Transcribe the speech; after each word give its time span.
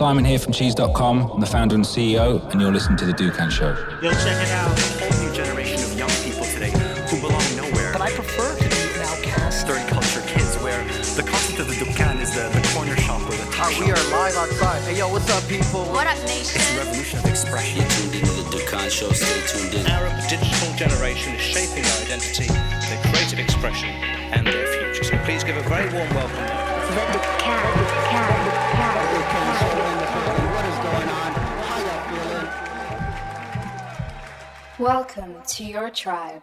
Simon 0.00 0.24
here 0.24 0.38
from 0.38 0.54
Cheeze.com. 0.54 1.28
I'm 1.30 1.40
the 1.40 1.46
founder 1.46 1.74
and 1.74 1.84
CEO, 1.84 2.40
and 2.52 2.58
you're 2.58 2.72
listening 2.72 2.96
to 2.96 3.04
The 3.04 3.12
Dukkan 3.12 3.52
Show. 3.52 3.76
Yo, 4.00 4.08
check 4.24 4.32
it 4.40 4.48
out. 4.56 4.72
A 4.72 4.80
whole 4.96 5.12
new 5.20 5.28
generation 5.36 5.76
of 5.84 5.92
young 5.92 6.08
people 6.24 6.48
today 6.48 6.72
who 7.12 7.20
belong 7.20 7.44
nowhere. 7.52 7.92
But 7.92 8.00
I 8.00 8.08
prefer 8.16 8.48
to 8.48 8.64
be 8.64 8.80
an 8.96 9.04
outcast. 9.04 9.66
Third 9.68 9.84
culture 9.92 10.24
kids 10.24 10.56
where 10.64 10.80
the 11.20 11.22
concept 11.28 11.60
of 11.60 11.68
the 11.68 11.76
Dukkan 11.76 12.16
is 12.16 12.32
the, 12.32 12.48
the 12.48 12.64
corner 12.72 12.96
shop 12.96 13.20
or 13.28 13.36
the 13.36 13.44
Uh, 13.44 13.52
top 13.52 13.68
we 13.76 13.92
shop. 13.92 14.00
are 14.00 14.08
live 14.24 14.36
outside. 14.40 14.80
Hey, 14.88 14.96
yo, 14.96 15.12
what's 15.12 15.28
up, 15.28 15.44
people? 15.52 15.84
What 15.92 16.06
up, 16.08 16.16
nation? 16.24 16.56
It's 16.56 16.72
a 16.72 16.78
revolution 16.80 17.18
of 17.20 17.26
expression. 17.28 17.84
You're 17.84 17.92
tuned 17.92 18.14
into 18.24 18.32
the 18.40 18.46
Dukkan 18.56 18.88
Show. 18.88 19.12
Stay 19.12 19.36
tuned 19.52 19.74
in. 19.76 19.84
Arab 19.84 20.16
digital 20.32 20.72
generation 20.80 21.36
is 21.36 21.44
shaping 21.44 21.84
their 21.84 21.98
identity, 22.08 22.48
their 22.88 23.00
creative 23.12 23.36
expression, 23.38 23.92
and 24.32 24.48
their 24.48 24.64
future. 24.64 25.04
So 25.12 25.20
please 25.28 25.44
give 25.44 25.60
a 25.60 25.66
very 25.68 25.92
warm 25.92 26.08
welcome. 26.16 26.48
What 26.96 27.06
Welcome 34.80 35.34
to 35.46 35.62
your 35.62 35.90
tribe. 35.90 36.40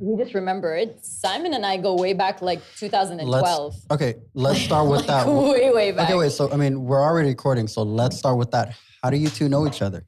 We 0.00 0.20
just 0.20 0.34
remembered 0.34 1.04
Simon 1.04 1.54
and 1.54 1.64
I 1.64 1.76
go 1.76 1.94
way 1.94 2.14
back 2.14 2.42
like 2.42 2.60
2012. 2.78 3.30
Let's, 3.30 3.86
okay, 3.92 4.16
let's 4.34 4.58
start 4.64 4.90
with 4.90 5.06
that. 5.06 5.28
way, 5.28 5.70
way 5.70 5.92
back. 5.92 6.08
Okay, 6.08 6.18
wait. 6.18 6.32
So, 6.32 6.50
I 6.50 6.56
mean, 6.56 6.84
we're 6.84 7.00
already 7.00 7.28
recording, 7.28 7.68
so 7.68 7.84
let's 7.84 8.18
start 8.18 8.38
with 8.38 8.50
that. 8.50 8.74
How 9.04 9.10
do 9.10 9.18
you 9.18 9.28
two 9.28 9.48
know 9.48 9.68
each 9.68 9.82
other? 9.82 10.04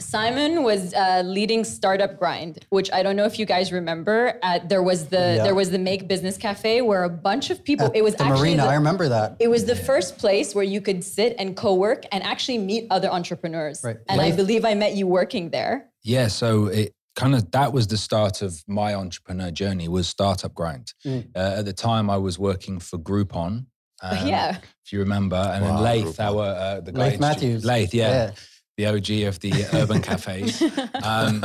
Simon 0.00 0.62
was 0.62 0.94
uh, 0.94 1.22
leading 1.24 1.64
Startup 1.64 2.18
Grind, 2.18 2.64
which 2.70 2.90
I 2.92 3.02
don't 3.02 3.16
know 3.16 3.24
if 3.24 3.38
you 3.38 3.46
guys 3.46 3.72
remember. 3.72 4.38
At, 4.42 4.68
there 4.68 4.82
was 4.82 5.06
the 5.08 5.16
Yeah. 5.36 5.42
there 5.44 5.54
was 5.54 5.70
the 5.70 5.78
Make 5.78 6.06
Business 6.08 6.36
Cafe 6.36 6.82
where 6.82 7.04
a 7.04 7.10
bunch 7.10 7.50
of 7.50 7.64
people. 7.64 7.86
At 7.86 7.96
it 7.96 8.04
was 8.04 8.14
the 8.14 8.22
actually 8.24 8.40
marina. 8.40 8.62
the- 8.64 8.68
I 8.70 8.74
remember 8.74 9.08
that. 9.08 9.36
It 9.40 9.48
was 9.48 9.64
the 9.64 9.74
first 9.76 10.18
place 10.18 10.54
where 10.54 10.64
you 10.64 10.80
could 10.80 11.02
sit 11.02 11.34
and 11.38 11.56
co-work 11.56 12.04
and 12.12 12.22
actually 12.22 12.58
meet 12.58 12.86
other 12.90 13.08
entrepreneurs. 13.08 13.82
Right. 13.82 13.96
And 14.08 14.20
I 14.20 14.30
believe 14.34 14.64
I 14.64 14.74
met 14.74 14.94
you 14.94 15.06
working 15.06 15.50
there. 15.50 15.90
Yeah, 16.04 16.28
so 16.28 16.66
it 16.66 16.94
kind 17.16 17.34
of 17.34 17.50
that 17.50 17.72
was 17.72 17.88
the 17.88 17.96
start 17.98 18.40
of 18.42 18.62
my 18.68 18.94
entrepreneur 18.94 19.50
journey 19.50 19.88
was 19.88 20.06
startup 20.08 20.54
grind. 20.54 20.92
Mm. 21.04 21.26
Uh, 21.34 21.58
at 21.58 21.64
the 21.64 21.72
time, 21.72 22.08
I 22.08 22.16
was 22.18 22.38
working 22.38 22.78
for 22.78 22.98
Groupon. 22.98 23.66
um, 24.02 24.26
yeah. 24.28 24.58
if 24.84 24.92
you 24.92 25.00
remember, 25.00 25.34
and 25.36 25.64
Wow, 25.64 25.82
then 25.82 25.82
Lath, 25.82 26.16
Groupon. 26.16 26.24
our 26.36 26.44
uh, 26.44 26.80
the 26.80 26.92
guy 26.92 27.00
Laith 27.00 27.14
in- 27.14 27.20
Matthews. 27.20 27.64
Lath, 27.64 27.92
yeah, 27.92 28.08
Yeah. 28.10 28.30
The 28.78 28.86
OG 28.86 29.26
of 29.28 29.40
the 29.40 29.66
urban 29.74 30.00
cafes. 30.10 30.62
Um, 31.02 31.44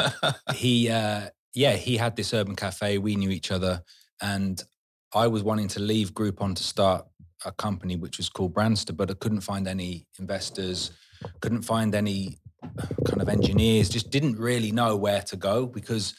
he, 0.54 0.90
uh, 0.90 1.30
yeah, 1.56 1.74
he 1.74 1.98
had 1.98 2.16
this 2.16 2.34
urban 2.34 2.56
cafe. 2.56 3.00
We 3.00 3.16
knew 3.16 3.32
each 3.32 3.52
other, 3.52 3.82
and 4.22 4.64
I 5.14 5.28
was 5.28 5.44
wanting 5.44 5.68
to 5.70 5.80
leave 5.80 6.14
Groupon 6.14 6.56
to 6.56 6.64
start 6.64 7.06
a 7.44 7.52
company 7.52 7.96
which 7.98 8.18
was 8.18 8.30
called 8.30 8.54
Brandster, 8.54 8.96
but 8.96 9.10
I 9.10 9.16
couldn't 9.16 9.42
find 9.42 9.68
any 9.68 10.08
investors, 10.20 10.92
couldn't 11.42 11.64
find 11.64 11.96
any 11.96 12.38
kind 13.06 13.22
of 13.22 13.28
engineers. 13.28 13.90
Just 13.90 14.12
didn't 14.12 14.38
really 14.38 14.72
know 14.72 14.96
where 14.96 15.24
to 15.24 15.36
go 15.36 15.66
because 15.66 16.14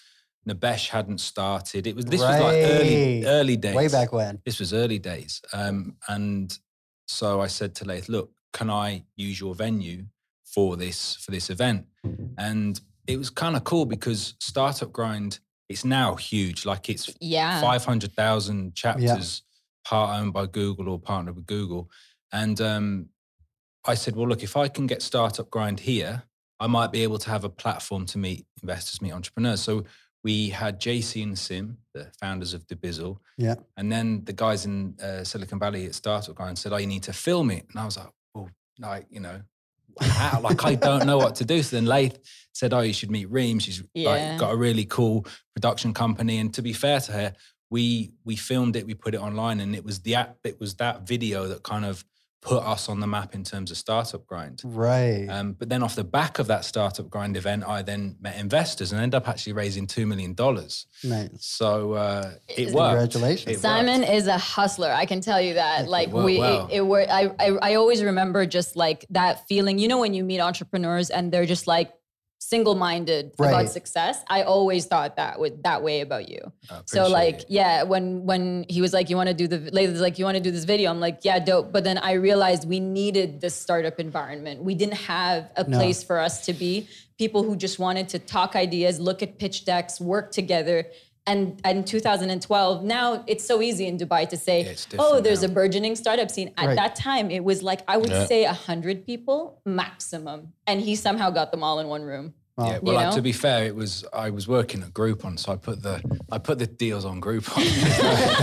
Nabesh 0.49 0.89
hadn't 0.89 1.19
started. 1.19 1.87
It 1.87 1.95
was 1.95 2.07
this 2.07 2.21
was 2.21 2.41
like 2.41 2.57
early 2.57 3.25
early 3.25 3.57
days, 3.57 3.77
Way 3.77 3.89
back 3.89 4.13
when. 4.13 4.41
this 4.45 4.59
was 4.59 4.75
early 4.75 4.99
days. 4.99 5.41
Um, 5.53 5.97
and 6.09 6.57
so 7.07 7.41
I 7.41 7.47
said 7.47 7.77
to 7.77 7.85
Laith, 7.85 8.09
look, 8.09 8.33
can 8.53 8.69
I 8.69 9.05
use 9.17 9.39
your 9.39 9.55
venue 9.55 10.07
for 10.55 10.77
this 10.77 11.17
for 11.17 11.31
this 11.31 11.51
event? 11.51 11.87
And 12.39 12.81
it 13.07 13.17
was 13.17 13.31
kind 13.31 13.57
of 13.57 13.65
cool 13.65 13.87
because 13.87 14.35
Startup 14.41 14.91
Grind, 14.93 15.39
it's 15.69 15.85
now 15.85 16.15
huge. 16.15 16.65
Like 16.65 16.89
it's 16.89 17.13
Yeah. 17.21 17.61
500,000 17.61 18.75
chapters, 18.75 19.43
part 19.85 20.19
owned 20.21 20.33
by 20.33 20.47
Google 20.47 20.89
or 20.89 20.99
partnered 20.99 21.37
with 21.37 21.47
Google. 21.47 21.91
And 22.33 22.61
um, 22.61 23.09
I 23.87 23.95
said, 23.95 24.17
well, 24.17 24.29
look, 24.29 24.43
if 24.43 24.57
I 24.57 24.69
can 24.69 24.87
get 24.87 25.03
Startup 25.03 25.49
Grind 25.51 25.81
here, 25.81 26.23
I 26.61 26.67
might 26.67 26.93
be 26.93 27.03
able 27.03 27.19
to 27.19 27.31
have 27.31 27.45
a 27.45 27.49
platform 27.51 28.07
to 28.07 28.19
meet 28.19 28.47
investors, 28.63 29.03
meet 29.03 29.13
entrepreneurs. 29.13 29.61
So 29.63 29.85
we 30.23 30.49
had 30.49 30.81
JC 30.81 31.23
and 31.23 31.39
Sim, 31.39 31.77
the 31.93 32.11
founders 32.19 32.55
of 32.55 32.67
Dubizzle. 32.67 33.19
Yeah. 33.37 33.57
And 33.77 33.93
then 33.93 34.25
the 34.25 34.33
guys 34.33 34.65
in 34.65 34.95
uh, 35.03 35.25
Silicon 35.25 35.59
Valley 35.59 35.85
at 35.87 35.95
Startup 35.95 36.35
Grind 36.35 36.59
said, 36.59 36.73
oh, 36.73 36.79
you 36.79 36.87
need 36.87 37.03
to 37.03 37.13
film 37.13 37.51
it. 37.51 37.67
And 37.71 37.79
I 37.79 37.85
was 37.85 37.99
like, 37.99 38.09
well, 38.35 38.49
like, 38.79 39.07
you 39.11 39.21
know, 39.21 39.43
how? 40.01 40.41
like 40.41 40.65
I 40.65 40.75
don't 40.75 41.07
know 41.07 41.19
what 41.19 41.37
to 41.37 41.45
do. 41.45 41.63
So 41.63 41.77
then 41.77 41.87
Lath 41.87 42.19
said, 42.53 42.73
oh, 42.73 42.81
you 42.81 42.93
should 42.93 43.11
meet 43.11 43.31
Reem. 43.31 43.59
She's 43.59 43.83
Yeah. 43.95 44.11
like, 44.11 44.39
got 44.39 44.53
a 44.53 44.57
really 44.57 44.85
cool 44.85 45.27
production 45.55 45.93
company. 45.95 46.39
And 46.39 46.53
to 46.55 46.63
be 46.63 46.73
fair 46.73 47.01
to 47.01 47.13
her, 47.13 47.33
we 47.71 48.13
we 48.25 48.37
filmed 48.37 48.77
it, 48.77 48.87
we 48.87 48.95
put 48.95 49.15
it 49.15 49.21
online, 49.21 49.61
and 49.61 49.75
it 49.75 49.85
was 49.85 50.01
the 50.01 50.15
app, 50.17 50.37
it 50.45 50.61
was 50.61 50.75
that 50.77 51.07
video 51.07 51.49
that 51.49 51.63
kind 51.63 51.85
of 51.85 52.05
put 52.45 52.63
us 52.63 52.91
on 52.91 53.01
the 53.01 53.07
map 53.07 53.35
in 53.35 53.43
terms 53.43 53.71
of 53.71 53.77
startup 53.79 54.27
grind. 54.27 54.61
Right. 54.65 55.27
Um, 55.29 55.55
but 55.55 55.71
then 55.71 55.83
off 55.83 55.97
the 55.97 56.05
back 56.05 56.39
of 56.39 56.47
that 56.49 56.65
startup 56.67 57.09
grind 57.09 57.39
event, 57.39 57.65
I 57.67 57.81
then 57.81 58.17
met 58.21 58.39
investors 58.39 58.93
and 58.93 59.01
ended 59.01 59.17
up 59.17 59.29
actually 59.29 59.55
raising 59.55 59.87
two 59.87 60.07
million 60.07 60.35
dollars. 60.35 60.87
nice. 61.03 61.31
So 61.41 61.95
uh, 61.95 62.35
it 62.47 62.73
worked. 62.73 63.13
Congratulations. 63.13 63.57
It 63.57 63.61
Simon 63.61 64.03
worked. 64.03 64.13
is 64.13 64.27
a 64.27 64.37
hustler. 64.39 64.91
I 64.91 65.07
can 65.07 65.23
tell 65.23 65.41
you 65.41 65.55
that. 65.55 65.89
Like 65.89 66.11
worked 66.11 66.27
we, 66.27 66.39
well. 66.39 66.67
it, 66.67 66.77
it 66.77 66.81
were. 66.87 67.07
I, 67.09 67.31
I, 67.41 67.51
I 67.63 67.75
always 67.77 68.03
remember 68.05 68.45
just 68.45 68.77
like 68.77 69.07
that 69.11 69.49
feeling. 69.49 69.79
You 69.79 69.89
know, 69.89 69.99
when 70.01 70.13
you 70.13 70.23
meet 70.23 70.41
entrepreneurs 70.41 71.09
and 71.09 71.33
they're 71.33 71.47
just 71.47 71.67
like 71.67 71.93
single-minded 72.51 73.33
Right. 73.39 73.49
about 73.49 73.69
success. 73.71 74.19
I 74.29 74.43
always 74.43 74.87
thought 74.87 75.17
that 75.17 75.41
with 75.41 75.63
that 75.63 75.83
way 75.83 76.01
about 76.01 76.29
you. 76.29 76.41
So 76.87 77.09
like, 77.09 77.41
it. 77.41 77.47
yeah, 77.49 77.83
when 77.83 78.25
when 78.27 78.65
he 78.69 78.81
was 78.81 78.93
like, 78.93 79.11
"You 79.11 79.17
want 79.17 79.29
to 79.29 79.35
do 79.43 79.47
the," 79.49 79.59
Layla's 79.71 80.01
like, 80.01 80.19
"You 80.19 80.25
want 80.25 80.37
to 80.37 80.43
do 80.43 80.51
this 80.51 80.65
video?" 80.65 80.91
I'm 80.91 81.01
like, 81.01 81.19
"Yeah, 81.23 81.39
dope." 81.39 81.73
But 81.73 81.85
then 81.85 81.99
I 81.99 82.13
realized 82.13 82.69
we 82.69 82.81
needed 82.81 83.41
this 83.41 83.55
startup 83.55 83.99
environment. 83.99 84.63
We 84.63 84.75
didn't 84.75 85.01
have 85.15 85.51
a 85.57 85.65
No. 85.65 85.79
place 85.79 86.03
for 86.03 86.19
us 86.19 86.45
to 86.47 86.53
be 86.53 86.87
people 87.19 87.43
who 87.45 87.55
just 87.57 87.79
wanted 87.79 88.09
to 88.09 88.19
talk 88.19 88.57
ideas, 88.57 88.99
look 88.99 89.23
at 89.23 89.39
pitch 89.39 89.65
decks, 89.65 90.01
work 90.01 90.33
together. 90.33 90.87
And, 91.27 91.59
and 91.65 91.79
in 91.79 91.85
2012, 91.85 92.85
now 92.85 93.25
it's 93.27 93.45
so 93.47 93.63
easy 93.63 93.87
in 93.87 93.97
Dubai 93.97 94.29
to 94.29 94.37
say, 94.37 94.65
Yeah, 94.65 94.99
"Oh, 94.99 95.21
there's 95.21 95.41
now. 95.43 95.49
a 95.49 95.53
burgeoning 95.53 95.97
startup 95.97 96.31
scene." 96.31 96.53
At 96.59 96.67
Right. 96.67 96.77
that 96.77 96.97
time, 96.97 97.31
it 97.31 97.43
was 97.43 97.63
like 97.63 97.81
I 97.89 97.97
would 97.97 98.11
Yeah. 98.11 98.27
say 98.27 98.45
hundred 98.45 99.07
people 99.07 99.61
maximum, 99.65 100.53
and 100.67 100.83
he 100.83 100.95
somehow 100.97 101.31
got 101.31 101.51
them 101.51 101.63
all 101.65 101.79
in 101.79 101.89
one 101.89 102.03
room. 102.03 102.35
Wow. 102.59 102.67
Yeah, 102.71 102.79
well, 102.83 102.95
like, 102.95 103.15
to 103.15 103.23
be 103.23 103.33
fair, 103.33 103.65
it 103.65 103.75
was 103.75 104.05
I 104.13 104.29
was 104.31 104.47
working 104.47 104.83
at 104.83 104.91
Groupon, 104.93 105.39
so 105.39 105.53
I 105.53 105.57
put 105.57 105.83
the 105.83 106.03
I 106.31 106.37
put 106.39 106.59
the 106.59 106.67
deals 106.67 107.05
on 107.07 107.21
Groupon. 107.23 107.65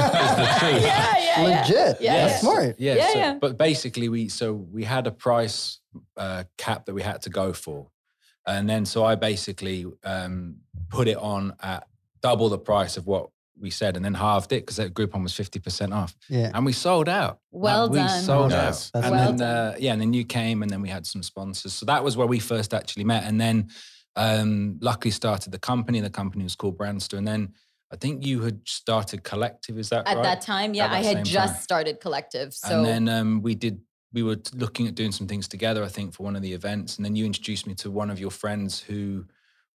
Yeah, 0.01 0.79
yeah, 0.79 1.17
yeah. 1.17 1.43
Legit. 1.43 2.01
Yeah, 2.01 2.13
That's 2.27 2.33
yeah. 2.33 2.37
smart. 2.39 2.75
Yeah, 2.79 2.95
Yeah, 2.95 3.07
so, 3.13 3.17
yeah. 3.19 3.37
But 3.39 3.57
basically, 3.57 4.09
we 4.09 4.27
so 4.27 4.53
we 4.53 4.83
had 4.83 5.05
a 5.07 5.11
price 5.11 5.79
uh, 6.17 6.43
cap 6.57 6.85
that 6.85 6.93
we 6.93 7.01
had 7.03 7.21
to 7.23 7.29
go 7.29 7.53
for, 7.53 7.87
and 8.47 8.67
then 8.69 8.85
so 8.85 9.03
I 9.05 9.15
basically 9.15 9.85
um, 10.03 10.57
put 10.89 11.07
it 11.07 11.17
on 11.17 11.53
at 11.61 11.87
double 12.21 12.49
the 12.49 12.57
price 12.59 12.97
of 12.97 13.07
what 13.07 13.29
we 13.59 13.69
said, 13.69 13.95
and 13.95 14.03
then 14.03 14.13
halved 14.15 14.51
it 14.53 14.61
because 14.63 14.77
that 14.77 14.93
Groupon 14.93 15.21
was 15.23 15.33
fifty 15.35 15.59
percent 15.59 15.93
off, 15.93 16.15
Yeah. 16.29 16.51
and 16.53 16.65
we 16.65 16.73
sold 16.73 17.07
out. 17.09 17.39
Well 17.51 17.89
we 17.89 17.97
done. 17.99 18.21
sold 18.23 18.49
Nice. 18.51 18.57
out, 18.59 18.91
That's 18.93 19.05
and 19.07 19.11
well 19.15 19.33
then 19.33 19.41
uh, 19.47 19.75
yeah, 19.79 19.93
and 19.93 20.01
then 20.01 20.13
you 20.13 20.25
came, 20.25 20.61
and 20.63 20.69
then 20.71 20.81
we 20.81 20.89
had 20.89 21.05
some 21.05 21.21
sponsors. 21.23 21.73
So 21.73 21.85
that 21.85 22.03
was 22.03 22.15
where 22.17 22.27
we 22.27 22.39
first 22.39 22.73
actually 22.73 23.03
met, 23.03 23.23
and 23.25 23.39
then 23.39 23.69
um, 24.15 24.77
luckily 24.81 25.11
started 25.11 25.51
the 25.51 25.59
company. 25.59 25.99
The 26.01 26.09
company 26.09 26.43
was 26.43 26.55
called 26.55 26.77
Brandster, 26.77 27.17
and 27.17 27.27
then. 27.27 27.53
I 27.93 27.97
think 27.97 28.25
you 28.25 28.39
had 28.39 28.61
started 28.65 29.21
Collective, 29.25 29.77
is 29.77 29.89
that 29.89 30.07
At 30.07 30.15
right? 30.15 30.23
that 30.23 30.39
time, 30.39 30.73
yeah, 30.73 30.85
At 30.85 30.91
I 30.91 31.03
had 31.03 31.25
just 31.25 31.55
time. 31.55 31.61
started 31.61 31.99
Collective. 31.99 32.53
So 32.53 32.77
and 32.77 32.85
then 32.85 33.09
um, 33.09 33.41
we 33.41 33.53
did 33.53 33.81
we 34.13 34.23
were 34.23 34.37
looking 34.53 34.87
at 34.87 34.95
doing 34.95 35.11
some 35.11 35.27
things 35.27 35.45
together 35.45 35.83
i 35.83 35.89
think 35.89 36.13
for 36.13 36.23
one 36.23 36.37
of 36.37 36.41
the 36.41 36.53
events 36.53 36.95
and 36.95 37.03
then 37.05 37.17
you 37.17 37.25
introduced 37.25 37.67
me 37.67 37.73
to 37.75 37.91
one 37.91 38.09
of 38.09 38.17
your 38.17 38.31
friends 38.31 38.79
who 38.79 39.25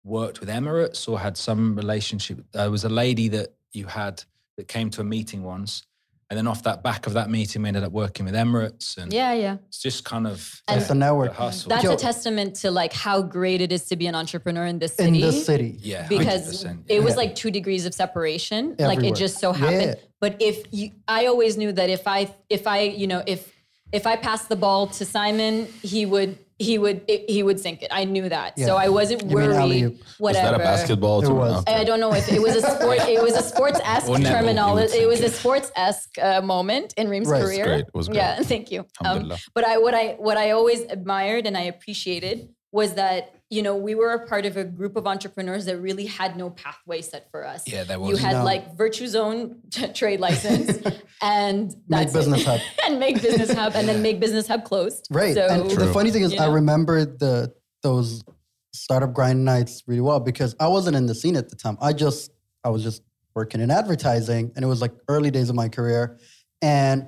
worked 0.04 0.40
with 0.40 0.48
emirates 0.48 1.08
or 1.08 1.18
had 1.18 1.36
some 1.36 1.74
relationship 1.74 2.44
there 2.52 2.70
was 2.70 2.84
a 2.84 2.88
lady 2.88 3.28
that 3.28 3.54
you 3.72 3.86
had 3.86 4.22
that 4.56 4.68
came 4.68 4.90
to 4.90 5.00
a 5.00 5.04
meeting 5.04 5.42
once 5.42 5.82
and 6.30 6.38
then 6.38 6.46
off 6.46 6.62
that 6.62 6.82
back 6.82 7.06
of 7.06 7.12
that 7.12 7.30
meeting 7.30 7.62
we 7.62 7.68
ended 7.68 7.84
up 7.84 7.92
working 7.92 8.24
with 8.24 8.34
emirates 8.34 8.96
and 8.96 9.12
yeah, 9.12 9.32
yeah. 9.32 9.56
it's 9.68 9.80
just 9.80 10.04
kind 10.04 10.26
of 10.26 10.62
And 10.68 10.80
It's 10.80 10.90
a 10.90 10.94
network. 10.94 11.30
the 11.30 11.36
hustle 11.36 11.68
That's 11.68 11.84
a 11.84 11.96
testament 11.96 12.56
to 12.56 12.70
like 12.70 12.92
how 12.92 13.22
great 13.22 13.60
it 13.60 13.72
is 13.72 13.84
to 13.86 13.96
be 13.96 14.06
an 14.06 14.14
entrepreneur 14.14 14.64
in 14.64 14.78
this 14.78 14.94
city. 14.94 15.08
In 15.08 15.20
this 15.20 15.44
city. 15.44 15.78
yeah 15.80 16.08
Because 16.08 16.64
100%, 16.64 16.84
it 16.88 17.02
was 17.02 17.12
yeah. 17.12 17.16
like 17.16 17.34
two 17.34 17.50
degrees 17.50 17.86
of 17.86 17.94
separation. 17.94 18.74
Like 18.78 19.04
it 19.04 19.14
just 19.14 19.38
so 19.38 19.52
happened. 19.52 19.96
Yeah. 19.98 20.08
But 20.20 20.40
if 20.40 20.64
you, 20.70 20.92
I 21.06 21.26
always 21.26 21.56
knew 21.56 21.72
that 21.72 21.90
if 21.90 22.08
I, 22.08 22.34
if 22.48 22.66
I, 22.66 22.80
you 22.80 23.06
know, 23.06 23.22
if 23.26 23.52
if 23.92 24.08
I 24.08 24.16
passed 24.16 24.48
the 24.48 24.56
ball 24.56 24.88
to 24.88 25.04
Simon, 25.04 25.66
he 25.82 26.04
would, 26.04 26.36
he 26.58 26.78
would, 26.78 27.02
he 27.08 27.42
would 27.42 27.58
sink 27.58 27.82
it. 27.82 27.88
I 27.90 28.04
knew 28.04 28.28
that, 28.28 28.58
so 28.58 28.76
I 28.76 28.88
wasn't 28.88 29.28
You 29.28 29.34
worried. 29.36 29.56
alley-oop. 29.56 29.94
Is 29.94 30.14
Whatever. 30.18 30.52
that 30.52 30.54
a 30.54 30.58
basketball? 30.58 31.22
It 31.24 31.30
was. 31.32 31.64
I 31.66 31.84
don't 31.84 32.00
know 32.00 32.12
if 32.14 32.30
it 32.30 32.40
was 32.40 32.56
a 32.56 32.62
sport. 32.62 32.98
It 33.08 33.22
was 33.22 33.34
a 33.36 33.42
sports 33.42 33.80
esque 33.84 34.08
Or 34.08 34.18
terminology. 34.18 34.98
It 34.98 35.08
was 35.08 35.20
a 35.20 35.30
sports 35.30 35.72
esque 35.76 36.16
uh, 36.18 36.40
moment 36.42 36.94
in 36.96 37.08
Reem's 37.08 37.28
Right. 37.28 37.42
Career. 37.42 37.64
great. 37.64 37.80
It 37.80 37.94
was 37.94 38.06
great. 38.08 38.18
Yeah, 38.18 38.36
thank 38.42 38.70
you. 38.70 38.80
Um, 38.80 38.86
Alhamdulillah. 39.06 39.38
but 39.54 39.64
I, 39.64 39.78
what 39.78 39.94
I, 39.94 40.14
what 40.18 40.36
I 40.36 40.50
always 40.52 40.82
admired 40.82 41.46
and 41.46 41.56
I 41.56 41.62
appreciated 41.62 42.48
was 42.72 42.94
that 42.94 43.34
you 43.54 43.62
know, 43.62 43.76
we 43.76 43.94
were 43.94 44.10
a 44.10 44.26
part 44.26 44.44
of 44.46 44.56
a 44.56 44.64
group 44.64 44.96
of 44.96 45.06
entrepreneurs 45.06 45.64
that 45.66 45.78
really 45.78 46.06
had 46.06 46.36
no 46.36 46.50
pathway 46.50 47.00
set 47.00 47.30
for 47.30 47.46
us. 47.46 47.62
Yeah, 47.66 47.84
that 47.84 48.00
was 48.00 48.10
You 48.10 48.16
had 48.16 48.32
No. 48.38 48.44
like 48.44 48.76
Virtuzone 48.76 49.56
t- 49.70 49.86
trade 49.88 50.18
license 50.18 50.78
and 51.22 51.68
Make 51.68 51.76
that's 51.88 52.14
it. 52.14 52.18
Business 52.18 52.44
Hub. 52.44 52.60
and 52.86 52.98
make 52.98 53.22
business 53.22 53.52
hub 53.52 53.72
and 53.76 53.88
then 53.88 54.02
make 54.02 54.18
business 54.18 54.48
hub 54.48 54.64
closed. 54.64 55.06
Right. 55.10 55.34
So, 55.34 55.46
and 55.46 55.70
the 55.70 55.92
funny 55.92 56.10
thing 56.10 56.22
is, 56.22 56.32
you 56.32 56.38
I 56.40 56.46
remember 56.46 57.04
the 57.04 57.54
those 57.82 58.24
startup 58.72 59.12
grind 59.12 59.44
nights 59.44 59.84
really 59.86 60.00
well 60.00 60.18
because 60.20 60.56
I 60.58 60.66
wasn't 60.68 60.96
in 60.96 61.06
the 61.06 61.14
scene 61.14 61.36
at 61.36 61.48
the 61.48 61.56
time. 61.56 61.78
I 61.80 61.92
just 61.92 62.32
I 62.64 62.70
was 62.70 62.82
just 62.82 63.02
working 63.34 63.60
in 63.60 63.70
advertising, 63.70 64.52
and 64.56 64.64
it 64.64 64.68
was 64.68 64.80
like 64.80 64.92
early 65.08 65.30
days 65.30 65.48
of 65.48 65.54
my 65.54 65.68
career. 65.68 66.18
And 66.60 67.06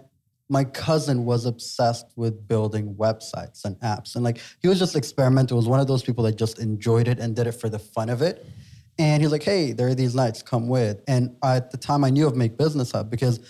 my 0.49 0.65
cousin 0.65 1.25
was 1.25 1.45
obsessed 1.45 2.07
with 2.17 2.47
building 2.47 2.95
websites 2.95 3.65
and 3.65 3.77
apps, 3.81 4.15
and 4.15 4.25
like 4.25 4.41
he 4.61 4.69
was 4.69 4.79
just 4.79 4.95
experimental. 4.95 5.57
he 5.57 5.59
Was 5.59 5.69
one 5.69 5.81
of 5.81 5.87
those 5.87 6.03
people 6.03 6.25
that 6.25 6.37
just 6.37 6.59
enjoyed 6.59 7.09
it 7.09 7.19
and 7.19 7.35
did 7.35 7.47
it 7.47 7.53
for 7.53 7.69
the 7.69 7.79
fun 7.79 8.09
of 8.09 8.23
it. 8.23 8.47
And 8.99 9.23
he's 9.23 9.33
like, 9.33 9.43
"Hey, 9.43 9.73
there 9.73 9.89
are 9.89 9.95
these 9.95 10.15
nights. 10.15 10.43
Come 10.43 10.69
with." 10.69 11.03
And 11.09 11.37
at 11.43 11.71
the 11.71 11.77
time, 11.77 12.05
I 12.05 12.11
knew 12.11 12.27
of 12.27 12.37
Make 12.37 12.57
Business 12.57 12.93
Hub 12.93 13.11
because 13.11 13.41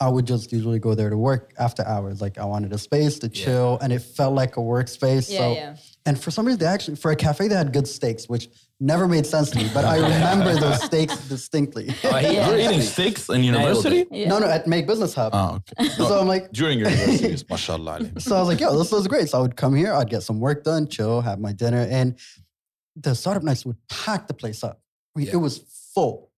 I 0.00 0.08
would 0.08 0.26
just 0.26 0.52
usually 0.52 0.78
go 0.78 0.94
there 0.94 1.10
to 1.10 1.16
work 1.16 1.52
after 1.58 1.84
hours. 1.84 2.20
Like 2.20 2.38
I 2.38 2.44
wanted 2.44 2.72
a 2.72 2.78
space 2.78 3.18
to 3.20 3.28
chill, 3.28 3.78
and 3.82 3.92
it 3.92 4.00
felt 4.00 4.34
like 4.34 4.56
a 4.56 4.60
workspace. 4.60 5.30
Yeah, 5.30 5.38
so, 5.38 5.52
yeah. 5.54 5.76
and 6.06 6.20
for 6.20 6.30
some 6.30 6.46
reason, 6.46 6.60
they 6.60 6.66
actually 6.66 6.96
for 6.96 7.10
a 7.10 7.16
cafe 7.16 7.48
they 7.48 7.54
had 7.54 7.72
good 7.72 7.88
steaks, 7.88 8.28
which 8.28 8.48
never 8.80 9.06
made 9.08 9.24
sense 9.26 9.50
to 9.50 9.58
me. 9.58 9.70
But 9.72 9.84
I 9.84 9.96
remember 9.96 10.54
those 10.54 10.82
steaks 10.82 11.16
distinctly. 11.28 11.94
Oh, 12.04 12.16
he- 12.16 12.34
You're 12.36 12.58
eating 12.58 12.80
steaks 12.82 13.28
in 13.28 13.42
university? 13.44 14.04
Yeah. 14.10 14.28
No, 14.28 14.38
no, 14.40 14.46
at 14.46 14.66
Make 14.66 14.86
Business 14.86 15.14
Hub. 15.14 15.32
Oh, 15.34 15.60
okay. 15.80 15.88
So 15.90 16.20
I'm 16.20 16.26
like, 16.28 16.50
During 16.52 16.78
your 16.78 16.90
university, 16.90 17.44
mashallah. 17.50 18.20
so 18.20 18.36
I 18.36 18.40
was 18.40 18.48
like, 18.48 18.60
yo, 18.60 18.76
this 18.78 18.90
was 18.92 19.06
great. 19.06 19.28
So 19.28 19.38
I 19.38 19.40
would 19.42 19.56
come 19.56 19.74
here, 19.74 19.92
I'd 19.94 20.10
get 20.10 20.22
some 20.22 20.40
work 20.40 20.64
done, 20.64 20.86
chill, 20.88 21.20
have 21.20 21.38
my 21.38 21.52
dinner, 21.52 21.86
and 21.90 22.18
the 22.96 23.14
startup 23.14 23.42
nights 23.42 23.64
would 23.66 23.76
pack 23.88 24.26
the 24.28 24.34
place 24.34 24.62
up. 24.62 24.80
I 25.14 25.18
mean, 25.20 25.26
Yeah. 25.28 25.34
It 25.34 25.38
was 25.38 25.58
full. 25.94 26.30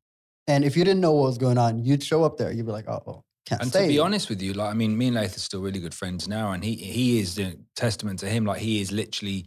And 0.46 0.64
if 0.64 0.76
you 0.76 0.84
didn't 0.84 1.00
know 1.00 1.12
what 1.12 1.26
was 1.28 1.38
going 1.38 1.58
on, 1.58 1.84
you'd 1.84 2.02
show 2.02 2.22
up 2.24 2.36
there. 2.36 2.52
You'd 2.52 2.66
be 2.66 2.72
like, 2.72 2.88
oh, 2.88 3.02
well, 3.04 3.24
can't 3.46 3.60
And 3.62 3.70
stay. 3.70 3.82
to 3.82 3.88
be 3.88 3.98
honest 3.98 4.28
with 4.28 4.40
you, 4.40 4.52
like 4.52 4.70
I 4.70 4.74
mean, 4.74 4.96
me 4.96 5.06
and 5.08 5.16
Lath 5.16 5.36
are 5.36 5.40
still 5.40 5.60
really 5.60 5.80
good 5.80 5.94
friends 5.94 6.28
now, 6.28 6.52
and 6.52 6.62
he 6.64 6.74
he 6.76 7.18
is 7.18 7.34
the 7.34 7.58
testament 7.74 8.20
to 8.20 8.26
him. 8.28 8.44
Like 8.44 8.60
he 8.60 8.80
is 8.80 8.92
literally 8.92 9.46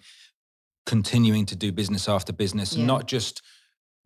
continuing 0.94 1.46
to 1.52 1.56
do 1.56 1.72
business 1.72 2.08
after 2.10 2.32
business, 2.34 2.70
Yeah. 2.74 2.86
not 2.94 3.08
just 3.08 3.42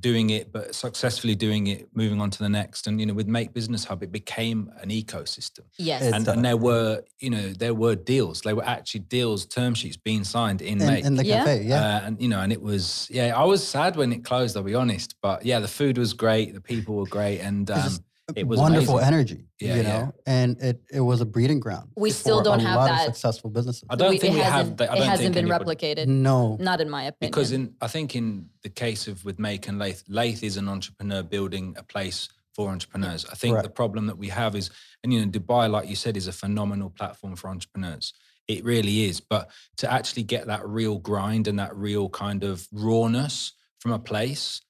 doing 0.01 0.31
it, 0.31 0.51
but 0.51 0.75
successfully 0.75 1.35
doing 1.35 1.67
it, 1.67 1.87
moving 2.01 2.19
on 2.19 2.29
to 2.29 2.39
the 2.45 2.49
next. 2.49 2.87
And 2.87 2.99
you 2.99 3.05
know, 3.07 3.13
with 3.13 3.27
Make 3.27 3.49
Business 3.53 3.85
Hub, 3.85 4.03
it 4.03 4.11
became 4.11 4.59
an 4.83 4.89
ecosystem. 4.89 5.63
Yes. 5.77 6.01
It's- 6.01 6.13
And, 6.15 6.27
and 6.27 6.43
there 6.43 6.57
were, 6.57 6.91
you 7.25 7.29
know, 7.29 7.45
there 7.63 7.73
were 7.83 7.95
deals. 7.95 8.41
There 8.41 8.55
were 8.59 8.65
actually 8.77 9.03
deals, 9.17 9.45
term 9.45 9.73
sheets 9.75 9.95
being 10.09 10.25
signed 10.25 10.61
in 10.61 10.81
in, 10.81 10.87
Make. 10.87 11.05
in 11.05 11.15
the 11.15 11.23
cafe, 11.23 11.63
yeah. 11.63 11.81
Uh, 11.81 12.05
and 12.07 12.21
you 12.23 12.27
know, 12.27 12.41
and 12.43 12.51
it 12.51 12.61
was 12.61 13.07
yeah. 13.17 13.27
I 13.43 13.45
was 13.53 13.61
sad 13.65 13.95
when 13.95 14.11
it 14.11 14.21
closed. 14.29 14.57
I'll 14.57 14.63
be 14.73 14.75
honest, 14.75 15.09
but 15.21 15.37
yeah, 15.45 15.59
the 15.61 15.73
food 15.79 15.95
was 15.97 16.11
great, 16.25 16.53
the 16.53 16.65
people 16.73 16.93
were 16.95 17.11
great, 17.17 17.39
and 17.39 17.71
um, 17.71 17.81
just 17.81 18.01
it 18.35 18.47
was 18.47 18.59
wonderful 18.59 18.97
amazing. 18.99 19.13
energy, 19.13 19.45
Yeah, 19.59 19.75
you 19.75 19.81
yeah. 19.81 19.87
know, 19.99 20.13
and 20.25 20.57
it 20.61 20.81
it 20.91 21.01
was 21.01 21.19
a 21.21 21.25
breeding 21.25 21.59
ground. 21.59 21.89
We 21.97 22.09
still 22.09 22.41
don't 22.41 22.59
a 22.61 22.63
have 22.63 22.75
lot 22.77 22.87
that- 22.89 23.07
of 23.09 23.15
successful 23.15 23.49
businesses. 23.49 23.83
I 23.89 23.95
don't 23.95 24.11
We- 24.11 24.17
think 24.17 24.33
it 24.33 24.37
we 24.37 24.43
have. 24.43 24.53
hasn't, 24.53 24.81
it 24.81 24.89
hasn't 24.89 25.33
been 25.35 25.49
anybody- 25.51 25.75
replicated. 25.75 26.07
No, 26.07 26.55
Not 26.59 26.79
in 26.79 26.89
my 26.89 27.03
opinion. 27.03 27.31
Because 27.31 27.51
in 27.51 27.75
I 27.81 27.87
think 27.87 28.15
in 28.15 28.49
the 28.63 28.69
case 28.69 29.07
of 29.07 29.25
with 29.25 29.39
Make 29.39 29.67
and 29.67 29.77
Lath, 29.77 30.03
Lath 30.07 30.41
is 30.43 30.55
an 30.57 30.69
entrepreneur 30.69 31.21
building 31.23 31.75
a 31.77 31.83
place 31.83 32.29
for 32.53 32.69
entrepreneurs. 32.69 33.25
I 33.31 33.35
think 33.35 33.61
the 33.61 33.69
problem 33.69 34.07
that 34.07 34.17
we 34.17 34.29
have 34.29 34.55
is, 34.55 34.69
and 35.03 35.11
you 35.11 35.19
know, 35.25 35.29
Dubai, 35.29 35.69
like 35.69 35.89
you 35.89 35.95
said, 35.95 36.15
is 36.15 36.27
a 36.27 36.31
phenomenal 36.33 36.89
platform 36.91 37.35
for 37.35 37.49
entrepreneurs. 37.49 38.13
It 38.47 38.63
really 38.63 39.03
is. 39.05 39.19
But 39.19 39.49
to 39.77 39.91
actually 39.91 40.23
get 40.23 40.47
that 40.47 40.65
real 40.67 40.97
grind 40.99 41.47
and 41.47 41.57
that 41.59 41.75
real 41.75 42.09
kind 42.09 42.43
of 42.43 42.67
rawness 42.71 43.53
from 43.79 43.91
a 43.91 43.99
place, 43.99 44.61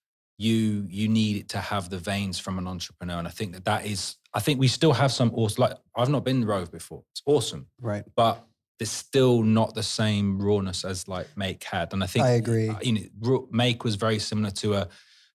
you 0.44 0.86
you 0.90 1.08
need 1.08 1.50
to 1.50 1.60
have 1.60 1.90
the 1.90 1.98
veins 2.12 2.38
from 2.40 2.58
an 2.58 2.68
entrepreneur. 2.68 3.18
And 3.20 3.28
I 3.28 3.32
think 3.32 3.54
that 3.54 3.66
that 3.66 3.86
is. 3.86 4.18
I 4.34 4.40
think 4.40 4.60
we 4.60 4.68
still 4.68 4.94
have 4.94 5.12
some 5.12 5.32
awesome. 5.36 5.62
Like 5.64 5.78
I've 5.96 6.10
not 6.10 6.24
been 6.26 6.42
to 6.42 6.48
Rove 6.48 6.72
before. 6.72 7.04
It's 7.12 7.22
awesome 7.26 7.68
right. 7.82 8.04
but 8.16 8.36
there's 8.80 8.90
still 8.92 9.44
not 9.44 9.76
the 9.76 9.84
same 9.84 10.40
rawness 10.42 10.84
as 10.84 11.08
like 11.08 11.28
Make 11.38 11.64
had. 11.64 11.94
And 11.94 12.04
I 12.04 12.08
think 12.08 12.26
I 12.26 12.32
agree. 12.32 12.70
uh, 12.70 12.80
You 12.82 13.10
know, 13.22 13.48
Make 13.52 13.84
was 13.84 13.96
very 13.96 14.20
similar 14.20 14.50
to 14.62 14.74
a 14.74 14.88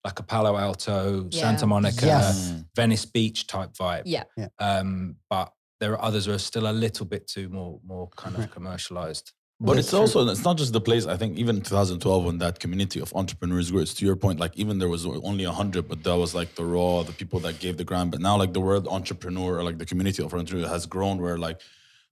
like 0.04 0.18
a 0.18 0.22
Palo 0.22 0.56
Alto, 0.56 1.28
Yeah. 1.30 1.40
Santa 1.42 1.66
Monica, 1.66 2.06
Yes. 2.06 2.54
Venice 2.76 3.04
Beach 3.06 3.46
type 3.46 3.72
vibe. 3.74 4.02
yeah. 4.06 4.24
Um, 4.58 5.16
but 5.30 5.52
there 5.80 5.92
are 5.92 6.02
others 6.02 6.26
who 6.26 6.32
are 6.32 6.38
still 6.38 6.66
a 6.68 6.72
little 6.84 7.06
bit 7.06 7.26
too 7.28 7.48
more 7.48 7.80
more 7.84 8.08
kind 8.16 8.36
of 8.36 8.50
commercialized. 8.50 9.32
But 9.60 9.74
That's 9.74 9.88
it's 9.88 9.94
also 9.94 10.28
it's 10.28 10.44
not 10.44 10.56
just 10.56 10.72
the 10.72 10.80
place. 10.80 11.06
I 11.06 11.16
think 11.16 11.36
even 11.36 11.60
2012 11.60 12.24
when 12.24 12.38
that 12.38 12.60
community 12.60 13.00
of 13.00 13.12
entrepreneurs 13.14 13.72
grew. 13.72 13.80
It's 13.80 13.92
to 13.94 14.04
your 14.04 14.14
point. 14.14 14.38
Like 14.38 14.56
even 14.56 14.78
there 14.78 14.88
was 14.88 15.04
only 15.04 15.44
hundred, 15.44 15.88
but 15.88 16.04
that 16.04 16.16
was 16.16 16.32
like 16.32 16.54
the 16.54 16.64
raw, 16.64 17.02
the 17.02 17.12
people 17.12 17.40
that 17.40 17.58
gave 17.58 17.76
the 17.76 17.82
grant. 17.82 18.12
But 18.12 18.20
now 18.20 18.36
like 18.36 18.52
the 18.52 18.60
word 18.60 18.86
entrepreneur 18.86 19.58
or 19.58 19.64
like 19.64 19.78
the 19.78 19.86
community 19.86 20.22
of 20.22 20.32
entrepreneurs 20.32 20.70
has 20.70 20.86
grown. 20.86 21.20
Where 21.20 21.38
like 21.38 21.60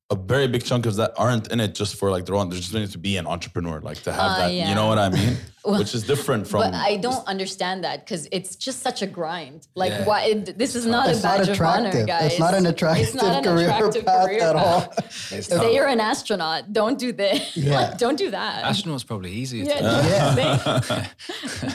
a 0.08 0.14
very 0.14 0.46
big 0.46 0.64
chunk 0.64 0.86
of 0.86 0.94
that 0.96 1.12
aren't 1.16 1.50
in 1.50 1.58
it 1.58 1.74
just 1.74 1.96
for 1.96 2.12
like 2.12 2.26
the 2.26 2.32
wrong. 2.32 2.48
They're 2.48 2.60
just 2.60 2.72
in 2.72 2.82
it 2.82 2.92
to 2.92 2.98
be 2.98 3.16
an 3.16 3.26
entrepreneur, 3.26 3.80
like 3.80 4.00
to 4.04 4.12
have 4.12 4.30
Uh, 4.32 4.38
that. 4.38 4.52
You 4.52 4.72
know 4.74 4.86
what 4.86 4.98
I 5.00 5.08
mean? 5.08 5.36
Which 5.64 5.96
is 5.96 6.04
different 6.04 6.46
from. 6.46 6.60
But 6.60 6.74
I 6.74 6.96
don't 6.96 7.26
understand 7.26 7.82
that 7.82 8.04
because 8.04 8.28
it's 8.30 8.54
just 8.54 8.82
such 8.82 9.02
a 9.02 9.06
grind. 9.08 9.66
Like, 9.74 9.90
Yeah. 9.90 10.04
why? 10.04 10.22
It, 10.26 10.56
this 10.56 10.76
is 10.76 10.86
not 10.86 11.08
It's 11.08 11.20
a 11.20 11.22
not 11.24 11.38
badge 11.38 11.48
of 11.48 11.60
honor, 11.60 11.88
attractive. 11.88 12.06
guys. 12.06 12.30
It's 12.30 12.38
not 12.38 12.54
an 12.54 12.66
attractive 12.66 13.04
It's 13.06 13.14
not 13.16 13.36
an 13.38 13.42
career 13.52 13.68
attractive 13.70 14.06
path 14.06 14.26
career 14.28 14.42
at 14.42 14.54
all. 14.54 14.80
path. 14.82 15.32
It's 15.32 15.48
Say 15.48 15.56
tough. 15.56 15.72
you're 15.72 15.88
an 15.88 15.98
astronaut. 15.98 16.72
Don't 16.72 17.00
do 17.00 17.12
this. 17.12 17.56
Yeah. 17.56 17.74
Like, 17.80 17.98
don't 18.04 18.16
do 18.16 18.30
that. 18.30 18.64
Astronaut's 18.64 19.02
probably 19.02 19.32
easier. 19.32 19.64
yeah, 19.64 20.36
Yeah. 20.36 21.06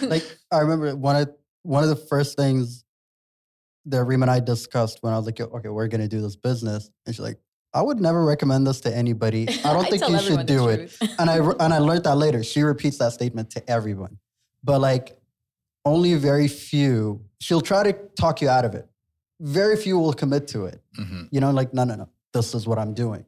like 0.04 0.24
I 0.52 0.60
remember 0.60 0.96
one 0.96 1.18
of 1.18 1.30
one 1.64 1.84
of 1.84 1.90
the 1.90 1.96
first 1.98 2.38
things 2.38 2.86
that 3.88 4.04
Reem 4.06 4.22
and 4.22 4.32
I 4.32 4.40
discussed 4.40 5.00
when 5.02 5.12
I 5.14 5.18
was 5.18 5.26
like, 5.26 5.40
okay, 5.42 5.68
we're 5.70 5.88
gonna 5.90 6.08
do 6.08 6.22
this 6.22 6.38
business, 6.38 6.90
and 7.06 7.14
she's 7.14 7.20
like, 7.20 7.40
I 7.74 7.82
would 7.82 8.00
never 8.00 8.24
recommend 8.26 8.68
this 8.68 8.82
to 8.82 8.96
anybody. 8.96 9.48
I 9.66 9.74
don't 9.74 9.86
I 9.86 9.90
think 9.90 10.08
you 10.10 10.20
should 10.20 10.46
do 10.46 10.68
it. 10.70 10.96
And 11.20 11.30
I 11.30 11.38
and 11.38 11.74
I 11.74 11.78
learned 11.90 12.04
that 12.04 12.16
later. 12.16 12.44
She 12.44 12.62
repeats 12.62 12.98
that 12.98 13.14
statement 13.14 13.50
to 13.52 13.70
everyone, 13.70 14.18
but 14.64 14.80
like 14.82 15.18
only 15.86 16.14
very 16.16 16.48
few. 16.48 17.22
She'll 17.40 17.62
try 17.62 17.84
to 17.84 17.94
talk 18.16 18.42
you 18.42 18.50
out 18.50 18.66
of 18.66 18.76
it. 18.76 18.88
Very 19.40 19.76
few 19.78 19.98
will 19.98 20.14
commit 20.14 20.48
to 20.50 20.66
it. 20.66 20.82
Mhm. 21.00 21.30
You 21.32 21.40
know, 21.42 21.52
like 21.52 21.74
no, 21.74 21.84
no, 21.84 21.96
no. 21.96 22.10
This 22.34 22.54
is 22.54 22.68
what 22.68 22.78
I'm 22.78 22.94
doing. 22.94 23.26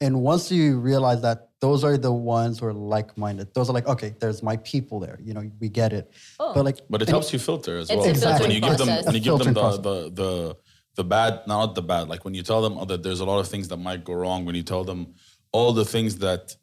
And 0.00 0.20
once 0.22 0.52
you 0.52 0.78
realize 0.78 1.22
that 1.22 1.48
those 1.60 1.82
are 1.82 1.96
the 1.96 2.12
ones 2.12 2.58
who 2.58 2.66
are 2.66 2.74
like-minded, 2.74 3.54
those 3.54 3.70
are 3.70 3.72
like, 3.72 3.86
okay, 3.88 4.14
there's 4.20 4.42
my 4.42 4.58
people 4.58 5.00
there. 5.00 5.18
You 5.22 5.32
know, 5.32 5.50
we 5.58 5.70
get 5.70 5.94
it. 5.94 6.12
Oh. 6.38 6.52
But 6.52 6.66
like, 6.66 6.78
But 6.90 7.00
it 7.00 7.08
and- 7.08 7.14
helps 7.14 7.32
you 7.32 7.38
filter 7.38 7.78
as 7.78 7.88
It's 7.90 8.22
well. 8.22 8.36
a 8.36 8.40
When 8.40 8.50
you 8.50 8.60
give 8.60 8.76
them 8.76 8.88
when 9.06 9.14
you 9.14 9.20
give 9.20 9.38
them 9.38 9.54
the, 9.54 9.70
the 9.78 10.10
the 10.10 10.56
the 10.96 11.04
bad, 11.04 11.46
not 11.46 11.74
the 11.74 11.82
bad. 11.82 12.08
Like 12.08 12.24
when 12.24 12.34
you 12.34 12.42
tell 12.42 12.62
them 12.62 12.76
oh, 12.78 12.84
that 12.86 13.02
there's 13.02 13.20
a 13.20 13.24
lot 13.24 13.38
of 13.38 13.48
things 13.48 13.68
that 13.68 13.76
might 13.76 14.04
go 14.04 14.14
wrong. 14.14 14.44
When 14.44 14.54
you 14.54 14.62
tell 14.62 14.84
them 14.84 15.14
all 15.52 15.72
the 15.72 15.84
things 15.84 16.18
that 16.18 16.56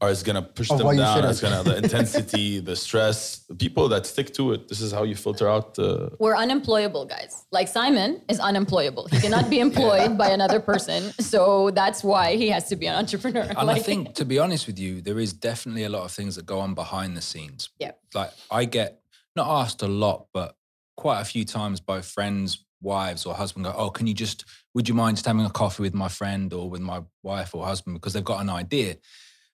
are 0.00 0.10
is 0.10 0.22
gonna 0.22 0.42
push 0.42 0.70
Of 0.70 0.78
them 0.78 0.96
down. 0.96 1.24
It's 1.24 1.40
gonna 1.40 1.62
the 1.62 1.76
intensity, 1.84 2.60
the 2.60 2.76
stress. 2.76 3.38
The 3.48 3.54
people 3.54 3.88
that 3.88 4.04
stick 4.04 4.32
to 4.34 4.52
it. 4.52 4.68
This 4.68 4.80
is 4.80 4.92
how 4.92 5.04
you 5.04 5.14
filter 5.14 5.48
out. 5.48 5.74
the. 5.74 6.12
We're 6.18 6.36
unemployable, 6.36 7.06
guys. 7.06 7.46
Like 7.50 7.68
Simon 7.68 8.22
is 8.28 8.38
unemployable. 8.38 9.08
He 9.08 9.20
cannot 9.20 9.48
be 9.48 9.60
employed 9.68 10.18
by 10.18 10.28
another 10.30 10.60
person. 10.60 11.12
So 11.20 11.70
that's 11.70 12.04
why 12.04 12.36
he 12.36 12.48
has 12.50 12.68
to 12.68 12.76
be 12.76 12.86
an 12.86 12.96
entrepreneur. 12.96 13.42
And 13.56 13.70
I 13.70 13.78
think, 13.78 14.14
to 14.16 14.24
be 14.24 14.38
honest 14.38 14.66
with 14.66 14.78
you, 14.78 15.00
there 15.00 15.18
is 15.18 15.32
definitely 15.32 15.84
a 15.84 15.88
lot 15.88 16.04
of 16.04 16.12
things 16.12 16.36
that 16.36 16.44
go 16.44 16.60
on 16.60 16.74
behind 16.74 17.16
the 17.16 17.22
scenes. 17.22 17.70
Yeah. 17.78 17.92
Like 18.14 18.32
I 18.50 18.66
get 18.66 19.00
not 19.34 19.48
asked 19.48 19.82
a 19.82 19.88
lot, 19.88 20.26
but 20.32 20.56
quite 20.96 21.20
a 21.20 21.24
few 21.24 21.44
times 21.44 21.80
by 21.80 22.00
friends, 22.00 22.65
wives, 22.80 23.26
or 23.26 23.34
husband 23.34 23.64
go, 23.64 23.74
"Oh, 23.76 23.90
can 23.90 24.06
you 24.06 24.14
just? 24.14 24.44
Would 24.74 24.88
you 24.88 24.94
mind 24.94 25.16
just 25.16 25.26
having 25.26 25.44
a 25.46 25.50
coffee 25.50 25.82
with 25.82 25.94
my 25.94 26.08
friend 26.08 26.52
or 26.52 26.68
with 26.70 26.80
my 26.80 27.02
wife 27.22 27.54
or 27.54 27.64
husband 27.64 27.94
because 27.96 28.12
they've 28.12 28.24
got 28.24 28.40
an 28.40 28.50
idea?" 28.50 28.96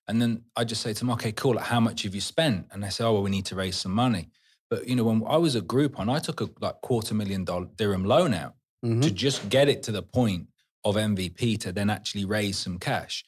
And 0.08 0.20
then 0.20 0.42
I 0.56 0.64
just 0.64 0.82
say 0.82 0.92
to 0.92 0.98
them, 0.98 1.10
"Okay, 1.10 1.32
cool. 1.32 1.54
Like, 1.54 1.66
how 1.66 1.80
much 1.80 2.02
have 2.02 2.14
you 2.14 2.20
spent?" 2.20 2.66
And 2.72 2.82
they 2.82 2.90
say, 2.90 3.04
"Oh, 3.04 3.12
well, 3.14 3.22
we 3.22 3.30
need 3.30 3.46
to 3.46 3.54
raise 3.56 3.76
some 3.76 3.92
money." 3.92 4.30
But 4.70 4.88
you 4.88 4.96
know, 4.96 5.04
when 5.04 5.22
I 5.26 5.36
was 5.36 5.54
at 5.56 5.64
Groupon, 5.66 6.08
I 6.10 6.18
took 6.18 6.40
a 6.40 6.48
like 6.60 6.80
quarter 6.82 7.14
million 7.14 7.44
dollar 7.44 7.66
dirham 7.76 8.04
loan 8.04 8.34
out 8.34 8.54
Mhm. 8.84 9.02
to 9.02 9.10
just 9.10 9.48
get 9.48 9.68
it 9.68 9.82
to 9.84 9.92
the 9.92 10.02
point 10.02 10.48
of 10.84 10.96
MVP 10.96 11.56
to 11.58 11.72
then 11.72 11.88
actually 11.90 12.24
raise 12.24 12.58
some 12.58 12.78
cash. 12.78 13.24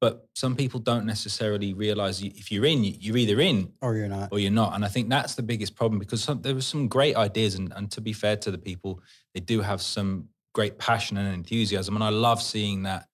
But 0.00 0.26
some 0.34 0.56
people 0.56 0.80
don't 0.80 1.06
necessarily 1.06 1.72
realize 1.74 2.22
if 2.22 2.50
you're 2.52 2.66
in, 2.66 2.84
you- 2.84 2.96
you're 3.00 3.16
either 3.16 3.40
in 3.40 3.72
or 3.80 3.96
you're 3.96 4.08
not. 4.08 4.28
or 4.32 4.38
you're 4.38 4.50
not. 4.50 4.74
And 4.74 4.84
I 4.84 4.88
think 4.88 5.08
that's 5.08 5.34
the 5.34 5.42
biggest 5.42 5.74
problem 5.74 5.98
because 5.98 6.22
some, 6.22 6.42
there 6.42 6.54
were 6.54 6.60
some 6.60 6.86
great 6.88 7.16
ideas. 7.16 7.54
And, 7.54 7.72
and 7.74 7.90
to 7.92 8.00
be 8.00 8.12
fair 8.12 8.36
to 8.36 8.50
the 8.50 8.58
people, 8.58 9.00
they 9.34 9.40
do 9.40 9.60
have 9.62 9.80
some 9.80 10.28
great 10.54 10.78
passion 10.78 11.16
and 11.16 11.32
enthusiasm. 11.34 11.94
And 11.94 12.04
I 12.04 12.10
love 12.10 12.42
seeing 12.42 12.82
that 12.84 13.06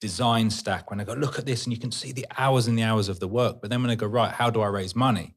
design 0.00 0.50
stack 0.50 0.90
when 0.90 1.00
I 1.00 1.04
go, 1.04 1.14
look 1.14 1.38
at 1.38 1.46
this, 1.46 1.64
and 1.64 1.72
you 1.72 1.78
can 1.80 1.90
see 1.92 2.12
the 2.12 2.26
hours 2.36 2.66
and 2.66 2.78
the 2.78 2.82
hours 2.82 3.08
of 3.08 3.18
the 3.18 3.28
work. 3.28 3.60
But 3.60 3.70
then 3.70 3.80
when 3.82 3.90
I 3.90 3.94
go, 3.94 4.06
right, 4.06 4.30
how 4.32 4.50
do 4.50 4.60
I 4.60 4.66
raise 4.68 4.94
money? 4.94 5.34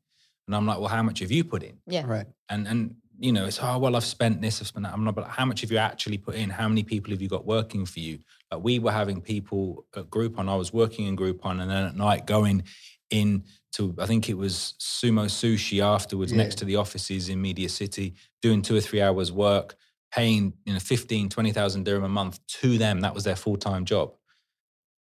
And 0.47 0.55
I'm 0.55 0.65
like, 0.65 0.79
well, 0.79 0.89
how 0.89 1.03
much 1.03 1.19
have 1.19 1.31
you 1.31 1.43
put 1.43 1.63
in? 1.63 1.77
yeah. 1.87 2.03
Right. 2.05 2.25
and 2.49 2.67
and 2.67 2.95
you 3.19 3.31
know 3.31 3.45
it's 3.45 3.59
oh 3.61 3.77
well 3.77 3.95
I've 3.95 4.05
spent 4.05 4.41
this 4.41 4.61
I've 4.61 4.67
spent 4.67 4.85
that 4.85 4.93
I'm 4.93 5.03
not 5.03 5.15
but 5.15 5.27
how 5.27 5.45
much 5.45 5.61
have 5.61 5.71
you 5.71 5.77
actually 5.77 6.17
put 6.17 6.35
in 6.35 6.49
how 6.49 6.67
many 6.69 6.83
people 6.83 7.11
have 7.11 7.21
you 7.21 7.27
got 7.27 7.45
working 7.45 7.85
for 7.85 7.99
you 7.99 8.19
like 8.51 8.63
we 8.63 8.79
were 8.79 8.91
having 8.91 9.19
people 9.21 9.85
at 9.95 10.09
Groupon 10.09 10.47
I 10.49 10.55
was 10.55 10.71
working 10.73 11.05
in 11.07 11.15
Groupon 11.17 11.59
and 11.61 11.69
then 11.69 11.85
at 11.85 11.95
night 11.95 12.25
going 12.25 12.63
in 13.09 13.43
to 13.73 13.93
I 13.99 14.05
think 14.05 14.29
it 14.29 14.37
was 14.37 14.75
Sumo 14.79 15.25
Sushi 15.25 15.81
afterwards, 15.83 16.31
Yeah. 16.31 16.37
next 16.39 16.55
to 16.59 16.65
the 16.65 16.75
offices 16.77 17.29
in 17.29 17.41
Media 17.41 17.69
City, 17.69 18.13
doing 18.41 18.61
two 18.61 18.75
or 18.75 18.81
three 18.81 19.01
hours 19.01 19.31
work, 19.31 19.75
paying 20.11 20.53
you 20.65 20.73
know 20.73 20.79
15, 20.79 21.29
20,000 21.29 21.83
dirham 21.85 22.03
a 22.03 22.09
month 22.09 22.39
to 22.61 22.77
them. 22.77 23.01
That 23.01 23.13
was 23.13 23.23
their 23.25 23.35
full 23.35 23.57
time 23.57 23.85
job. 23.85 24.13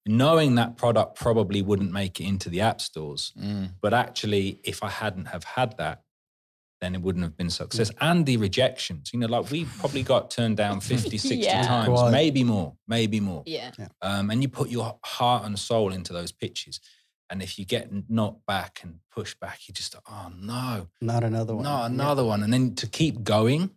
Knowing 0.07 0.53
that 0.55 0.77
product 0.77 1.15
probably 1.19 1.63
wouldn't 1.63 1.91
make 1.91 2.19
it 2.22 2.25
into 2.25 2.48
the 2.50 2.62
app 2.62 2.79
stores, 2.79 3.34
Mm. 3.39 3.72
but 3.81 3.91
actually, 3.93 4.60
if 4.63 4.84
I 4.84 4.89
hadn't 4.89 5.25
have 5.25 5.43
had 5.43 5.77
that, 5.77 6.03
then 6.86 6.96
it 6.96 7.01
wouldn't 7.01 7.24
have 7.24 7.36
been 7.36 7.50
success. 7.50 7.92
And 8.00 8.25
the 8.25 8.38
rejections, 8.38 9.12
you 9.12 9.20
know, 9.20 9.27
like 9.27 9.50
we 9.51 9.65
probably 9.65 10.04
got 10.04 10.30
turned 10.32 10.58
down 10.58 10.80
50, 10.94 11.18
60 11.18 11.36
Yeah. 11.38 11.63
times, 11.63 11.89
Right. 11.89 12.12
maybe 12.12 12.44
more, 12.44 12.75
maybe 12.88 13.20
more. 13.20 13.44
Yeah. 13.46 13.72
Um, 14.01 14.30
and 14.30 14.42
you 14.42 14.48
put 14.50 14.70
your 14.70 15.00
heart 15.04 15.46
and 15.46 15.58
soul 15.60 15.92
into 15.92 16.13
those 16.13 16.32
pitches. 16.32 16.80
And 17.32 17.42
if 17.42 17.58
you 17.58 17.65
get 17.65 17.89
knocked 18.10 18.46
back 18.46 18.82
and 18.84 19.00
pushed 19.12 19.39
back, 19.39 19.68
you 19.68 19.74
just, 19.74 19.96
oh 20.08 20.32
no, 20.39 20.88
Not 21.01 21.24
another 21.24 21.56
one. 21.56 21.63
no, 21.63 21.77
Yeah. 21.80 21.86
another 21.88 22.24
one. 22.24 22.44
And 22.44 22.54
then 22.54 22.75
to 22.75 22.88
keep 22.88 23.24
going, 23.24 23.72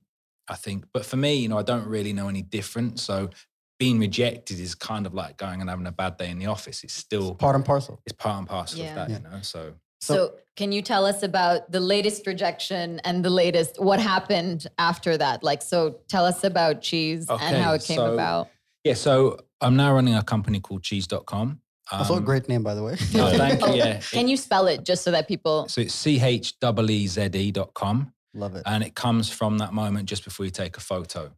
I 0.46 0.54
think. 0.54 0.84
But 0.92 1.06
for 1.06 1.16
me, 1.16 1.34
you 1.36 1.48
know, 1.48 1.58
I 1.58 1.62
don't 1.62 1.86
really 1.86 2.12
know 2.12 2.28
any 2.28 2.42
different. 2.42 3.00
So 3.00 3.30
being 3.78 3.98
rejected 4.00 4.58
is 4.60 4.74
kind 4.74 5.06
of 5.06 5.14
like 5.14 5.36
going 5.38 5.60
and 5.62 5.70
having 5.70 5.86
a 5.86 5.92
bad 5.92 6.16
day 6.18 6.30
in 6.30 6.38
the 6.38 6.46
office. 6.46 6.82
It's 6.84 6.94
still 6.94 7.34
Part 7.36 7.54
and 7.56 7.64
parcel. 7.64 8.02
it's 8.04 8.12
part 8.14 8.38
and 8.40 8.48
parcel 8.48 8.80
Yeah. 8.80 8.88
of 8.90 8.94
that, 8.96 9.08
Yeah. 9.10 9.16
you 9.18 9.22
know. 9.36 9.40
So 9.42 9.74
So, 10.00 10.34
can 10.56 10.72
you 10.72 10.82
tell 10.82 11.06
us 11.06 11.22
about 11.22 11.70
the 11.70 11.80
latest 11.80 12.26
rejection 12.26 13.00
and 13.04 13.24
the 13.24 13.30
latest 13.30 13.80
what 13.80 14.00
happened 14.00 14.66
after 14.78 15.16
that? 15.16 15.42
Like, 15.44 15.62
so 15.62 15.98
tell 16.08 16.24
us 16.24 16.42
about 16.44 16.82
Cheeze 16.82 17.28
and 17.30 17.56
how 17.56 17.74
it 17.74 17.84
came 17.84 17.96
so- 17.98 18.12
about. 18.14 18.48
yeah, 18.84 18.94
so 18.94 19.38
I'm 19.60 19.76
now 19.76 19.92
running 19.94 20.14
a 20.16 20.22
company 20.22 20.60
called 20.60 20.82
Cheeze.com. 20.82 21.60
Also 21.90 22.14
a 22.14 22.16
Um, 22.18 22.24
great 22.24 22.48
name, 22.48 22.62
by 22.62 22.74
the 22.74 22.82
way. 22.82 22.96
Oh, 23.14 23.30
thank 23.36 23.60
you. 23.66 23.74
Yeah. 23.82 24.00
Can 24.00 24.28
you 24.28 24.36
spell 24.36 24.66
it 24.66 24.84
just 24.84 25.02
so 25.04 25.10
that 25.10 25.26
people? 25.26 25.68
So 25.68 25.80
it's 25.80 25.94
C 25.94 26.20
H 26.20 26.54
E 26.62 26.82
E 26.90 27.06
Z 27.06 27.30
E 27.34 27.50
dot 27.50 27.72
com. 27.74 28.12
Love 28.34 28.54
it. 28.56 28.62
and 28.66 28.84
it 28.84 28.94
comes 28.94 29.30
from 29.30 29.58
that 29.58 29.72
moment 29.72 30.06
just 30.08 30.22
before 30.22 30.44
you 30.44 30.50
take 30.52 30.76
a 30.76 30.80
photo. 30.80 31.32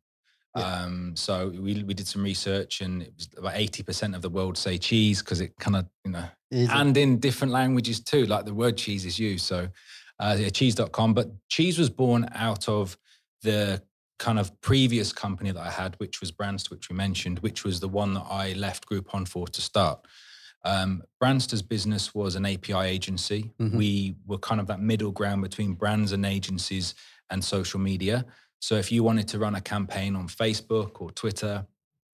Yeah. 0.57 0.83
Um, 0.83 1.15
so 1.15 1.49
we 1.51 1.83
we 1.85 1.95
did 1.95 2.09
some 2.09 2.25
research, 2.25 2.81
and 2.81 3.03
it 3.03 3.13
was 3.17 3.29
about 3.39 3.53
eighty 3.57 3.83
percent 3.83 4.15
of 4.17 4.23
the 4.23 4.31
world 4.31 4.59
say 4.59 4.79
cheese 4.79 5.21
because 5.23 5.41
it 5.41 5.53
kind 5.61 5.77
of 5.77 5.87
you 6.05 6.11
know, 6.11 6.25
Easy. 6.53 6.71
and 6.73 6.97
in 6.97 7.19
different 7.21 7.53
languages 7.53 8.01
too, 8.01 8.27
like 8.27 8.47
the 8.47 8.55
word 8.55 8.77
cheese 8.77 9.05
is 9.07 9.19
used. 9.19 9.45
So 9.47 9.69
uh, 10.19 10.37
yeah, 10.39 10.49
Cheeze.com, 10.51 11.15
but 11.15 11.29
Cheeze 11.49 11.79
was 11.79 11.89
born 11.89 12.29
out 12.35 12.69
of 12.69 12.99
the 13.43 13.83
kind 14.19 14.39
of 14.39 14.61
previous 14.61 15.13
company 15.13 15.51
that 15.51 15.61
I 15.67 15.71
had, 15.71 15.95
which 15.99 16.21
was 16.21 16.31
Brandster, 16.31 16.71
which 16.73 16.91
we 16.91 16.97
mentioned, 16.97 17.39
which 17.39 17.65
was 17.65 17.81
the 17.81 17.89
one 17.89 18.13
that 18.15 18.27
I 18.29 18.53
left 18.53 18.87
Groupon 18.87 19.27
for 19.27 19.47
to 19.49 19.61
start. 19.63 20.05
Um, 20.63 21.03
Brandster's 21.23 21.63
business 21.63 22.15
was 22.15 22.35
an 22.35 22.45
API 22.45 22.87
agency. 22.87 23.51
Mhm. 23.59 23.77
We 23.77 24.17
were 24.27 24.37
kind 24.37 24.61
of 24.61 24.67
that 24.67 24.81
middle 24.81 25.11
ground 25.11 25.41
between 25.43 25.73
brands 25.73 26.13
and 26.13 26.27
agencies 26.27 26.95
and 27.31 27.43
social 27.43 27.81
media. 27.81 28.27
So 28.61 28.77
if 28.77 28.93
you 28.93 29.03
wanted 29.03 29.29
to 29.29 29.39
run 29.39 29.55
a 29.55 29.61
campaign 29.61 30.15
on 30.15 30.29
Facebook 30.29 31.01
or 31.01 31.11
Twitter, 31.11 31.67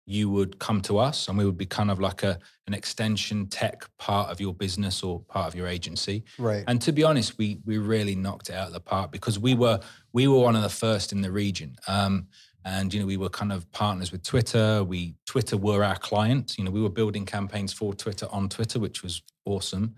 you 0.07 0.31
would 0.31 0.59
come 0.61 0.81
to 0.81 0.99
us 0.99 1.27
and 1.27 1.37
we 1.37 1.45
would 1.45 1.57
be 1.59 1.67
kind 1.67 1.91
of 1.91 1.99
like 1.99 2.23
a 2.23 2.39
an 2.69 2.75
extension 2.75 3.47
tech 3.49 3.89
part 3.99 4.31
of 4.31 4.41
your 4.41 4.55
business 4.55 5.03
or 5.03 5.21
part 5.21 5.49
of 5.49 5.55
your 5.57 5.67
agency. 5.67 6.25
right. 6.39 6.65
And 6.69 6.81
to 6.83 6.93
be 6.93 7.03
honest, 7.03 7.37
we 7.39 7.59
we 7.67 7.79
really 7.79 8.15
knocked 8.15 8.49
it 8.49 8.55
out 8.55 8.69
of 8.69 8.73
the 8.73 8.81
park 8.81 9.11
because 9.11 9.39
we 9.39 9.55
were 9.55 9.81
we 10.13 10.29
were 10.29 10.39
one 10.39 10.57
of 10.57 10.63
the 10.63 10.69
first 10.69 11.13
in 11.13 11.21
the 11.21 11.33
region. 11.33 11.77
Um, 11.89 12.29
and 12.65 12.93
you 12.93 13.01
know, 13.01 13.07
we 13.07 13.17
were 13.17 13.29
kind 13.29 13.53
of 13.53 13.71
partners 13.73 14.11
with 14.13 14.23
Twitter. 14.23 14.83
We 14.83 15.15
Twitter 15.27 15.57
were 15.57 15.85
our 15.85 15.97
client. 15.97 16.57
You 16.57 16.65
know, 16.65 16.71
we 16.71 16.83
were 16.83 16.91
building 16.91 17.27
campaigns 17.27 17.73
for 17.73 17.93
Twitter 17.93 18.27
on 18.31 18.49
Twitter, 18.49 18.79
which 18.79 19.03
was 19.03 19.23
awesome. 19.45 19.95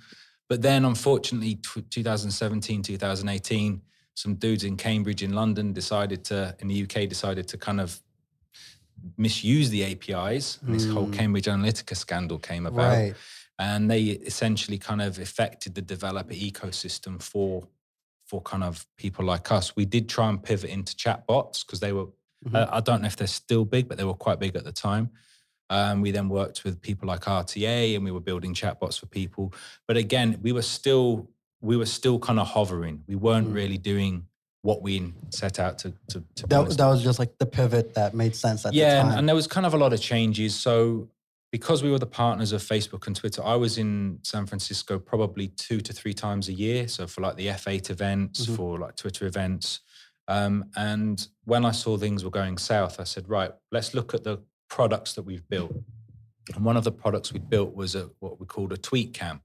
But 0.49 0.63
then, 0.63 0.87
unfortunately, 0.87 1.57
tw 1.57 1.91
2017, 1.91 2.83
2018, 2.83 3.83
some 4.19 4.35
dudes 4.35 4.65
in 4.65 4.77
Cambridge, 4.77 5.23
in 5.23 5.33
London, 5.33 5.73
decided 5.73 6.25
to 6.25 6.39
in 6.59 6.67
the 6.67 6.83
UK 6.85 7.09
decided 7.09 7.47
to 7.49 7.57
kind 7.57 7.81
of 7.81 8.01
misuse 9.17 9.71
the 9.71 9.85
APIs. 9.85 10.59
And 10.63 10.75
this 10.75 10.87
whole 10.87 11.07
Mm. 11.07 11.13
Cambridge 11.19 11.47
Analytica 11.47 11.97
scandal 11.97 12.39
came 12.39 12.67
about 12.67 12.97
right. 12.97 13.15
and 13.61 13.89
they 13.89 14.03
essentially 14.31 14.77
kind 14.79 15.01
of 15.01 15.19
affected 15.21 15.75
the 15.77 15.83
developer 15.83 16.35
ecosystem 16.35 17.23
for 17.23 17.69
for 18.27 18.43
kind 18.43 18.63
of 18.63 18.87
people 18.99 19.25
like 19.25 19.51
us. 19.51 19.75
We 19.75 19.87
did 19.87 20.07
try 20.07 20.29
and 20.29 20.43
pivot 20.43 20.69
into 20.69 20.95
chatbots 20.95 21.65
because 21.65 21.81
they 21.81 21.93
were 21.93 22.09
Mhm. 22.45 22.55
uh, 22.57 22.67
I 22.71 22.81
don't 22.81 23.01
know 23.03 23.07
if 23.07 23.17
they're 23.17 23.27
still 23.45 23.65
big, 23.65 23.89
but 23.89 23.97
they 23.99 24.05
were 24.05 24.21
quite 24.27 24.39
big 24.39 24.55
at 24.57 24.65
the 24.65 24.73
time. 24.89 25.11
Um, 25.71 26.03
we 26.03 26.11
then 26.11 26.29
worked 26.29 26.63
with 26.65 26.81
people 26.83 27.07
like 27.09 27.25
RTA, 27.27 27.95
and 27.95 28.05
we 28.05 28.11
were 28.11 28.21
building 28.31 28.53
chatbots 28.55 28.99
for 29.01 29.07
people. 29.07 29.53
But 29.87 29.97
again, 29.97 30.39
we 30.43 30.53
were 30.53 30.63
still 30.79 31.09
we 31.61 31.77
were 31.77 31.87
still 31.87 32.19
kind 32.19 32.39
of 32.39 32.47
hovering. 32.49 33.03
We 33.07 33.17
weren't 33.17 33.49
Mm. 33.49 33.55
really 33.55 33.79
doing 33.79 34.27
what 34.63 34.83
we 34.83 35.15
set 35.31 35.59
out 35.59 35.79
to 35.79 35.93
to. 36.09 36.25
to 36.37 36.47
That, 36.47 36.71
that 36.77 36.87
was 36.87 37.03
just 37.03 37.19
like 37.19 37.39
the 37.39 37.47
pivot 37.47 37.95
that 37.95 38.15
made 38.15 38.35
sense 38.37 38.65
at 38.67 38.75
yeah, 38.75 38.95
the 38.95 39.01
and, 39.01 39.09
time. 39.11 39.19
and 39.19 39.29
there 39.29 39.37
was 39.37 39.47
kind 39.47 39.67
of 39.67 39.75
a 39.75 39.79
lot 39.79 39.93
of 39.93 40.01
changes. 40.01 40.55
So 40.55 41.09
because 41.51 41.83
we 41.83 41.91
were 41.91 41.99
the 41.99 42.07
partners 42.07 42.53
of 42.53 42.63
Facebook 42.63 43.07
and 43.07 43.17
Twitter, 43.17 43.43
I 43.43 43.55
was 43.57 43.79
in 43.79 44.19
San 44.23 44.47
Francisco 44.47 44.99
probably 44.99 45.49
two 45.49 45.81
to 45.81 45.93
three 45.93 46.13
times 46.13 46.49
a 46.49 46.53
year. 46.53 46.89
So 46.89 47.07
for 47.07 47.23
like 47.23 47.37
the 47.37 47.49
F8 47.49 47.89
events, 47.91 48.47
Mhm. 48.47 48.57
for 48.57 48.79
like 48.79 48.97
Twitter 48.97 49.27
events. 49.27 49.81
Um, 50.27 50.67
and 50.77 51.27
when 51.45 51.65
I 51.65 51.71
saw 51.73 51.97
things 51.97 52.23
were 52.23 52.31
going 52.31 52.59
south, 52.59 53.01
I 53.01 53.05
said, 53.05 53.29
right, 53.31 53.53
let's 53.73 53.95
look 53.95 54.13
at 54.13 54.25
the 54.25 54.39
products 54.69 55.15
that 55.15 55.23
we've 55.23 55.49
built. 55.49 55.73
And 56.55 56.65
one 56.67 56.77
of 56.77 56.85
the 56.85 56.93
products 56.93 57.33
we 57.33 57.39
built 57.39 57.75
was 57.75 57.95
a 57.95 58.11
what 58.19 58.39
we 58.39 58.45
called 58.45 58.73
a 58.73 58.77
tweet 58.77 59.15
cam. 59.15 59.41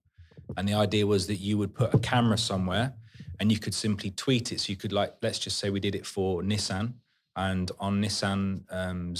And 0.58 0.68
the 0.68 0.74
idea 0.74 1.06
was 1.08 1.28
that 1.28 1.36
you 1.36 1.58
would 1.58 1.74
put 1.74 1.94
a 1.94 2.00
camera 2.00 2.38
somewhere 2.38 2.94
and 3.40 3.52
you 3.52 3.60
could 3.60 3.74
simply 3.74 4.12
tweet 4.12 4.52
it. 4.52 4.60
So 4.60 4.72
you 4.72 4.78
could 4.78 4.94
like, 4.94 5.16
let's 5.22 5.40
just 5.40 5.60
say 5.60 5.70
we 5.70 5.80
did 5.80 5.96
it 5.96 6.06
for 6.06 6.42
Nissan 6.42 6.94
and 7.36 7.72
on 7.80 8.02
Nissan 8.02 8.64
um, 8.70 9.16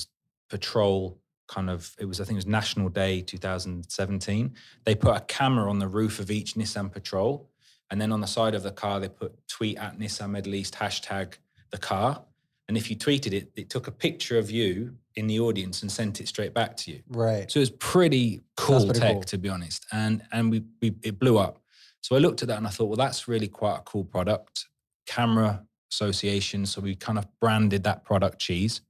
patrol 0.50 1.20
kind 1.48 1.70
of 1.70 1.96
it 2.00 2.06
was 2.06 2.20
I 2.20 2.24
think 2.24 2.36
it 2.36 2.44
was 2.46 2.48
National 2.48 2.90
Day 2.90 3.22
2017. 3.22 4.54
They 4.86 4.96
put 4.96 5.16
a 5.16 5.22
camera 5.22 5.70
on 5.70 5.80
the 5.80 5.88
roof 5.88 6.20
of 6.20 6.32
each 6.32 6.56
Nissan 6.56 6.92
patrol, 6.92 7.50
and 7.92 8.00
then 8.00 8.12
on 8.12 8.22
the 8.22 8.28
side 8.28 8.56
of 8.56 8.64
the 8.64 8.72
car 8.72 9.00
they 9.00 9.10
put 9.10 9.48
tweet 9.48 9.78
at 9.78 10.00
Nissan 10.00 10.32
Middle 10.32 10.56
East 10.56 10.76
hashtag 10.76 11.34
the 11.72 11.78
car. 11.78 12.24
And 12.68 12.78
if 12.78 12.90
you 12.90 12.96
tweeted 12.96 13.34
it, 13.34 13.52
it 13.56 13.70
took 13.70 13.88
a 13.88 13.92
picture 13.92 14.38
of 14.38 14.50
you 14.50 14.96
in 15.16 15.28
the 15.28 15.40
audience 15.40 15.82
and 15.84 15.92
sent 15.92 16.20
it 16.22 16.28
straight 16.28 16.54
back 16.54 16.76
to 16.78 16.92
you. 16.92 17.02
right. 17.10 17.50
So 17.52 17.60
it 17.60 17.62
was 17.62 17.70
pretty 17.72 18.42
cool 18.58 18.84
pretty 18.86 19.00
tech, 19.00 19.14
cool. 19.14 19.22
to 19.24 19.38
be 19.38 19.50
honest. 19.50 19.86
And 19.92 20.24
and 20.32 20.50
we, 20.52 20.64
we 20.82 20.96
it 21.04 21.20
blew 21.20 21.38
up. 21.38 21.60
So 22.02 22.16
I 22.16 22.20
looked 22.20 22.42
at 22.42 22.48
that 22.50 22.58
and 22.58 22.68
I 22.68 22.70
thought, 22.70 22.86
well, 22.86 22.98
that's 22.98 23.28
really 23.28 23.48
quite 23.48 23.78
a 23.78 23.82
cool 23.82 24.04
product. 24.04 24.68
Camera 25.06 25.64
association. 25.92 26.66
So 26.66 26.82
we 26.82 26.96
kind 26.96 27.18
of 27.18 27.28
branded 27.40 27.84
that 27.84 28.04
product 28.04 28.40
Cheeze. 28.40 28.82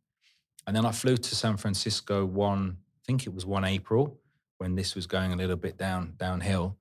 And 0.66 0.76
then 0.76 0.86
I 0.86 0.92
flew 0.92 1.18
to 1.18 1.36
San 1.36 1.58
Francisco 1.58 2.26
one, 2.26 2.78
I 2.96 3.02
think 3.06 3.28
it 3.28 3.34
was 3.34 3.46
one 3.46 3.66
April 3.66 4.18
when 4.60 4.76
this 4.76 4.96
was 4.96 5.06
going 5.08 5.34
a 5.34 5.36
little 5.36 5.58
bit 5.58 5.78
down 5.78 6.14
downhill. 6.18 6.78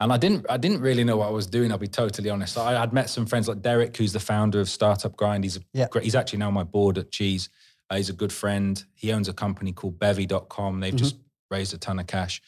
And 0.00 0.12
I 0.12 0.16
didn't 0.18 0.44
I 0.50 0.56
didn't 0.56 0.80
really 0.80 1.04
know 1.04 1.16
what 1.16 1.28
I 1.28 1.30
was 1.30 1.46
doing, 1.46 1.70
I'll 1.72 1.78
be 1.78 1.86
totally 1.86 2.28
honest. 2.28 2.58
I, 2.58 2.82
I'd 2.82 2.92
met 2.92 3.08
some 3.08 3.24
friends 3.24 3.48
like 3.48 3.62
Derek, 3.62 3.96
who's 3.96 4.12
the 4.12 4.20
founder 4.20 4.60
of 4.60 4.68
Startup 4.68 5.16
Grind. 5.16 5.44
He's 5.44 5.56
a 5.56 5.60
Yeah. 5.72 5.88
great, 5.88 6.04
he's 6.04 6.14
actually 6.16 6.40
now 6.40 6.48
on 6.48 6.54
my 6.54 6.64
board 6.64 6.98
at 6.98 7.10
Cheeze. 7.10 7.48
Uh, 7.90 7.96
he's 7.96 8.08
a 8.08 8.12
good 8.14 8.32
friend. 8.32 8.84
He 8.94 9.12
owns 9.12 9.28
a 9.28 9.32
company 9.32 9.72
called 9.72 9.98
Bevy.com. 9.98 10.80
They've 10.80 10.94
Mhm. 10.94 10.98
just 10.98 11.16
raised 11.50 11.74
a 11.74 11.78
ton 11.78 11.98
of 11.98 12.06
cash. 12.06 12.40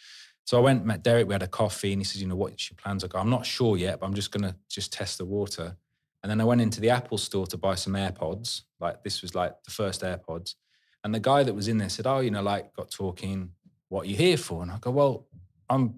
So 0.44 0.58
I 0.58 0.60
went, 0.60 0.84
met 0.84 1.02
Derek, 1.02 1.26
we 1.26 1.34
had 1.34 1.42
a 1.42 1.48
coffee, 1.48 1.92
and 1.92 2.00
he 2.00 2.04
said, 2.04 2.20
you 2.20 2.26
know, 2.26 2.36
what's 2.36 2.70
your 2.70 2.76
plans? 2.76 3.02
I 3.04 3.08
go, 3.08 3.18
I'm 3.18 3.30
not 3.30 3.46
sure 3.46 3.76
yet, 3.76 4.00
but 4.00 4.06
I'm 4.06 4.14
just 4.14 4.30
gonna 4.30 4.56
just 4.68 4.92
test 4.92 5.18
the 5.18 5.24
water. 5.24 5.76
And 6.22 6.30
then 6.30 6.40
I 6.40 6.44
went 6.44 6.60
into 6.60 6.80
the 6.80 6.90
Apple 6.90 7.18
store 7.18 7.46
to 7.48 7.56
buy 7.58 7.74
some 7.74 7.94
AirPods. 7.94 8.62
Like 8.80 9.02
this 9.02 9.20
was 9.22 9.34
like 9.34 9.62
the 9.64 9.70
first 9.70 10.02
AirPods. 10.02 10.54
And 11.02 11.14
the 11.14 11.20
guy 11.20 11.42
that 11.42 11.52
was 11.54 11.68
in 11.68 11.76
there 11.78 11.90
said, 11.90 12.06
Oh, 12.06 12.20
you 12.20 12.30
know, 12.30 12.42
like 12.42 12.74
got 12.74 12.90
talking, 12.90 13.52
what 13.88 14.02
are 14.06 14.08
you 14.08 14.16
here 14.16 14.38
for? 14.38 14.62
And 14.62 14.70
I 14.70 14.78
go, 14.78 14.90
Well, 14.90 15.26
I'm 15.68 15.94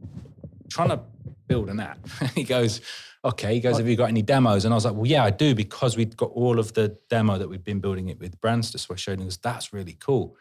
trying 0.69 0.91
to 0.91 1.01
build 1.47 1.69
an 1.69 1.81
app. 1.81 1.99
he 2.35 2.45
goes, 2.45 2.81
Okay. 3.25 3.55
He 3.55 3.61
goes, 3.61 3.77
Have 3.79 3.89
you 3.89 3.97
got 3.97 4.09
any 4.09 4.23
demos? 4.23 4.65
And 4.65 4.73
I 4.73 4.77
was 4.77 4.85
like, 4.85 4.95
Well, 4.95 5.07
yeah, 5.07 5.25
I 5.25 5.31
do, 5.31 5.55
because 5.55 5.97
we'd 5.97 6.17
got 6.17 6.31
all 6.31 6.59
of 6.59 6.75
the 6.75 6.97
demo 7.11 7.39
that 7.39 7.49
we'd 7.49 7.65
been 7.65 7.81
building 7.81 8.09
it 8.09 8.21
with 8.21 8.41
Brandster. 8.41 8.79
So 8.79 8.95
I 8.95 8.97
showed 8.97 9.15
him, 9.15 9.21
he 9.21 9.27
goes, 9.27 9.39
That's 9.39 9.73
really 9.73 9.95
cool. 9.95 10.37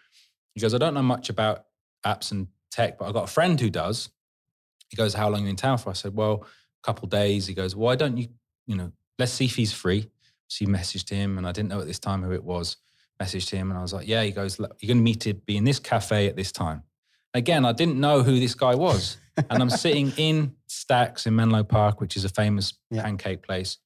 He 0.53 0.62
goes, 0.62 0.74
I 0.74 0.77
don't 0.77 0.94
know 0.94 1.01
much 1.01 1.29
about 1.29 1.65
apps 2.05 2.32
and 2.32 2.48
tech, 2.72 2.98
but 2.98 3.05
I've 3.05 3.13
got 3.13 3.24
a 3.24 3.32
friend 3.32 3.60
who 3.60 3.70
does. 3.70 4.10
He 4.89 4.96
goes, 4.96 5.13
How 5.13 5.29
long 5.29 5.41
are 5.41 5.44
you 5.46 5.50
in 5.50 5.55
town 5.55 5.77
for? 5.79 5.89
I 5.89 5.94
said, 5.94 6.15
Well, 6.15 6.46
a 6.46 6.86
couple 6.86 7.08
days. 7.08 7.48
He 7.48 7.53
goes, 7.53 7.75
Why 7.75 7.96
don't 7.96 8.17
you, 8.17 8.27
you 8.67 8.75
know, 8.75 8.91
let's 9.17 9.32
see 9.32 9.46
if 9.46 9.55
he's 9.55 9.74
free. 9.74 10.10
So 10.48 10.65
he 10.65 10.72
messaged 10.72 11.10
him, 11.10 11.38
and 11.38 11.48
I 11.48 11.51
didn't 11.51 11.70
know 11.70 11.79
at 11.79 11.88
this 11.88 12.00
time 12.00 12.22
who 12.22 12.32
it 12.32 12.44
was. 12.44 12.77
Messaged 13.20 13.50
him, 13.50 13.72
and 13.72 13.79
I 13.79 13.82
was 13.82 13.94
like, 13.94 14.08
"Yeah." 14.08 14.24
He 14.24 14.32
goes, 14.32 14.60
"You're 14.60 14.67
going 14.67 14.98
to 14.98 15.03
meet 15.03 15.22
to 15.22 15.34
be 15.34 15.55
in 15.55 15.63
this 15.63 15.79
cafe 15.79 16.27
at 16.27 16.36
this 16.36 16.51
time." 16.51 16.84
Again, 17.36 17.65
I 17.65 17.74
didn't 17.74 18.00
know 18.00 18.24
who 18.24 18.39
this 18.39 18.56
guy 18.56 18.75
was, 18.75 19.18
and 19.50 19.62
I'm 19.62 19.70
sitting 19.70 20.12
in 20.18 20.56
Stacks 20.68 21.25
in 21.27 21.36
Menlo 21.36 21.63
Park, 21.63 22.00
which 22.00 22.15
is 22.15 22.24
a 22.25 22.30
famous 22.30 22.74
Yeah. 22.89 23.04
pancake 23.04 23.44
place. 23.44 23.77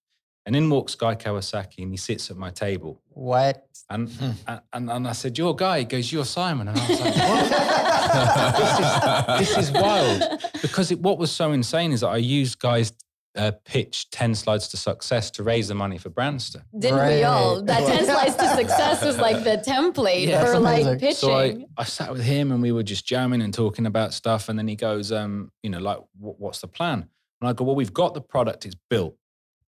And 0.45 0.55
in 0.55 0.69
walks 0.69 0.95
Guy 0.95 1.15
Kawasaki, 1.15 1.79
and 1.83 1.91
he 1.91 1.97
sits 1.97 2.29
at 2.31 2.37
my 2.37 2.51
table. 2.51 3.01
What? 3.09 3.65
And, 3.89 4.09
and, 4.47 4.61
and 4.71 4.89
and 4.91 5.07
I 5.07 5.11
said, 5.13 5.37
"You're 5.37 5.55
Guy." 5.55 5.79
He 5.79 5.85
goes, 5.85 6.11
"You're 6.11 6.25
Simon." 6.25 6.67
And 6.67 6.79
I 6.79 6.87
was 6.89 7.01
like, 7.01 7.15
"What?" 7.15 8.59
this, 9.39 9.49
is, 9.49 9.55
this 9.55 9.69
is 9.69 9.71
wild 9.71 10.41
because 10.61 10.91
it, 10.91 10.99
what 10.99 11.17
was 11.17 11.31
so 11.31 11.51
insane 11.51 11.91
is 11.91 12.01
that 12.01 12.09
I 12.09 12.17
used 12.17 12.59
Guy's 12.59 12.93
uh, 13.35 13.51
pitched 13.65 14.11
10 14.11 14.35
slides 14.35 14.67
to 14.69 14.77
success 14.77 15.29
to 15.31 15.43
raise 15.43 15.67
the 15.67 15.75
money 15.75 15.97
for 15.97 16.09
Brandster. 16.09 16.63
Didn't 16.77 17.07
we 17.07 17.23
all? 17.23 17.57
Right. 17.57 17.65
That 17.67 17.87
10 17.87 18.05
slides 18.05 18.35
to 18.35 18.47
success 18.55 19.03
was 19.05 19.17
like 19.17 19.43
the 19.43 19.63
template 19.65 20.25
Yeah. 20.27 20.45
for 20.45 20.59
That's 20.59 20.85
like 20.85 20.99
pitching. 20.99 21.13
So 21.15 21.33
I, 21.37 21.65
I 21.77 21.83
sat 21.83 22.11
with 22.11 22.21
him 22.23 22.51
and 22.51 22.61
we 22.61 22.71
were 22.71 22.83
just 22.83 23.05
jamming 23.05 23.41
and 23.41 23.53
talking 23.53 23.85
about 23.85 24.13
stuff. 24.13 24.49
And 24.49 24.57
then 24.57 24.67
he 24.67 24.75
goes, 24.75 25.11
um, 25.11 25.51
you 25.63 25.69
know, 25.69 25.79
like, 25.79 25.99
"Wh- 26.19 26.39
what's 26.39 26.59
the 26.61 26.67
plan? 26.67 27.07
And 27.41 27.49
I 27.49 27.53
go, 27.53 27.63
well, 27.65 27.75
we've 27.75 27.93
got 27.93 28.13
the 28.15 28.21
product, 28.21 28.65
it's 28.65 28.75
built, 28.89 29.15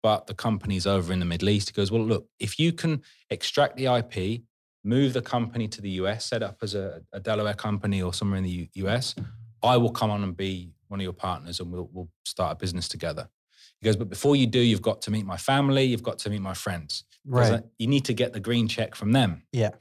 but 0.01 0.27
the 0.27 0.33
company's 0.33 0.87
over 0.87 1.11
in 1.13 1.19
the 1.19 1.25
Middle 1.25 1.49
East. 1.49 1.69
He 1.69 1.73
goes, 1.73 1.91
well, 1.91 2.03
look, 2.03 2.27
if 2.39 2.57
you 2.57 2.71
can 2.73 3.01
extract 3.29 3.75
the 3.77 3.85
IP, 3.85 4.41
move 4.83 5.13
the 5.13 5.21
company 5.21 5.67
to 5.67 5.81
the 5.81 5.89
US, 6.01 6.25
set 6.25 6.41
up 6.41 6.57
as 6.63 6.73
a, 6.73 7.01
a 7.13 7.19
Delaware 7.19 7.53
company 7.53 8.01
or 8.01 8.13
somewhere 8.13 8.37
in 8.37 8.43
the 8.45 8.49
U- 8.49 8.67
US, 8.87 9.13
I 9.61 9.77
will 9.77 9.91
come 9.91 10.09
on 10.09 10.23
and 10.23 10.35
be 10.35 10.71
one 10.87 10.99
of 10.99 11.03
your 11.03 11.13
partners 11.13 11.59
and 11.59 11.71
we'll, 11.71 11.89
we'll 11.93 12.09
start 12.25 12.53
a 12.53 12.55
business 12.55 12.87
together. 12.87 13.27
He 13.81 13.85
goes, 13.85 13.95
but 13.95 14.09
before 14.09 14.35
you 14.35 14.45
do, 14.47 14.59
you've 14.59 14.81
got 14.81 15.01
to 15.03 15.11
meet 15.11 15.25
my 15.25 15.37
family, 15.37 15.83
you've 15.85 16.03
got 16.03 16.19
to 16.19 16.29
meet 16.29 16.41
my 16.41 16.53
friends. 16.53 17.03
He 17.25 17.31
goes, 17.31 17.49
Right. 17.51 17.63
You 17.79 17.87
need 17.87 18.05
to 18.05 18.13
get 18.13 18.33
the 18.33 18.39
green 18.39 18.67
check 18.67 18.93
from 18.95 19.11
them. 19.11 19.43
Yeah. 19.51 19.71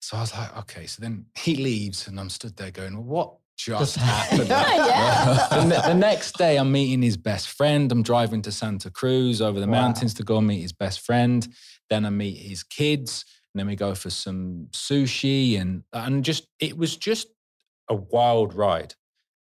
So 0.00 0.16
I 0.16 0.20
was 0.20 0.32
like, 0.34 0.56
okay. 0.58 0.86
So 0.86 1.00
then 1.02 1.26
he 1.36 1.56
leaves, 1.56 2.06
and 2.08 2.18
I'm 2.18 2.30
stood 2.30 2.56
there 2.56 2.70
going, 2.70 2.94
well, 2.96 3.04
what 3.04 3.34
just 3.56 3.94
Just- 3.94 3.96
happened? 4.06 4.48
Yeah. 4.48 5.48
the, 5.82 5.88
the 5.88 5.94
next 5.94 6.36
day, 6.38 6.56
I'm 6.56 6.70
meeting 6.72 7.02
his 7.02 7.16
best 7.16 7.48
friend. 7.48 7.90
I'm 7.90 8.02
driving 8.02 8.42
to 8.42 8.52
Santa 8.52 8.90
Cruz 8.90 9.40
over 9.42 9.58
the 9.60 9.66
Wow. 9.66 9.82
mountains 9.82 10.14
to 10.14 10.22
go 10.22 10.38
and 10.38 10.46
meet 10.46 10.62
his 10.62 10.72
best 10.72 11.00
friend. 11.00 11.46
Then 11.90 12.04
I 12.06 12.10
meet 12.10 12.36
his 12.38 12.62
kids, 12.62 13.24
and 13.54 13.58
then 13.60 13.66
we 13.66 13.74
go 13.76 13.94
for 13.94 14.10
some 14.10 14.68
sushi, 14.72 15.60
and 15.60 15.82
and 15.92 16.24
just 16.24 16.46
it 16.60 16.76
was 16.76 16.96
just 16.96 17.28
a 17.88 17.94
wild 17.94 18.54
ride. 18.54 18.94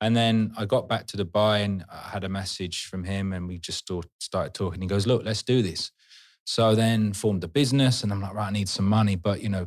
And 0.05 0.15
then 0.15 0.53
I 0.55 0.65
got 0.65 0.87
back 0.87 1.07
to 1.07 1.17
Dubai 1.17 1.65
and 1.65 1.83
I 1.91 2.09
had 2.09 2.23
a 2.23 2.29
message 2.29 2.85
from 2.85 3.03
him, 3.03 3.33
and 3.33 3.47
we 3.47 3.57
just 3.57 3.89
started 4.19 4.53
talking. 4.53 4.79
He 4.79 4.87
goes, 4.87 5.07
"Look, 5.07 5.25
let's 5.25 5.41
do 5.41 5.63
this." 5.63 5.91
So 6.43 6.75
then 6.75 7.11
formed 7.13 7.43
a 7.43 7.47
business, 7.47 8.03
and 8.03 8.11
I'm 8.11 8.21
like, 8.21 8.35
"Right, 8.35 8.49
I 8.49 8.51
need 8.51 8.69
some 8.69 8.85
money," 8.85 9.15
but 9.15 9.41
you 9.41 9.49
know, 9.49 9.65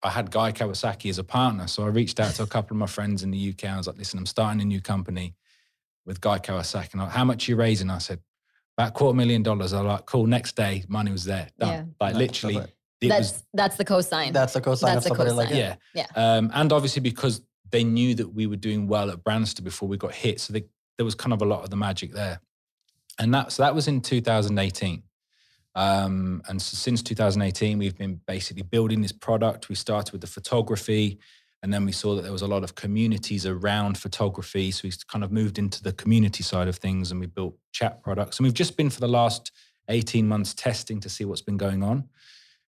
I 0.00 0.10
had 0.10 0.30
Guy 0.30 0.52
Kawasaki 0.52 1.10
as 1.10 1.18
a 1.18 1.24
partner, 1.24 1.66
so 1.66 1.82
I 1.82 1.88
reached 1.88 2.20
out 2.20 2.36
to 2.36 2.44
a 2.44 2.46
couple 2.46 2.76
of 2.76 2.78
my 2.78 2.86
friends 2.86 3.24
in 3.24 3.32
the 3.32 3.50
UK. 3.50 3.64
I 3.64 3.76
was 3.76 3.88
like, 3.88 3.98
"Listen, 3.98 4.20
I'm 4.20 4.26
starting 4.26 4.62
a 4.62 4.64
new 4.64 4.80
company 4.80 5.34
with 6.06 6.20
Guy 6.20 6.38
Kawasaki, 6.38 6.92
and 6.92 7.02
I, 7.02 7.08
how 7.08 7.24
much 7.24 7.48
are 7.48 7.50
you 7.50 7.56
raising?" 7.56 7.90
I 7.90 7.98
said, 7.98 8.20
"About 8.78 8.94
quarter 8.94 9.16
million 9.16 9.42
dollars." 9.42 9.72
I 9.72 9.82
was 9.82 9.88
like, 9.88 10.06
"Cool." 10.06 10.28
Next 10.28 10.54
day, 10.54 10.84
money 10.86 11.10
was 11.10 11.24
there, 11.24 11.48
done. 11.58 11.68
Yeah. 11.68 11.84
Like 12.00 12.14
literally, 12.14 12.60
that's 13.08 13.32
was 13.32 13.42
that's 13.52 13.76
the 13.76 13.84
cosign. 13.84 14.32
That's 14.32 14.52
the 14.52 14.60
cosign 14.60 14.94
That's 14.94 15.06
of 15.06 15.12
a 15.12 15.16
somebody 15.16 15.32
like 15.32 15.48
cosign. 15.48 15.72
it. 15.72 15.78
yeah. 15.94 16.06
Yeah. 16.16 16.36
Um, 16.36 16.52
and 16.54 16.72
obviously 16.72 17.00
because 17.02 17.40
they 17.74 17.82
knew 17.82 18.14
that 18.14 18.32
we 18.32 18.46
were 18.46 18.54
doing 18.54 18.86
well 18.86 19.10
at 19.10 19.24
Brandster 19.24 19.64
before 19.64 19.88
we 19.88 19.96
got 19.96 20.14
hit, 20.14 20.40
so 20.40 20.52
they, 20.52 20.62
there 20.96 21.04
was 21.04 21.16
kind 21.16 21.32
of 21.32 21.42
a 21.42 21.44
lot 21.44 21.64
of 21.64 21.70
the 21.70 21.76
magic 21.76 22.12
there. 22.12 22.40
And 23.18 23.34
that 23.34 23.50
so 23.50 23.64
that 23.64 23.74
was 23.74 23.88
in 23.88 24.00
2018. 24.00 25.02
Um, 25.74 26.40
and 26.48 26.62
so 26.62 26.76
since 26.76 27.02
2018, 27.02 27.78
we've 27.78 27.98
been 27.98 28.20
basically 28.28 28.62
building 28.62 29.02
this 29.02 29.10
product. 29.10 29.68
We 29.68 29.74
started 29.74 30.12
with 30.12 30.20
the 30.20 30.28
photography, 30.28 31.18
and 31.64 31.74
then 31.74 31.84
we 31.84 31.90
saw 31.90 32.14
that 32.14 32.22
there 32.22 32.30
was 32.30 32.42
a 32.42 32.46
lot 32.46 32.62
of 32.62 32.76
communities 32.76 33.44
around 33.44 33.98
photography. 33.98 34.70
So 34.70 34.82
we 34.84 34.92
kind 35.08 35.24
of 35.24 35.32
moved 35.32 35.58
into 35.58 35.82
the 35.82 35.92
community 35.92 36.44
side 36.44 36.68
of 36.68 36.76
things, 36.76 37.10
and 37.10 37.18
we 37.18 37.26
built 37.26 37.58
chat 37.72 38.04
products. 38.04 38.38
And 38.38 38.44
we've 38.44 38.54
just 38.54 38.76
been 38.76 38.88
for 38.88 39.00
the 39.00 39.08
last 39.08 39.50
18 39.88 40.28
months 40.28 40.54
testing 40.54 41.00
to 41.00 41.08
see 41.08 41.24
what's 41.24 41.42
been 41.42 41.56
going 41.56 41.82
on. 41.82 42.08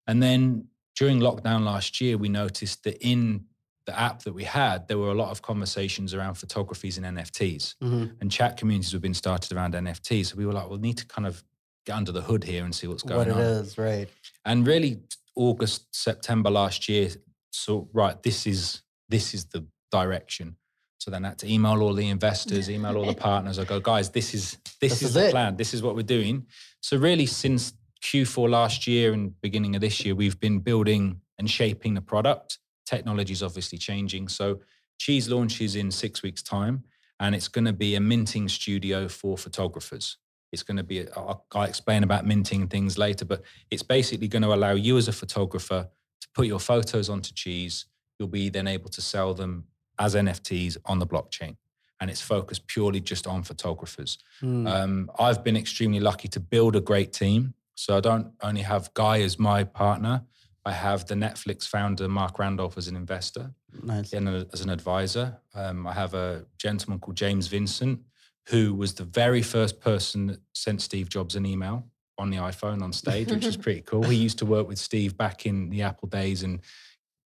And 0.09 0.21
then 0.21 0.67
during 0.97 1.21
lockdown 1.21 1.65
last 1.65 2.01
year, 2.01 2.19
we 2.19 2.29
noticed 2.29 2.83
that 2.83 2.97
in 3.01 3.45
the 3.87 3.99
app 3.99 4.23
that 4.25 4.33
we 4.33 4.45
had, 4.45 4.89
there 4.89 4.99
were 4.99 5.11
a 5.11 5.15
lot 5.15 5.31
of 5.31 5.43
conversations 5.43 6.13
around 6.13 6.35
photographies 6.35 6.99
and 6.99 7.07
NFTs. 7.07 7.77
Mhm. 7.83 8.17
And 8.21 8.31
chat 8.31 8.57
communities 8.57 8.93
were 8.93 8.99
being 9.01 9.15
started 9.15 9.53
around 9.57 9.75
NFTs. 9.75 10.27
So 10.27 10.37
we 10.37 10.45
were 10.45 10.53
like, 10.53 10.69
we'll 10.69 10.79
need 10.81 10.99
to 10.99 11.07
kind 11.07 11.27
of 11.27 11.43
get 11.85 11.95
under 11.97 12.11
the 12.13 12.21
hood 12.23 12.43
here 12.45 12.65
and 12.65 12.75
see 12.75 12.89
what's 12.89 13.05
going 13.05 13.31
on. 13.31 13.37
What 13.37 13.45
it 13.47 13.51
is, 13.65 13.79
right? 13.79 14.09
And 14.45 14.67
really, 14.67 15.01
August, 15.37 15.87
September 15.95 16.51
last 16.51 16.89
year, 16.89 17.11
so 17.51 17.89
right, 17.93 18.21
this 18.23 18.47
is 18.47 18.83
this 19.09 19.35
is 19.35 19.45
the 19.47 19.65
direction. 19.93 20.57
So 20.99 21.11
then 21.13 21.25
I 21.25 21.29
had 21.29 21.39
to 21.39 21.53
email 21.53 21.81
all 21.83 21.95
the 21.95 22.09
investors, 22.09 22.69
email 22.69 22.97
all 22.97 23.07
the 23.07 23.15
partners. 23.31 23.59
I 23.61 23.65
go, 23.65 23.79
guys, 23.79 24.11
this 24.11 24.35
is 24.35 24.59
this, 24.81 24.91
This 24.91 25.03
is, 25.03 25.09
is 25.09 25.15
the 25.15 25.29
it. 25.29 25.31
plan. 25.31 25.57
This 25.57 25.73
is 25.75 25.81
what 25.83 25.95
we're 25.95 26.03
doing. 26.03 26.47
So 26.81 26.97
really, 26.97 27.27
since 27.27 27.73
Q4 28.03 28.51
last 28.51 28.87
year 28.89 29.13
and 29.13 29.41
beginning 29.41 29.77
of 29.77 29.81
this 29.81 30.05
year, 30.05 30.15
we've 30.17 30.41
been 30.41 30.59
building 30.59 31.21
and 31.39 31.49
shaping 31.49 31.95
the 31.95 32.01
product. 32.01 32.59
Technology 32.87 33.33
is 33.33 33.43
obviously 33.43 33.79
changing. 33.79 34.29
So 34.29 34.61
Cheeze 34.99 35.29
launches 35.29 35.77
in 35.77 35.91
six 35.91 36.23
weeks' 36.23 36.43
time, 36.43 36.85
and 37.21 37.35
it's 37.35 37.49
going 37.49 37.65
to 37.67 37.73
be 37.73 37.95
a 37.97 38.01
minting 38.01 38.49
studio 38.49 39.09
for 39.09 39.37
photographers. 39.37 40.17
It's 40.53 40.63
going 40.63 40.77
to 40.79 40.85
be, 40.85 41.01
a- 41.01 41.11
I'll, 41.17 41.45
I'll 41.53 41.65
explain 41.65 42.03
about 42.03 42.27
minting 42.27 42.69
things 42.69 42.97
later, 42.97 43.25
but 43.25 43.43
it's 43.71 43.83
basically 43.83 44.29
going 44.29 44.43
to 44.43 44.55
allow 44.55 44.73
you 44.73 44.97
as 44.97 45.09
a 45.09 45.13
photographer 45.13 45.89
to 46.21 46.29
put 46.35 46.47
your 46.47 46.61
photos 46.61 47.11
onto 47.11 47.33
Cheeze. 47.35 47.87
You'll 48.19 48.29
be 48.29 48.49
then 48.49 48.67
able 48.67 48.89
to 48.91 49.03
sell 49.03 49.35
them 49.35 49.65
as 49.99 50.15
NFTs 50.15 50.79
on 50.87 50.99
the 50.99 51.07
blockchain. 51.07 51.57
And 52.01 52.11
it's 52.11 52.21
focused 52.21 52.67
purely 52.67 53.01
just 53.01 53.27
on 53.27 53.43
photographers. 53.43 54.19
Hmm. 54.41 54.67
Um, 54.67 55.11
I've 55.19 55.43
been 55.43 55.57
extremely 55.57 56.01
lucky 56.01 56.29
to 56.29 56.41
build 56.41 56.77
a 56.77 56.81
great 56.81 57.13
team. 57.13 57.55
So 57.75 57.97
I 57.97 58.01
don't 58.01 58.33
only 58.43 58.63
have 58.63 58.93
Guy 58.95 59.21
as 59.21 59.39
my 59.39 59.65
partner, 59.65 60.23
I 60.67 60.73
have 60.73 61.07
the 61.07 61.15
Netflix 61.15 61.67
founder, 61.69 62.09
Marc 62.09 62.41
Randolph, 62.41 62.77
as 62.77 62.89
an 62.89 62.97
investor 62.97 63.55
nice. 63.83 64.13
and 64.13 64.29
a- 64.29 64.47
as 64.53 64.61
an 64.63 64.69
advisor. 64.69 65.39
Um, 65.55 65.87
I 65.87 65.93
have 65.93 66.13
a 66.13 66.45
gentleman 66.59 66.99
called 66.99 67.17
James 67.17 67.47
Vincent, 67.47 68.01
who 68.49 68.75
was 68.75 68.93
the 68.95 69.05
very 69.05 69.43
first 69.43 69.81
person 69.81 70.27
that 70.27 70.41
sent 70.55 70.83
Steve 70.83 71.09
Jobs 71.09 71.37
an 71.37 71.47
email 71.47 71.87
on 72.19 72.31
the 72.31 72.39
iPhone 72.39 72.83
on 72.83 72.93
stage, 72.93 73.31
which 73.31 73.45
is 73.47 73.57
pretty 73.67 73.83
cool. 73.83 74.03
He 74.03 74.17
used 74.17 74.39
to 74.39 74.47
work 74.47 74.67
with 74.67 74.79
Steve 74.79 75.17
back 75.17 75.47
in 75.47 75.71
the 75.71 75.83
Apple 75.83 76.09
days 76.09 76.43
and 76.43 76.61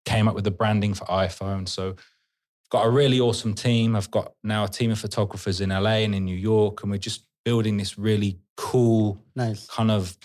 came 0.06 0.28
up 0.28 0.36
with 0.36 0.44
the 0.44 0.52
branding 0.52 0.94
for 0.94 1.06
iPhone. 1.06 1.68
So 1.68 1.96
got 2.70 2.86
a 2.86 2.90
really 2.90 3.20
awesome 3.20 3.56
team. 3.56 3.96
I've 3.96 4.12
got 4.12 4.34
now 4.44 4.66
a 4.66 4.68
team 4.68 4.92
of 4.92 5.00
photographers 5.00 5.60
in 5.60 5.70
LA 5.72 6.04
and 6.06 6.14
in 6.14 6.26
New 6.26 6.36
York, 6.38 6.84
and 6.84 6.92
we're 6.92 6.98
just 7.00 7.26
building 7.46 7.78
this 7.78 7.98
really 7.98 8.40
cool 8.58 9.24
Nice. 9.36 9.66
kind 9.68 9.90
of 9.90 10.16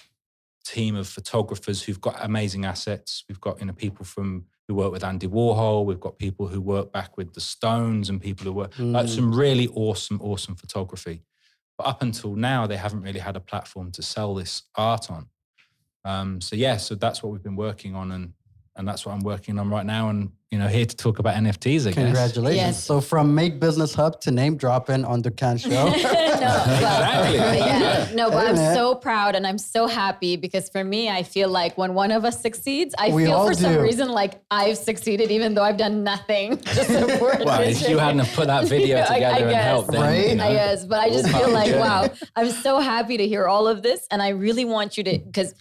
team 0.74 0.96
of 0.96 1.06
photographers 1.08 1.82
who've 1.82 2.00
got 2.00 2.16
amazing 2.24 2.64
assets. 2.64 3.24
We've 3.28 3.40
got 3.40 3.58
you 3.60 3.66
know 3.66 3.72
people 3.72 4.04
from 4.04 4.44
who 4.66 4.74
work 4.74 4.92
with 4.92 5.04
Andy 5.04 5.26
Warhol. 5.28 5.86
We've 5.86 6.00
got 6.08 6.18
people 6.18 6.46
who 6.48 6.60
work 6.60 6.92
back 6.92 7.16
with 7.16 7.32
the 7.34 7.40
Stones 7.40 8.10
and 8.10 8.20
people 8.20 8.44
who 8.44 8.52
work 8.52 8.72
like 8.78 9.06
Mm. 9.06 9.14
some 9.14 9.34
really 9.34 9.68
awesome, 9.68 10.20
awesome 10.20 10.56
photography. 10.56 11.22
But 11.78 11.86
up 11.86 12.02
until 12.02 12.34
now, 12.34 12.66
they 12.66 12.76
haven't 12.76 13.02
really 13.02 13.20
had 13.20 13.36
a 13.36 13.40
platform 13.40 13.90
to 13.92 14.02
sell 14.02 14.34
this 14.34 14.62
art 14.74 15.10
on. 15.10 15.28
Um, 16.04 16.40
so 16.40 16.54
yeah, 16.56 16.76
so 16.76 16.94
that's 16.94 17.22
what 17.22 17.32
we've 17.32 17.42
been 17.42 17.56
working 17.68 17.94
on, 17.94 18.12
and 18.12 18.32
and 18.78 18.86
that's 18.88 19.04
what 19.04 19.12
I'm 19.12 19.20
working 19.20 19.58
on 19.58 19.68
right 19.68 19.84
now. 19.84 20.08
And 20.08 20.30
you 20.50 20.58
know, 20.58 20.66
here 20.66 20.86
to 20.86 20.96
talk 20.96 21.18
about 21.18 21.34
NFTs, 21.34 21.80
I 21.82 21.84
guess. 21.90 21.94
Congratulations. 21.94 22.56
Yes. 22.56 22.82
So 22.82 23.02
from 23.02 23.34
Make 23.34 23.60
Business 23.60 23.92
Hub 23.92 24.18
to 24.22 24.30
name 24.30 24.56
dropping 24.56 25.04
on 25.04 25.20
the 25.20 25.30
Can 25.30 25.58
Show. 25.58 25.68
no, 25.68 25.88
Exactly. 25.92 27.36
but, 27.38 27.58
yeah, 27.58 28.08
no, 28.14 28.30
but 28.30 28.40
Hey, 28.44 28.48
I'm 28.48 28.54
man. 28.54 28.74
so 28.74 28.94
proud 28.94 29.34
and 29.34 29.46
I'm 29.46 29.58
so 29.58 29.86
happy 29.88 30.36
because 30.36 30.70
for 30.70 30.82
me, 30.82 31.10
I 31.10 31.22
feel 31.22 31.50
like 31.50 31.76
when 31.76 31.92
one 31.92 32.10
of 32.12 32.24
us 32.24 32.40
succeeds, 32.40 32.94
I 32.98 33.10
We 33.10 33.26
feel 33.26 33.34
all 33.34 33.46
for 33.48 33.52
some 33.52 33.76
reason 33.76 34.08
like 34.08 34.40
I've 34.50 34.78
succeeded, 34.78 35.30
even 35.30 35.52
though 35.54 35.64
I've 35.64 35.76
done 35.76 36.02
nothing 36.02 36.56
to 36.76 36.84
support 36.84 37.44
Well, 37.44 37.60
if 37.60 37.86
you 37.86 37.98
hadn't 37.98 38.20
have 38.20 38.34
put 38.34 38.46
that 38.46 38.64
video 38.68 38.96
I- 38.98 39.02
I 39.02 39.14
together 39.14 39.40
and 39.42 39.50
guess. 39.50 39.64
helped, 39.64 39.90
then 39.92 40.00
Right? 40.00 40.28
you 40.30 40.34
know, 40.36 40.44
I 40.48 40.52
guess, 40.54 40.86
but 40.86 40.98
I 41.00 41.10
just 41.10 41.28
feel 41.28 41.50
like 41.50 41.72
the 41.72 41.78
wow. 41.78 42.08
I'm 42.36 42.50
so 42.52 42.80
happy 42.80 43.18
to 43.18 43.28
hear 43.28 43.46
all 43.46 43.68
of 43.68 43.82
this, 43.82 44.06
and 44.10 44.22
I 44.22 44.30
really 44.30 44.64
want 44.64 44.96
you 44.96 45.04
to 45.04 45.18
because 45.18 45.52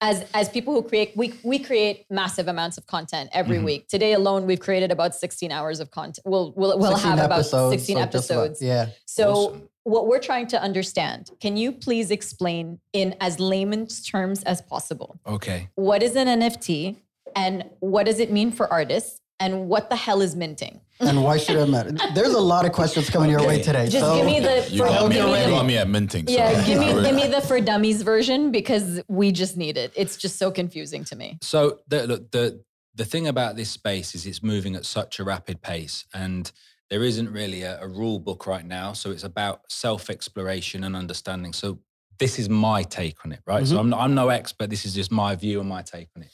as 0.00 0.24
as 0.34 0.48
people 0.48 0.74
who 0.74 0.82
create, 0.82 1.12
we 1.16 1.32
we 1.42 1.58
create 1.58 2.04
massive 2.10 2.48
amounts 2.48 2.76
of 2.78 2.86
content 2.86 3.30
every 3.32 3.56
Mm-hmm. 3.56 3.64
week. 3.64 3.88
Today 3.88 4.12
alone, 4.12 4.46
we've 4.46 4.60
created 4.60 4.90
about 4.92 5.14
16 5.14 5.50
hours 5.50 5.80
of 5.80 5.90
content. 5.90 6.20
We'll 6.26 6.52
we'll, 6.56 6.78
we'll 6.78 6.90
16 6.92 7.10
have 7.16 7.24
about 7.24 7.44
16 7.46 7.48
so 7.48 7.70
just 7.76 7.90
about- 7.90 8.02
episodes. 8.02 8.62
yeah. 8.62 8.86
So 9.06 9.30
Awesome. 9.32 9.68
what 9.84 10.06
we're 10.06 10.18
trying 10.18 10.48
to 10.48 10.60
understand, 10.60 11.30
can 11.40 11.56
you 11.56 11.72
please 11.72 12.10
explain 12.10 12.78
in 12.92 13.14
as 13.20 13.40
layman's 13.40 14.02
terms 14.06 14.42
as 14.42 14.60
possible? 14.60 15.18
Okay. 15.26 15.68
What 15.76 16.02
is 16.02 16.14
an 16.16 16.28
NFT 16.40 16.96
and 17.34 17.64
what 17.80 18.04
does 18.06 18.18
it 18.20 18.30
mean 18.30 18.50
for 18.52 18.70
artists 18.72 19.20
and 19.38 19.68
what 19.68 19.90
the 19.90 19.96
hell 19.96 20.22
is 20.22 20.34
minting? 20.34 20.80
And 21.00 21.22
why 21.22 21.36
should 21.36 21.56
it 21.56 21.68
matter? 21.68 21.92
There's 22.14 22.32
a 22.32 22.40
lot 22.40 22.64
of 22.64 22.72
questions 22.72 23.10
coming 23.10 23.30
your 23.30 23.46
way 23.46 23.60
today. 23.60 23.88
Just 23.88 24.06
so 24.06 24.16
give 24.16 24.26
me 24.26 24.40
the 24.40 24.66
You 24.70 24.82
for- 24.82 24.88
got, 24.88 25.08
me, 25.08 25.16
give 25.16 25.26
me 25.26 25.44
you 25.44 25.50
got 25.50 25.66
me 25.66 25.76
at 25.76 25.88
minting. 25.88 26.26
So 26.26 26.32
yeah, 26.32 26.64
give 26.64 26.78
me 26.78 26.86
give 27.02 27.14
me 27.14 27.28
the 27.28 27.42
for 27.42 27.60
dummies 27.60 28.02
version 28.02 28.50
because 28.50 29.02
we 29.08 29.32
just 29.32 29.56
need 29.56 29.76
it. 29.76 29.92
It's 29.94 30.16
just 30.16 30.38
so 30.38 30.50
confusing 30.50 31.04
to 31.04 31.16
me. 31.16 31.38
So 31.42 31.80
the 31.88 32.06
look, 32.06 32.30
the 32.30 32.62
the 32.94 33.04
thing 33.04 33.28
about 33.28 33.56
this 33.56 33.68
space 33.68 34.14
is 34.14 34.24
it's 34.24 34.42
moving 34.42 34.74
at 34.74 34.86
such 34.86 35.18
a 35.18 35.24
rapid 35.24 35.60
pace, 35.60 36.06
and 36.14 36.50
there 36.88 37.02
isn't 37.02 37.30
really 37.30 37.62
a, 37.62 37.78
a 37.82 37.88
rule 37.88 38.18
book 38.18 38.46
right 38.46 38.64
now. 38.64 38.94
So 38.94 39.10
it's 39.10 39.24
about 39.24 39.70
self 39.70 40.08
exploration 40.08 40.82
and 40.84 40.96
understanding. 40.96 41.52
So 41.52 41.80
this 42.18 42.38
is 42.38 42.48
my 42.48 42.82
take 42.84 43.22
on 43.26 43.32
it, 43.32 43.40
right? 43.46 43.66
So 43.66 43.76
mm-hmm. 43.76 43.92
I'm 43.92 44.00
I'm 44.00 44.14
no 44.14 44.30
expert. 44.30 44.70
This 44.70 44.86
is 44.86 44.94
just 44.94 45.12
my 45.12 45.36
view 45.36 45.60
and 45.60 45.68
my 45.68 45.82
take 45.82 46.08
on 46.16 46.22
it. 46.22 46.30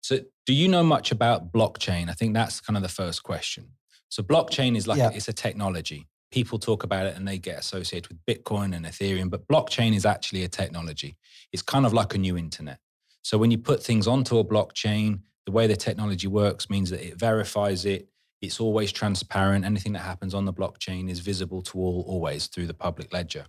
So 0.00 0.20
do 0.48 0.54
you 0.54 0.66
know 0.66 0.82
much 0.82 1.12
about 1.12 1.52
blockchain? 1.52 2.08
I 2.08 2.14
think 2.14 2.32
that's 2.32 2.58
kind 2.58 2.74
of 2.74 2.82
the 2.82 2.88
first 2.88 3.22
question. 3.22 3.64
So 4.08 4.22
blockchain 4.22 4.78
is 4.78 4.86
like 4.88 4.96
Yeah. 4.96 5.10
it's 5.12 5.28
a 5.28 5.32
technology. 5.34 6.08
people 6.30 6.58
talk 6.58 6.84
about 6.84 7.06
it 7.06 7.16
and 7.16 7.26
they 7.28 7.38
get 7.38 7.58
associated 7.58 8.06
with 8.10 8.18
Bitcoin 8.26 8.74
and 8.76 8.84
Ethereum, 8.86 9.28
but 9.30 9.46
blockchain 9.48 9.94
is 9.94 10.04
actually 10.04 10.42
a 10.44 10.48
technology. 10.48 11.16
It's 11.52 11.62
kind 11.62 11.84
of 11.86 11.92
like 11.94 12.14
a 12.14 12.18
new 12.18 12.36
internet. 12.36 12.78
So 13.22 13.38
when 13.38 13.50
you 13.50 13.56
put 13.58 13.82
things 13.82 14.06
onto 14.06 14.38
a 14.38 14.44
blockchain, 14.44 15.20
the 15.46 15.52
way 15.52 15.66
the 15.66 15.76
technology 15.76 16.26
works 16.28 16.68
means 16.70 16.88
that 16.90 17.02
it 17.06 17.18
verifies 17.18 17.84
it. 17.86 18.08
It's 18.42 18.58
always 18.60 18.90
transparent. 18.92 19.64
Anything 19.66 19.92
that 19.94 20.00
happens 20.12 20.32
on 20.34 20.44
the 20.46 20.52
blockchain 20.52 21.08
is 21.10 21.20
visible 21.20 21.60
to 21.62 21.78
all 21.78 22.04
always 22.06 22.46
through 22.46 22.66
the 22.68 22.74
public 22.86 23.12
ledger. 23.12 23.46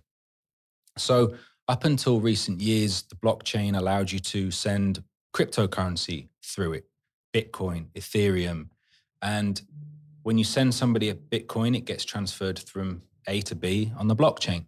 So 0.98 1.34
up 1.68 1.84
until 1.84 2.20
recent 2.20 2.60
years, 2.60 3.02
the 3.02 3.16
blockchain 3.16 3.76
allowed 3.76 4.10
you 4.10 4.18
to 4.20 4.50
send 4.50 5.02
cryptocurrency 5.36 6.28
through 6.42 6.72
it, 6.74 6.84
Bitcoin, 7.32 7.86
Ethereum. 7.94 8.68
And 9.22 9.60
when 10.22 10.38
you 10.38 10.44
send 10.44 10.74
somebody 10.74 11.08
a 11.08 11.14
Bitcoin, 11.14 11.76
it 11.76 11.84
gets 11.84 12.04
transferred 12.04 12.58
from 12.58 13.02
A 13.26 13.40
to 13.42 13.54
B 13.54 13.92
on 13.96 14.08
the 14.08 14.16
blockchain. 14.16 14.66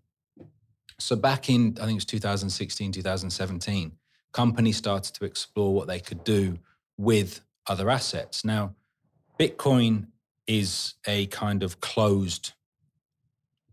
So 0.99 1.17
back 1.17 1.49
in, 1.51 1.77
I 1.81 1.87
think 1.87 1.93
it 1.93 1.95
was 1.95 2.05
2016, 2.05 2.93
2017, 2.93 3.93
companies 4.33 4.77
started 4.77 5.15
to 5.15 5.25
explore 5.25 5.75
what 5.75 5.89
they 5.89 6.01
could 6.01 6.25
do 6.25 6.59
with 6.97 7.41
other 7.67 7.91
assets. 7.91 8.45
Now, 8.45 8.75
Bitcoin 9.39 10.07
is 10.47 10.95
a 11.07 11.27
kind 11.27 11.63
of 11.63 11.81
closed 11.81 12.53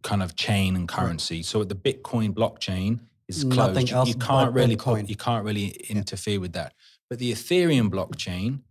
kind 0.01 0.23
of 0.23 0.35
chain 0.35 0.75
and 0.75 0.87
currency. 0.87 1.43
So 1.43 1.63
the 1.63 1.75
Bitcoin 1.75 2.33
blockchain 2.33 2.99
is 3.27 3.43
closed. 3.43 3.89
You- 3.89 4.15
can't 4.15 4.53
really 4.53 4.77
Bitcoin. 4.77 5.09
you 5.09 5.15
can't 5.15 5.45
really 5.45 5.69
interfere 5.89 6.39
with 6.39 6.53
that. 6.53 6.73
But 7.09 7.19
the 7.19 7.31
Ethereum 7.31 7.89
blockchain 7.89 8.61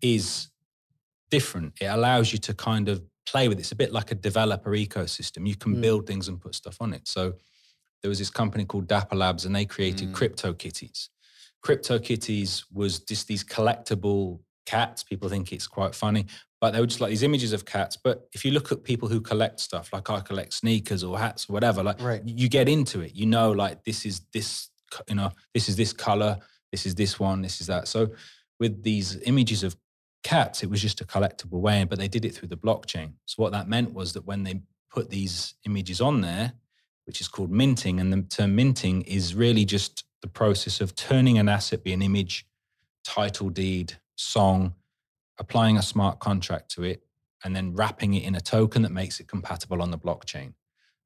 is 0.00 0.48
different. 1.30 1.74
It 1.80 1.86
allows 1.86 2.32
you 2.32 2.38
to 2.38 2.54
kind 2.54 2.88
of 2.88 3.02
play 3.26 3.48
with 3.48 3.58
it. 3.58 3.62
It's 3.62 3.72
a 3.72 3.76
bit 3.76 3.92
like 3.92 4.10
a 4.10 4.14
developer 4.14 4.70
ecosystem. 4.70 5.46
You 5.46 5.56
can 5.56 5.76
Mm. 5.76 5.80
build 5.82 6.06
things 6.06 6.28
and 6.28 6.40
put 6.40 6.54
stuff 6.54 6.78
on 6.80 6.94
it. 6.94 7.06
So 7.06 7.34
there 8.02 8.08
was 8.08 8.18
this 8.18 8.30
company 8.30 8.64
called 8.64 8.86
Dapper 8.86 9.16
Labs 9.16 9.44
and 9.44 9.54
they 9.54 9.66
created 9.66 10.12
Crypto 10.12 10.54
Kitties. 10.54 11.10
Crypto 11.60 11.98
Kitties 11.98 12.64
was 12.72 13.00
just 13.00 13.26
these 13.26 13.44
collectible 13.44 14.40
cats. 14.64 15.02
People 15.02 15.28
think 15.28 15.52
it's 15.52 15.66
quite 15.66 15.94
funny, 15.94 16.26
but 16.60 16.70
they 16.72 16.80
were 16.80 16.86
just 16.86 17.00
like 17.00 17.10
these 17.10 17.22
images 17.24 17.52
of 17.52 17.64
cats. 17.64 17.96
But 18.02 18.28
if 18.32 18.44
you 18.44 18.52
look 18.52 18.70
at 18.72 18.84
people 18.84 19.08
who 19.08 19.20
collect 19.20 19.60
stuff, 19.60 19.92
like 19.92 20.08
I 20.08 20.20
collect 20.20 20.54
sneakers 20.54 21.02
or 21.04 21.18
hats 21.18 21.48
or 21.50 21.52
whatever, 21.52 21.82
like 21.82 22.00
Right. 22.00 22.22
you 22.24 22.48
get 22.48 22.68
into 22.68 23.00
it. 23.00 23.14
You 23.14 23.26
know, 23.26 23.50
like 23.50 23.84
this 23.84 24.06
is 24.06 24.20
this, 24.32 24.68
you 25.08 25.16
know, 25.16 25.30
this 25.52 25.68
is 25.68 25.76
this 25.76 25.92
color, 25.92 26.38
this 26.72 26.86
is 26.86 26.94
this 26.94 27.18
one, 27.20 27.42
this 27.42 27.60
is 27.60 27.66
that. 27.66 27.88
So 27.88 28.08
with 28.60 28.82
these 28.82 29.16
images 29.22 29.62
of 29.64 29.76
cats, 30.22 30.62
it 30.62 30.70
was 30.70 30.82
just 30.82 31.00
a 31.00 31.04
collectible 31.04 31.60
way, 31.60 31.84
but 31.84 31.98
they 31.98 32.08
did 32.08 32.24
it 32.24 32.34
through 32.34 32.48
the 32.48 32.56
blockchain. 32.56 33.12
So 33.26 33.42
what 33.42 33.52
that 33.52 33.68
meant 33.68 33.94
was 33.94 34.12
that 34.12 34.26
when 34.26 34.42
they 34.42 34.62
put 34.90 35.10
these 35.10 35.54
images 35.66 36.00
on 36.00 36.20
there, 36.20 36.52
which 37.06 37.20
is 37.20 37.28
called 37.28 37.50
minting, 37.50 38.00
and 38.00 38.12
the 38.12 38.22
term 38.22 38.54
minting 38.54 39.02
is 39.02 39.34
really 39.34 39.64
just 39.64 40.04
the 40.20 40.28
process 40.28 40.80
of 40.80 40.94
turning 40.94 41.38
an 41.38 41.48
asset, 41.48 41.84
be 41.84 41.92
an 41.92 42.02
image, 42.02 42.46
title 43.04 43.48
deed, 43.48 43.94
song, 44.16 44.74
applying 45.38 45.76
a 45.76 45.82
smart 45.82 46.18
contract 46.18 46.70
to 46.72 46.82
it, 46.82 47.02
and 47.44 47.54
then 47.54 47.74
wrapping 47.74 48.14
it 48.14 48.24
in 48.24 48.34
a 48.34 48.40
token 48.40 48.82
that 48.82 48.92
makes 48.92 49.20
it 49.20 49.28
compatible 49.28 49.80
on 49.80 49.90
the 49.90 49.98
blockchain. 49.98 50.54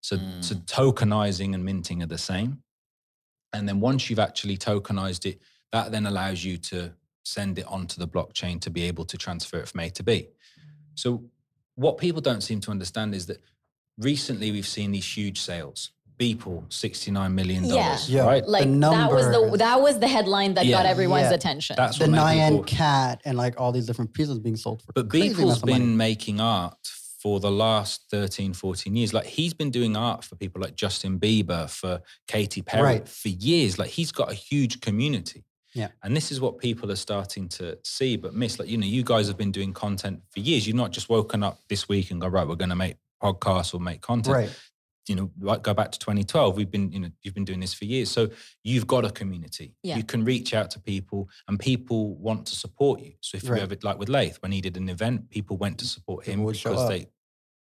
So, 0.00 0.16
hmm. 0.16 0.40
so 0.40 0.54
tokenizing 0.56 1.54
and 1.54 1.64
minting 1.64 2.02
are 2.02 2.06
the 2.06 2.18
same. 2.18 2.62
And 3.52 3.68
then 3.68 3.80
once 3.80 4.08
you've 4.08 4.18
actually 4.18 4.56
tokenized 4.56 5.26
it, 5.26 5.40
that 5.72 5.92
then 5.92 6.06
allows 6.06 6.44
you 6.44 6.56
to 6.56 6.92
send 7.24 7.58
it 7.58 7.66
onto 7.66 7.98
the 7.98 8.08
blockchain 8.08 8.60
to 8.60 8.70
be 8.70 8.82
able 8.82 9.04
to 9.06 9.16
transfer 9.16 9.58
it 9.58 9.68
from 9.68 9.80
A 9.80 9.90
to 9.90 10.02
B. 10.02 10.28
So, 10.94 11.24
what 11.74 11.98
people 11.98 12.20
don't 12.20 12.42
seem 12.42 12.60
to 12.60 12.70
understand 12.70 13.14
is 13.14 13.26
that 13.26 13.38
recently 13.98 14.50
we've 14.50 14.66
seen 14.66 14.92
these 14.92 15.16
huge 15.16 15.40
sales. 15.40 15.90
Beeple, 16.18 16.68
$69 16.68 17.32
million, 17.32 17.64
Yeah. 17.64 17.98
Yeah. 18.06 18.24
right? 18.26 18.46
Like 18.46 18.64
that 18.64 19.10
was 19.10 19.24
the 19.24 19.30
numbers. 19.32 19.58
that 19.58 19.80
was 19.80 19.98
the 19.98 20.06
headline 20.06 20.54
that 20.54 20.66
Yeah. 20.66 20.76
got 20.76 20.86
everyone's 20.86 21.30
Yeah. 21.30 21.34
attention. 21.34 21.74
That's 21.76 21.98
the 21.98 22.04
what 22.04 22.10
made 22.12 22.18
Nyan 22.38 22.48
people- 22.50 22.64
cat 22.64 23.20
and 23.24 23.36
like 23.36 23.58
all 23.60 23.72
these 23.72 23.86
different 23.86 24.12
pieces 24.12 24.38
being 24.38 24.56
sold 24.56 24.82
for 24.82 24.92
But 24.92 25.08
crazy 25.08 25.30
Beeple's 25.34 25.38
amounts 25.40 25.60
money. 25.64 25.78
been 25.78 25.96
making 25.96 26.40
art 26.40 26.76
for 27.18 27.40
the 27.40 27.50
last 27.50 28.02
13, 28.10 28.52
14 28.52 28.94
years. 28.94 29.12
Like 29.14 29.26
he's 29.26 29.54
been 29.54 29.70
doing 29.70 29.96
art 29.96 30.22
for 30.24 30.36
people 30.36 30.60
like 30.60 30.76
Justin 30.76 31.18
Bieber, 31.18 31.68
for 31.68 32.02
Katy 32.28 32.62
Perry 32.62 32.82
Right. 32.82 33.08
for 33.08 33.28
years. 33.30 33.78
Like 33.78 33.90
he's 33.90 34.12
got 34.12 34.30
a 34.30 34.34
huge 34.34 34.80
community. 34.80 35.44
Yeah. 35.74 35.88
And 36.02 36.16
this 36.16 36.30
is 36.30 36.40
what 36.40 36.58
people 36.58 36.90
are 36.90 36.96
starting 36.96 37.48
to 37.50 37.78
see 37.84 38.16
but 38.16 38.34
miss. 38.34 38.58
Like, 38.58 38.68
you 38.68 38.76
know, 38.76 38.86
you 38.86 39.02
guys 39.02 39.26
have 39.28 39.36
been 39.38 39.52
doing 39.52 39.72
content 39.72 40.20
for 40.30 40.40
years. 40.40 40.66
You've 40.66 40.76
not 40.76 40.90
just 40.90 41.08
woken 41.08 41.42
up 41.42 41.58
this 41.68 41.88
week 41.88 42.10
and 42.10 42.20
go, 42.20 42.28
right, 42.28 42.46
we're 42.46 42.56
going 42.56 42.68
to 42.70 42.76
make 42.76 42.96
podcasts 43.22 43.72
or 43.74 43.80
make 43.80 44.00
content. 44.00 44.36
right. 44.36 44.58
You 45.08 45.16
know, 45.16 45.30
like 45.40 45.62
go 45.62 45.74
back 45.74 45.90
to 45.90 45.98
2012. 45.98 46.56
We've 46.56 46.70
been, 46.70 46.92
you 46.92 47.00
know, 47.00 47.08
you've 47.22 47.34
been 47.34 47.44
doing 47.44 47.58
this 47.58 47.74
for 47.74 47.86
years. 47.86 48.08
So 48.10 48.28
you've 48.62 48.86
got 48.86 49.04
a 49.04 49.10
community. 49.10 49.74
Yeah. 49.82 49.96
You 49.96 50.04
can 50.04 50.24
reach 50.24 50.54
out 50.54 50.70
to 50.72 50.78
people 50.80 51.28
and 51.48 51.58
people 51.58 52.14
want 52.16 52.46
to 52.46 52.54
support 52.54 53.00
you. 53.00 53.14
So 53.20 53.36
if 53.36 53.48
Right. 53.48 53.56
you 53.56 53.60
have 53.62 53.72
it 53.72 53.82
like 53.82 53.98
with 53.98 54.08
Lath, 54.08 54.36
when 54.42 54.52
he 54.52 54.60
did 54.60 54.76
an 54.76 54.88
event, 54.88 55.28
people 55.30 55.56
went 55.56 55.78
to 55.78 55.86
support 55.86 56.24
him 56.26 56.34
People 56.34 56.44
would 56.44 56.56
show 56.56 56.70
because 56.70 56.88
they 56.88 57.06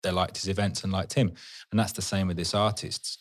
they 0.03 0.11
liked 0.11 0.37
his 0.37 0.47
events 0.47 0.83
and 0.83 0.91
liked 0.93 1.13
him. 1.13 1.31
And 1.71 1.79
that's 1.79 1.91
the 1.91 2.01
same 2.01 2.27
with 2.27 2.37
this 2.37 2.53
artists. 2.55 3.17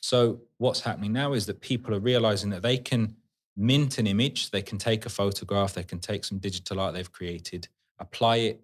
So 0.00 0.40
what's 0.58 0.80
happening 0.80 1.12
now 1.12 1.32
is 1.32 1.46
that 1.46 1.60
people 1.60 1.94
are 1.94 2.00
realizing 2.00 2.50
that 2.50 2.62
they 2.62 2.78
can 2.78 3.16
mint 3.56 3.98
an 3.98 4.06
image, 4.06 4.50
they 4.50 4.62
can 4.62 4.78
take 4.78 5.06
a 5.06 5.10
photograph, 5.10 5.74
they 5.74 5.82
can 5.82 5.98
take 5.98 6.24
some 6.24 6.38
digital 6.38 6.80
art 6.80 6.94
they've 6.94 7.12
created, 7.12 7.68
apply 7.98 8.36
it 8.36 8.60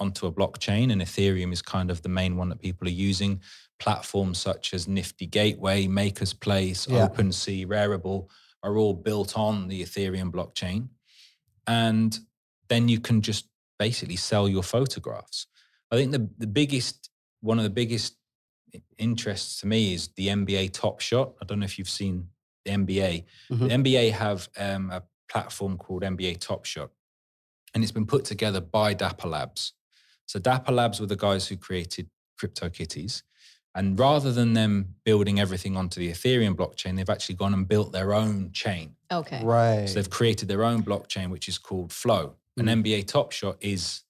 onto 0.00 0.26
a 0.26 0.32
blockchain, 0.32 0.90
and 0.90 1.00
Ethereum 1.00 1.52
is 1.52 1.62
kind 1.62 1.90
of 1.90 2.02
the 2.02 2.08
main 2.08 2.36
one 2.36 2.48
that 2.48 2.60
people 2.60 2.88
are 2.88 2.92
using. 2.92 3.40
Platforms 3.78 4.38
such 4.38 4.74
as 4.74 4.88
Nifty 4.88 5.26
Gateway, 5.26 5.86
Maker's 5.86 6.32
Place, 6.32 6.88
Yeah. 6.88 7.08
OpenSea, 7.08 7.66
Rarible 7.66 8.28
are 8.62 8.76
all 8.76 8.94
built 8.94 9.36
on 9.36 9.68
the 9.68 9.82
Ethereum 9.82 10.30
blockchain. 10.32 10.88
And 11.66 12.18
then 12.68 12.88
you 12.88 12.98
can 13.00 13.20
just 13.20 13.46
basically 13.78 14.16
sell 14.16 14.48
your 14.48 14.62
photographs. 14.62 15.46
I 15.90 15.96
think 15.96 16.12
the, 16.12 16.28
the 16.38 16.46
biggest, 16.46 17.10
one 17.40 17.58
of 17.58 17.64
the 17.64 17.70
biggest 17.70 18.16
interests 18.98 19.60
to 19.60 19.66
me 19.66 19.94
is 19.94 20.08
the 20.16 20.28
NBA 20.28 20.72
Top 20.72 21.00
Shot. 21.00 21.34
I 21.40 21.44
don't 21.44 21.60
know 21.60 21.64
if 21.64 21.78
you've 21.78 21.88
seen 21.88 22.28
the 22.64 22.70
NBA. 22.72 23.24
Mhm. 23.50 23.58
The 23.68 23.74
NBA 23.74 24.10
have 24.12 24.48
um, 24.56 24.90
a 24.90 25.02
platform 25.28 25.76
called 25.78 26.02
NBA 26.02 26.38
Top 26.40 26.64
Shot, 26.64 26.90
and 27.74 27.82
it's 27.82 27.92
been 27.92 28.06
put 28.06 28.24
together 28.24 28.60
by 28.60 28.94
Dapper 28.94 29.28
Labs. 29.28 29.72
So 30.26 30.38
Dapper 30.38 30.72
Labs 30.72 31.00
were 31.00 31.06
the 31.06 31.16
guys 31.16 31.48
who 31.48 31.56
created 31.56 32.08
CryptoKitties. 32.40 33.22
And 33.76 33.98
rather 33.98 34.30
than 34.32 34.52
them 34.52 34.94
building 35.04 35.40
everything 35.40 35.76
onto 35.76 35.98
the 35.98 36.08
Ethereum 36.12 36.54
blockchain, 36.54 36.94
they've 36.96 37.10
actually 37.10 37.34
gone 37.34 37.52
and 37.52 37.66
built 37.66 37.90
their 37.92 38.14
own 38.14 38.52
chain. 38.52 38.94
okay. 39.10 39.42
Right. 39.44 39.88
So 39.88 39.94
they've 39.96 40.08
created 40.10 40.46
their 40.48 40.62
own 40.64 40.82
blockchain, 40.84 41.28
which 41.30 41.48
is 41.48 41.58
called 41.58 41.92
Flow. 41.92 42.36
An 42.56 42.66
Mm. 42.66 42.82
NBA 42.84 43.02
Top 43.08 43.32
Shot 43.32 43.56
is 43.60 44.04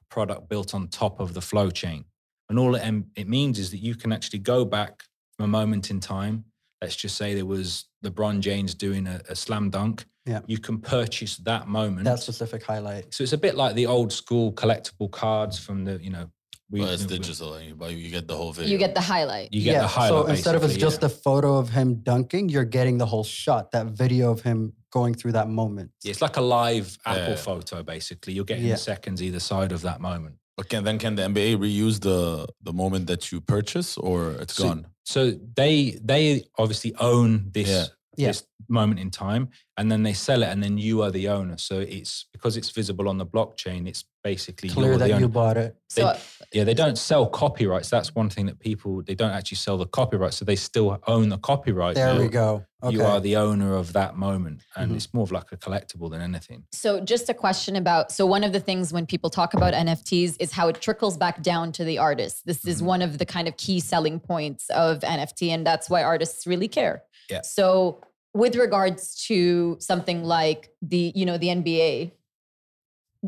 a 0.00 0.04
product 0.14 0.48
built 0.48 0.74
on 0.74 0.86
top 0.88 1.18
of 1.18 1.34
the 1.34 1.40
Flow 1.40 1.70
chain. 1.70 2.04
And 2.48 2.56
all 2.58 2.76
it, 2.76 3.04
it 3.16 3.26
means 3.28 3.58
is 3.58 3.72
that 3.72 3.78
you 3.78 3.96
can 3.96 4.12
actually 4.12 4.38
go 4.38 4.64
back 4.64 5.02
from 5.36 5.44
a 5.46 5.48
moment 5.48 5.90
in 5.90 5.98
time. 5.98 6.44
Let's 6.84 6.96
just 6.96 7.16
say 7.16 7.32
there 7.34 7.46
was 7.46 7.86
LeBron 8.04 8.40
James 8.40 8.74
doing 8.74 9.06
a, 9.06 9.18
a 9.30 9.34
slam 9.34 9.70
dunk. 9.70 10.04
Yeah. 10.26 10.40
You 10.46 10.58
can 10.58 10.80
purchase 10.82 11.38
that 11.38 11.66
moment. 11.66 12.04
that 12.04 12.18
specific 12.20 12.62
highlight. 12.62 13.12
so 13.14 13.22
it's 13.24 13.32
a 13.32 13.38
bit 13.38 13.54
like 13.56 13.74
the 13.74 13.86
old 13.86 14.12
school 14.12 14.52
collectible 14.52 15.10
cards 15.10 15.58
from 15.58 15.84
the, 15.84 15.94
you 16.02 16.10
know, 16.10 16.26
we, 16.70 16.80
Well, 16.80 16.90
it's 16.90 17.02
we- 17.06 17.16
digital. 17.18 17.58
You, 17.60 17.74
but 17.74 17.92
you 17.92 18.10
get 18.10 18.28
the 18.28 18.36
whole 18.36 18.52
video. 18.52 18.70
You 18.72 18.76
get 18.78 18.94
the 18.94 19.00
highlight. 19.00 19.52
You 19.54 19.62
get 19.62 19.80
the 19.80 19.86
highlight. 19.86 20.24
So 20.26 20.30
instead 20.30 20.54
of 20.56 20.62
it's 20.64 20.76
just 20.76 21.00
yeah. 21.00 21.06
a 21.06 21.08
photo 21.10 21.56
of 21.56 21.70
him 21.70 21.88
dunking, 22.02 22.50
you're 22.50 22.64
getting 22.78 22.98
the 22.98 23.06
whole 23.06 23.24
shot, 23.24 23.70
that 23.72 23.86
video 23.86 24.30
of 24.30 24.42
him 24.42 24.74
going 24.90 25.14
through 25.14 25.32
that 25.32 25.48
moment. 25.48 25.90
Yeah, 26.02 26.10
It's 26.12 26.20
like 26.22 26.36
a 26.36 26.42
live 26.42 26.98
Apple 27.06 27.30
Yeah. 27.30 27.36
photo, 27.36 27.82
basically. 27.82 28.34
You're 28.34 28.44
getting 28.52 28.66
Yeah. 28.66 28.74
the 28.74 28.80
seconds 28.92 29.22
either 29.22 29.40
side 29.40 29.72
of 29.72 29.80
that 29.82 30.00
moment. 30.02 30.36
But 30.56 30.68
can, 30.68 30.84
then 30.84 30.98
can 30.98 31.16
the 31.16 31.22
NBA 31.24 31.56
reuse 31.56 32.00
the 32.00 32.46
the 32.62 32.72
moment 32.72 33.08
that 33.08 33.30
you 33.32 33.40
purchase, 33.40 33.96
or 33.98 34.18
it's 34.42 34.54
So- 34.54 34.64
gone? 34.68 34.86
So 35.04 35.30
they 35.30 35.98
they 36.02 36.44
obviously 36.58 36.94
own 36.98 37.50
this 37.52 37.68
Yeah. 37.68 37.86
Yeah. 38.16 38.28
this 38.28 38.44
moment 38.68 39.00
in 39.00 39.10
time, 39.10 39.48
and 39.76 39.90
then 39.92 40.02
they 40.02 40.12
sell 40.14 40.42
it, 40.42 40.46
and 40.48 40.62
then 40.62 40.78
you 40.78 41.02
are 41.02 41.10
the 41.10 41.28
owner. 41.28 41.58
So 41.58 41.80
it's 41.80 42.26
because 42.32 42.56
it's 42.56 42.70
visible 42.70 43.08
on 43.08 43.18
the 43.18 43.26
blockchain. 43.26 43.86
It's 43.86 44.04
basically 44.22 44.70
Clear 44.70 44.86
you're 44.90 44.96
that 44.98 45.04
the 45.04 45.08
you 45.10 45.14
owner. 45.16 45.28
bought 45.28 45.56
it. 45.58 45.76
So 45.90 46.16
Yeah, 46.52 46.64
they 46.64 46.72
don't 46.72 46.96
sell 46.96 47.26
copyrights. 47.26 47.90
That's 47.90 48.14
one 48.14 48.30
thing 48.30 48.46
that 48.46 48.58
people 48.58 49.02
they 49.02 49.14
don't 49.14 49.32
actually 49.32 49.56
sell 49.58 49.76
the 49.76 49.86
copyright. 49.86 50.32
So 50.32 50.44
they 50.46 50.56
still 50.56 50.98
own 51.06 51.28
the 51.28 51.36
copyright. 51.38 51.94
There 51.96 52.12
we 52.14 52.20
You're- 52.20 52.28
go. 52.30 52.64
Okay. 52.82 52.96
You 52.96 53.02
are 53.02 53.18
the 53.18 53.36
owner 53.36 53.74
of 53.76 53.94
that 53.94 54.16
moment, 54.16 54.60
and 54.76 54.92
Mhm. 54.92 54.96
it's 54.96 55.12
more 55.14 55.22
of 55.24 55.32
like 55.32 55.50
a 55.52 55.56
collectible 55.56 56.10
than 56.10 56.20
anything. 56.20 56.64
So, 56.72 57.00
just 57.00 57.30
a 57.30 57.34
question 57.34 57.76
about 57.76 58.12
so 58.12 58.26
one 58.26 58.44
of 58.44 58.52
the 58.52 58.60
things 58.60 58.92
when 58.92 59.06
people 59.06 59.30
talk 59.30 59.54
about 59.54 59.72
NFTs 59.72 60.36
is 60.38 60.52
how 60.52 60.68
it 60.68 60.80
trickles 60.82 61.16
back 61.16 61.42
down 61.42 61.72
to 61.72 61.84
the 61.84 61.96
artist. 61.96 62.44
This 62.44 62.64
is 62.66 62.82
Mhm. 62.82 62.86
one 62.86 63.02
of 63.02 63.16
the 63.18 63.24
kind 63.24 63.48
of 63.48 63.56
key 63.56 63.80
selling 63.80 64.20
points 64.20 64.68
of 64.70 65.02
NFT, 65.02 65.50
and 65.50 65.66
that's 65.66 65.88
why 65.88 66.02
artists 66.02 66.46
really 66.46 66.68
care. 66.68 67.02
Yeah. 67.30 67.42
So, 67.42 68.00
with 68.34 68.56
regards 68.56 69.14
to 69.28 69.76
something 69.80 70.24
like 70.24 70.70
the 70.82 71.12
you 71.14 71.24
know 71.26 71.38
the 71.38 71.48
NBA, 71.48 72.12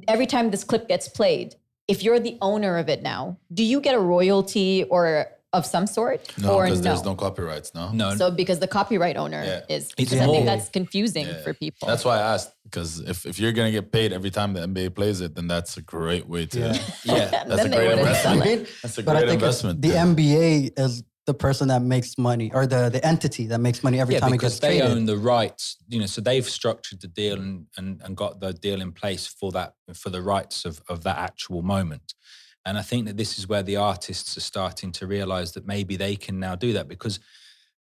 every 0.09 0.27
time 0.27 0.51
this 0.51 0.65
clip 0.65 0.89
gets 0.89 1.09
played, 1.09 1.55
if 1.89 2.03
you're 2.03 2.21
the 2.21 2.37
owner 2.43 2.77
of 2.79 2.89
it 2.89 3.03
now, 3.03 3.39
do 3.53 3.63
you 3.65 3.81
get 3.81 3.95
a 3.95 4.01
royalty 4.01 4.85
or 4.85 5.27
of 5.53 5.65
some 5.65 5.87
sort? 5.87 6.21
No, 6.39 6.55
or 6.55 6.65
because 6.65 6.83
there's 6.83 7.05
no 7.05 7.15
copyrights. 7.15 7.75
No. 7.75 7.91
No, 7.93 8.15
So 8.17 8.31
because 8.31 8.59
the 8.59 8.67
copyright 8.67 9.17
owner 9.17 9.43
Yeah. 9.43 9.61
is, 9.75 9.85
It's 9.85 9.95
because 9.95 10.19
I 10.21 10.27
think 10.27 10.45
that's 10.45 10.69
confusing 10.69 11.27
Yeah. 11.27 11.43
for 11.45 11.55
people. 11.55 11.87
That's 11.89 12.05
why 12.05 12.17
I 12.19 12.35
asked 12.35 12.53
because 12.65 12.99
if, 13.01 13.25
if 13.25 13.39
you're 13.39 13.53
gonna 13.53 13.71
get 13.71 13.91
paid 13.93 14.13
every 14.13 14.31
time 14.31 14.53
the 14.53 14.61
NBA 14.63 14.95
plays 14.95 15.21
it, 15.23 15.35
then 15.37 15.47
that's 15.47 15.77
a 15.79 15.83
great 15.83 16.29
way 16.29 16.45
to. 16.47 16.59
Yeah. 16.59 16.73
yeah, 17.05 17.31
that's 17.31 17.45
a 17.45 17.47
Then 17.47 17.71
they 17.71 17.77
great 17.77 17.89
wouldn't 17.89 18.01
investment. 18.09 18.69
That's 18.83 18.99
a 18.99 19.03
but 19.05 19.17
I 19.17 19.21
great 19.21 19.29
think 19.31 19.41
investment. 19.43 19.83
the 19.83 19.89
yeah. 19.89 20.05
NBA 20.05 20.79
is 20.79 21.05
the 21.27 21.35
person 21.35 21.69
that 21.69 21.83
makes 21.83 22.17
money, 22.17 22.51
or 22.55 22.67
the 22.67 22.89
the 22.89 23.05
entity 23.05 23.47
that 23.49 23.59
makes 23.59 23.83
money 23.83 24.01
every 24.01 24.15
yeah, 24.15 24.21
time 24.21 24.31
it 24.31 24.33
because 24.33 24.55
gets 24.55 24.61
they 24.61 24.79
traded. 24.79 24.97
own 24.97 25.07
the 25.07 25.17
rights. 25.17 25.77
You 25.89 26.01
know, 26.01 26.07
so 26.07 26.21
they've 26.21 26.49
structured 26.49 27.01
the 27.01 27.09
deal 27.09 27.39
and, 27.39 27.67
and 27.77 28.01
and 28.05 28.17
got 28.17 28.41
the 28.41 28.53
deal 28.53 28.81
in 28.81 28.93
place 28.93 29.27
for 29.27 29.51
that 29.53 29.75
for 29.95 30.11
the 30.11 30.23
rights 30.23 30.65
of 30.65 30.81
of 30.89 31.03
that 31.03 31.19
actual 31.19 31.63
moment. 31.63 32.15
And 32.65 32.77
I 32.79 32.83
think 32.83 33.07
that 33.07 33.17
this 33.17 33.39
is 33.39 33.49
where 33.49 33.63
the 33.63 33.77
artists 33.77 34.37
are 34.37 34.41
starting 34.41 34.91
to 34.93 35.07
realize 35.07 35.53
that 35.53 35.67
maybe 35.67 35.97
they 35.97 36.17
can 36.17 36.41
now 36.41 36.57
do 36.57 36.73
that 36.73 36.89
because 36.89 37.21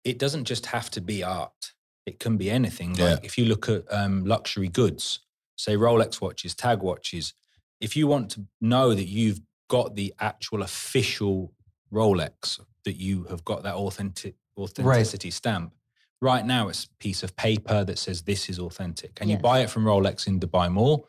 it 0.03 0.19
doesn't 0.19 0.45
just 0.45 0.67
have 0.67 0.91
to 0.91 1.01
be 1.01 1.23
art. 1.23 1.73
It 2.07 2.19
can 2.19 2.37
be 2.37 2.51
anything. 2.51 2.95
Yeah. 2.95 3.11
Like 3.11 3.25
if 3.25 3.39
you 3.39 3.45
look 3.47 3.69
at 3.69 3.85
um, 3.91 4.25
luxury 4.25 4.69
goods, 4.69 5.21
say 5.57 5.77
Rolex 5.77 6.21
watches, 6.21 6.55
tag 6.55 6.83
watches, 6.83 7.35
if 7.81 7.97
you 7.97 8.07
want 8.07 8.31
to 8.33 8.47
know 8.61 8.95
that 8.95 9.07
you've 9.07 9.41
got 9.69 9.95
the 9.95 10.13
actual 10.21 10.63
official 10.63 11.53
Rolex, 11.93 12.59
that 12.85 12.97
you 12.97 13.25
have 13.25 13.45
got 13.45 13.63
that 13.65 13.75
authentic 13.75 14.35
authenticity 14.57 15.31
stamp. 15.31 15.73
Right 16.21 16.45
now, 16.47 16.69
it's 16.69 16.85
a 16.85 16.89
piece 16.99 17.23
of 17.23 17.37
paper 17.37 17.85
that 17.85 17.99
says 17.99 18.23
this 18.23 18.49
is 18.49 18.59
authentic, 18.59 19.19
and 19.21 19.29
you 19.29 19.37
buy 19.37 19.61
it 19.61 19.71
from 19.71 19.85
Rolex 19.85 20.27
in 20.27 20.41
Dubai 20.41 20.71
Mall. 20.71 21.09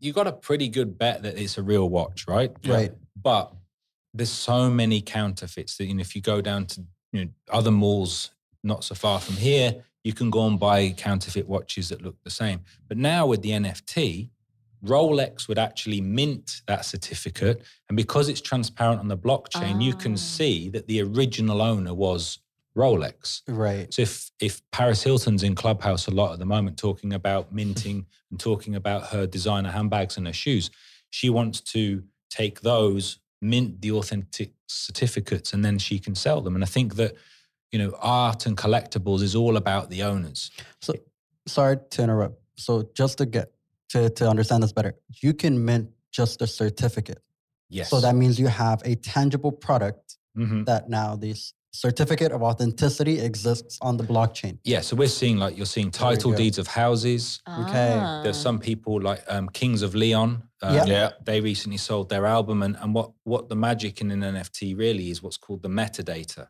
You 0.00 0.12
got 0.12 0.26
a 0.26 0.32
pretty 0.32 0.68
good 0.68 0.98
bet 0.98 1.22
that 1.22 1.38
it's 1.38 1.56
a 1.56 1.62
real 1.62 1.88
watch, 1.88 2.26
right? 2.26 2.52
Right. 2.66 2.92
But 3.20 3.52
there's 4.12 4.30
so 4.30 4.70
many 4.70 5.00
counterfeits 5.00 5.76
that 5.76 5.86
you 5.86 5.94
know, 5.94 6.00
if 6.00 6.16
you 6.16 6.22
go 6.22 6.40
down 6.40 6.66
to 6.66 6.84
you 7.12 7.24
know, 7.24 7.30
other 7.50 7.70
malls 7.70 8.30
not 8.62 8.82
so 8.82 8.94
far 8.94 9.20
from 9.20 9.36
here, 9.36 9.84
you 10.02 10.12
can 10.12 10.30
go 10.30 10.46
and 10.46 10.58
buy 10.58 10.90
counterfeit 10.90 11.48
watches 11.48 11.88
that 11.88 12.02
look 12.02 12.16
the 12.24 12.30
same. 12.30 12.60
But 12.88 12.98
now 12.98 13.26
with 13.26 13.42
the 13.42 13.50
NFT, 13.50 14.30
Rolex 14.84 15.48
would 15.48 15.58
actually 15.58 16.00
mint 16.00 16.62
that 16.66 16.84
certificate. 16.84 17.62
And 17.88 17.96
because 17.96 18.28
it's 18.28 18.40
transparent 18.40 19.00
on 19.00 19.08
the 19.08 19.16
blockchain, 19.16 19.82
you 19.82 19.92
Ah. 19.94 19.98
can 19.98 20.16
see 20.16 20.68
that 20.70 20.86
the 20.86 21.00
original 21.02 21.62
owner 21.62 21.94
was 21.94 22.38
Rolex. 22.76 23.42
right. 23.48 23.92
So 23.94 24.02
if 24.02 24.30
if 24.40 24.60
Paris 24.72 25.02
Hilton's 25.04 25.42
in 25.44 25.54
Clubhouse 25.54 26.08
a 26.08 26.10
lot 26.10 26.32
at 26.32 26.38
the 26.40 26.44
moment 26.46 26.76
talking 26.76 27.12
about 27.12 27.52
minting 27.54 28.06
and 28.30 28.40
talking 28.40 28.74
about 28.74 29.06
her 29.08 29.26
designer 29.26 29.70
handbags 29.70 30.16
and 30.16 30.26
her 30.26 30.32
shoes, 30.32 30.70
she 31.10 31.30
wants 31.30 31.60
to 31.60 32.02
take 32.30 32.60
those, 32.62 33.20
mint 33.40 33.80
the 33.80 33.92
authentic 33.92 34.52
certificates, 34.66 35.52
and 35.52 35.64
then 35.64 35.78
she 35.78 36.00
can 36.00 36.14
sell 36.16 36.40
them. 36.40 36.56
And 36.56 36.64
I 36.64 36.66
think 36.66 36.96
that 36.96 37.14
you 37.70 37.78
know 37.78 37.94
art 38.00 38.44
and 38.46 38.56
collectibles 38.56 39.22
is 39.22 39.36
all 39.36 39.56
about 39.56 39.88
the 39.88 40.02
owners. 40.02 40.50
So 40.82 40.94
sorry 41.46 41.78
to 41.90 42.02
interrupt. 42.02 42.40
So 42.56 42.88
just 42.94 43.18
to 43.18 43.26
get 43.26 43.52
to, 43.94 44.10
to 44.10 44.28
understand 44.28 44.62
this 44.62 44.72
better, 44.72 44.92
you 45.22 45.32
can 45.32 45.64
mint 45.64 45.88
just 46.12 46.42
a 46.42 46.46
certificate. 46.46 47.20
Yes. 47.70 47.90
So 47.90 48.00
that 48.00 48.14
means 48.14 48.38
you 48.38 48.48
have 48.48 48.82
a 48.84 48.94
tangible 48.96 49.52
product 49.52 50.16
Mhm. 50.36 50.66
that 50.66 50.88
now 50.88 51.14
this 51.16 51.54
certificate 51.72 52.32
of 52.32 52.42
authenticity 52.42 53.20
exists 53.20 53.78
on 53.80 53.96
the 53.96 54.04
blockchain. 54.04 54.58
Yeah, 54.64 54.80
so 54.80 54.96
we're 54.96 55.08
seeing 55.20 55.38
like 55.38 55.56
you're 55.56 55.66
seeing 55.76 55.90
title 55.92 56.32
deeds 56.32 56.58
of 56.58 56.66
houses. 56.68 57.40
Okay. 57.48 57.92
Ah. 58.00 58.22
There's 58.22 58.36
some 58.48 58.58
people 58.58 59.00
like 59.00 59.22
um, 59.28 59.48
Kings 59.48 59.82
of 59.82 59.94
Leon. 59.94 60.30
Um, 60.62 60.74
Yeah. 60.74 60.84
Yeah. 60.86 61.10
They 61.24 61.40
recently 61.40 61.78
sold 61.78 62.08
their 62.08 62.26
album, 62.26 62.62
and, 62.62 62.76
and 62.80 62.94
what 62.94 63.10
what 63.24 63.48
the 63.48 63.56
magic 63.56 64.00
in 64.00 64.10
an 64.10 64.22
NFT 64.22 64.74
really 64.76 65.10
is 65.10 65.22
what's 65.22 65.36
called 65.38 65.62
the 65.62 65.68
metadata. 65.80 66.48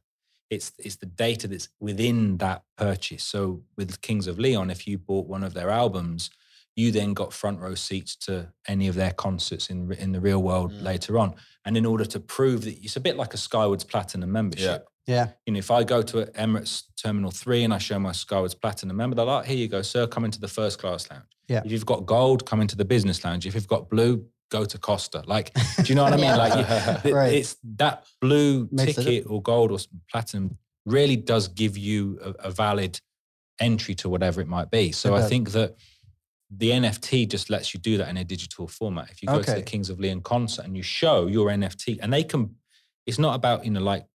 It's 0.51 0.73
it's 0.79 0.97
the 0.97 1.07
data 1.27 1.49
that's 1.49 1.69
within 1.81 2.39
that 2.39 2.63
purchase. 2.77 3.25
So 3.25 3.63
with 3.77 4.01
Kings 4.01 4.27
of 4.27 4.39
Leon, 4.39 4.71
if 4.71 4.87
you 4.87 4.99
bought 4.99 5.27
one 5.27 5.43
of 5.47 5.53
their 5.55 5.71
albums, 5.71 6.31
you 6.77 6.91
then 6.91 7.13
got 7.15 7.33
front 7.33 7.61
row 7.61 7.75
seats 7.75 8.17
to 8.17 8.53
any 8.67 8.89
of 8.89 8.95
their 8.95 9.13
concerts 9.13 9.71
in 9.71 9.93
in 9.93 10.13
the 10.13 10.21
real 10.21 10.43
world 10.43 10.73
Mm. 10.73 10.83
later 10.83 11.19
on. 11.19 11.35
And 11.65 11.77
in 11.77 11.87
order 11.87 12.05
to 12.05 12.21
prove 12.21 12.63
that 12.65 12.77
it's 12.85 12.97
a 12.97 13.01
bit 13.01 13.17
like 13.17 13.33
a 13.35 13.37
Skywards 13.39 13.85
Platinum 13.85 14.31
membership. 14.33 14.87
Yeah. 15.07 15.29
You 15.47 15.53
know, 15.53 15.59
if 15.59 15.71
I 15.71 15.85
go 15.85 16.03
to 16.03 16.25
Emirates 16.35 16.83
Terminal 17.03 17.31
3 17.31 17.65
and 17.65 17.75
I 17.75 17.79
show 17.79 17.99
my 17.99 18.13
Skywards 18.13 18.55
Platinum 18.55 18.97
member, 18.97 19.15
they're 19.17 19.25
like, 19.27 19.47
here 19.47 19.57
you 19.57 19.69
go, 19.69 19.83
sir, 19.83 20.07
come 20.07 20.25
into 20.25 20.41
the 20.41 20.49
first 20.49 20.79
class 20.79 21.11
lounge. 21.11 21.25
Yeah. 21.49 21.61
If 21.65 21.71
you've 21.73 21.85
got 21.87 22.07
gold, 22.07 22.47
come 22.47 22.61
into 22.63 22.75
the 22.77 22.85
business 22.87 23.23
lounge. 23.25 23.47
If 23.47 23.55
you've 23.55 23.69
got 23.69 23.89
blue, 23.91 24.25
go 24.51 24.65
to 24.65 24.79
Costa. 24.79 25.23
Like, 25.27 25.53
do 25.55 25.85
you 25.85 25.95
know 25.95 26.05
what 26.05 26.13
I 26.15 26.17
mean? 26.25 26.25
Yeah. 26.25 26.37
Like, 26.37 26.55
you, 26.55 26.65
it- 27.11 27.15
Right. 27.15 27.35
it's 27.35 27.57
that 27.77 28.05
blue 28.21 28.67
Makes 28.73 28.97
ticket 28.97 29.25
or 29.29 29.43
gold 29.43 29.71
or 29.73 29.79
platinum 30.11 30.57
really 30.87 31.17
does 31.17 31.49
give 31.49 31.77
you 31.79 32.19
a, 32.23 32.49
a 32.49 32.51
valid 32.51 32.99
entry 33.61 33.95
to 33.97 34.09
whatever 34.09 34.41
it 34.41 34.49
might 34.49 34.71
be. 34.71 34.91
So 34.93 35.13
It 35.15 35.19
I 35.19 35.21
does. 35.21 35.29
think 35.29 35.51
that 35.53 35.77
the 36.57 36.71
NFT 36.71 37.29
just 37.29 37.51
lets 37.51 37.75
you 37.75 37.81
do 37.81 37.97
that 37.99 38.09
in 38.09 38.17
a 38.17 38.25
digital 38.25 38.67
format. 38.67 39.11
If 39.11 39.23
you 39.23 39.29
go 39.29 39.43
to 39.43 39.51
the 39.55 39.63
Kings 39.63 39.91
of 39.91 39.99
Leon 39.99 40.21
concert 40.23 40.65
and 40.65 40.77
you 40.77 40.83
show 40.83 41.27
your 41.27 41.49
NFT, 41.49 41.99
and 42.03 42.13
they 42.13 42.23
can, 42.25 42.55
it's 43.07 43.19
not 43.19 43.35
about, 43.35 43.65
you 43.65 43.71
know, 43.71 43.81
like 43.81 44.07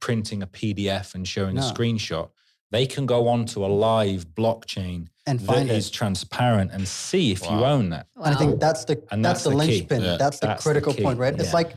printing 0.00 0.42
a 0.42 0.46
PDF 0.46 1.14
and 1.14 1.26
showing 1.26 1.56
a 1.58 1.60
screenshot. 1.60 2.30
They 2.72 2.86
can 2.86 3.06
go 3.06 3.28
onto 3.28 3.64
a 3.64 3.68
live 3.68 4.26
blockchain 4.34 5.06
And 5.26 5.40
find 5.40 5.70
is 5.70 5.88
it. 5.88 5.92
transparent 5.92 6.72
and 6.72 6.86
see 6.86 7.30
if 7.30 7.42
you 7.42 7.64
own 7.64 7.90
that. 7.90 8.06
And 8.16 8.34
I 8.34 8.38
think 8.38 8.58
that's 8.60 8.84
the 8.84 9.02
And 9.10 9.24
that's, 9.24 9.44
that's 9.44 9.44
the, 9.44 9.50
the 9.50 9.66
key. 9.66 9.72
linchpin. 9.78 10.02
Yeah. 10.02 10.16
That's 10.18 10.40
the 10.40 10.48
That's 10.48 10.62
critical 10.62 10.92
key. 10.92 11.02
point, 11.02 11.18
right? 11.18 11.38
It's 11.38 11.54
like, 11.54 11.74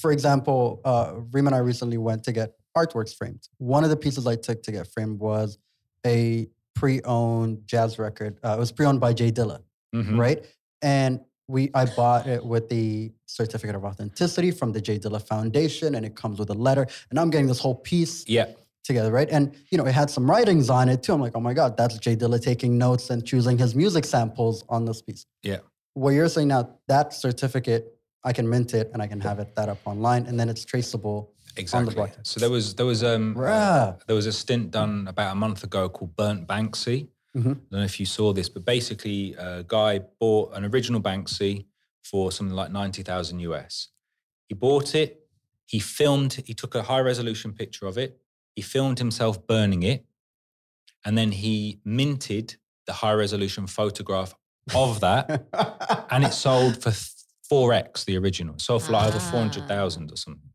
for 0.00 0.12
example, 0.12 0.80
uh, 0.84 1.14
Reem 1.32 1.46
and 1.46 1.54
I 1.54 1.58
recently 1.58 1.98
went 1.98 2.24
to 2.24 2.32
get 2.32 2.54
artworks 2.76 3.14
framed. 3.14 3.48
One 3.58 3.84
of 3.84 3.90
the 3.90 3.96
pieces 3.96 4.26
I 4.26 4.36
took 4.36 4.62
to 4.62 4.72
get 4.72 4.86
framed 4.88 5.18
was 5.20 5.58
a 6.06 6.48
pre-owned 6.80 7.58
jazz 7.66 7.98
record. 7.98 8.38
Uh, 8.42 8.54
it 8.56 8.58
was 8.58 8.72
pre-owned 8.72 9.00
by 9.00 9.12
Jay 9.12 9.30
Dilla, 9.30 9.60
Mhm. 9.94 10.18
right? 10.18 10.44
And 10.82 11.20
we 11.48 11.70
I 11.74 11.84
bought 11.84 12.26
it 12.26 12.42
with 12.44 12.68
the 12.68 13.12
certificate 13.26 13.74
of 13.76 13.84
authenticity 13.84 14.50
from 14.50 14.72
the 14.72 14.80
Jay 14.80 14.98
Dilla 14.98 15.20
Foundation, 15.20 15.94
and 15.96 16.06
it 16.06 16.14
comes 16.16 16.38
with 16.38 16.48
a 16.50 16.54
letter. 16.54 16.86
And 17.10 17.18
I'm 17.20 17.28
getting 17.30 17.48
this 17.48 17.58
whole 17.58 17.74
piece 17.74 18.24
Yeah. 18.28 18.46
together, 18.84 19.10
right? 19.12 19.28
And 19.30 19.52
you 19.70 19.76
know, 19.78 19.84
it 19.84 19.92
had 19.92 20.08
some 20.10 20.30
writings 20.30 20.70
on 20.70 20.88
it 20.88 21.02
too. 21.02 21.12
I'm 21.12 21.20
like, 21.20 21.36
oh 21.36 21.40
my 21.40 21.52
god, 21.60 21.76
that's 21.76 21.98
Jay 21.98 22.16
Dilla 22.16 22.40
taking 22.40 22.78
notes 22.78 23.10
and 23.10 23.24
choosing 23.26 23.58
his 23.58 23.74
music 23.74 24.04
samples 24.04 24.64
on 24.68 24.84
this 24.86 25.02
piece. 25.02 25.26
Yeah. 25.42 25.58
What 25.94 26.10
you're 26.10 26.28
saying 26.28 26.48
now, 26.48 26.62
that 26.88 27.12
certificate, 27.12 27.82
I 28.24 28.32
can 28.32 28.48
mint 28.48 28.72
it 28.74 28.90
and 28.92 29.02
I 29.02 29.06
can 29.06 29.20
have 29.20 29.38
it 29.38 29.54
that 29.56 29.68
up 29.68 29.78
online, 29.84 30.26
and 30.26 30.38
then 30.40 30.48
it's 30.48 30.64
traceable 30.64 31.32
Exactly. 31.60 31.96
on 32.00 32.08
the. 32.08 32.24
So 32.24 32.40
there 32.40 32.50
was 32.50 32.74
there 32.74 32.86
was 32.86 33.02
um 33.04 33.34
Bruh. 33.34 33.98
there 34.06 34.16
was 34.16 34.26
a 34.26 34.32
stint 34.32 34.70
done 34.70 35.06
about 35.08 35.32
a 35.32 35.34
month 35.34 35.62
ago 35.64 35.88
called 35.88 36.16
Burnt 36.16 36.46
Banksy. 36.48 37.08
Mhm. 37.36 37.40
I 37.40 37.42
don't 37.70 37.72
know 37.72 37.82
if 37.84 38.00
you 38.00 38.06
saw 38.06 38.32
this, 38.32 38.48
but 38.48 38.64
basically 38.64 39.34
a 39.34 39.62
guy 39.66 40.00
bought 40.18 40.54
an 40.56 40.64
original 40.64 41.00
Banksy 41.00 41.66
for 42.02 42.32
something 42.32 42.56
like 42.56 42.72
90,000 42.72 43.38
US. 43.40 43.88
He 44.48 44.54
bought 44.54 44.94
it, 44.96 45.10
he 45.66 45.78
filmed, 45.78 46.32
he 46.44 46.54
took 46.54 46.74
a 46.74 46.82
high 46.82 46.98
resolution 47.00 47.52
picture 47.52 47.86
of 47.86 47.96
it, 47.98 48.18
he 48.56 48.62
filmed 48.62 48.98
himself 48.98 49.46
burning 49.46 49.84
it, 49.84 50.04
and 51.04 51.16
then 51.16 51.30
he 51.32 51.80
minted 51.84 52.56
the 52.86 52.94
high 52.94 53.12
resolution 53.12 53.66
photograph 53.68 54.34
of 54.74 54.98
that, 55.00 55.46
and 56.10 56.24
it 56.24 56.32
sold 56.32 56.82
for 56.82 56.90
4x 57.48 58.04
the 58.06 58.16
original. 58.16 58.54
It 58.54 58.60
sold 58.62 58.82
for 58.82 58.92
like 58.92 59.06
over 59.08 59.18
Ah. 59.18 59.30
400,000 59.30 60.10
or 60.12 60.16
something. 60.16 60.50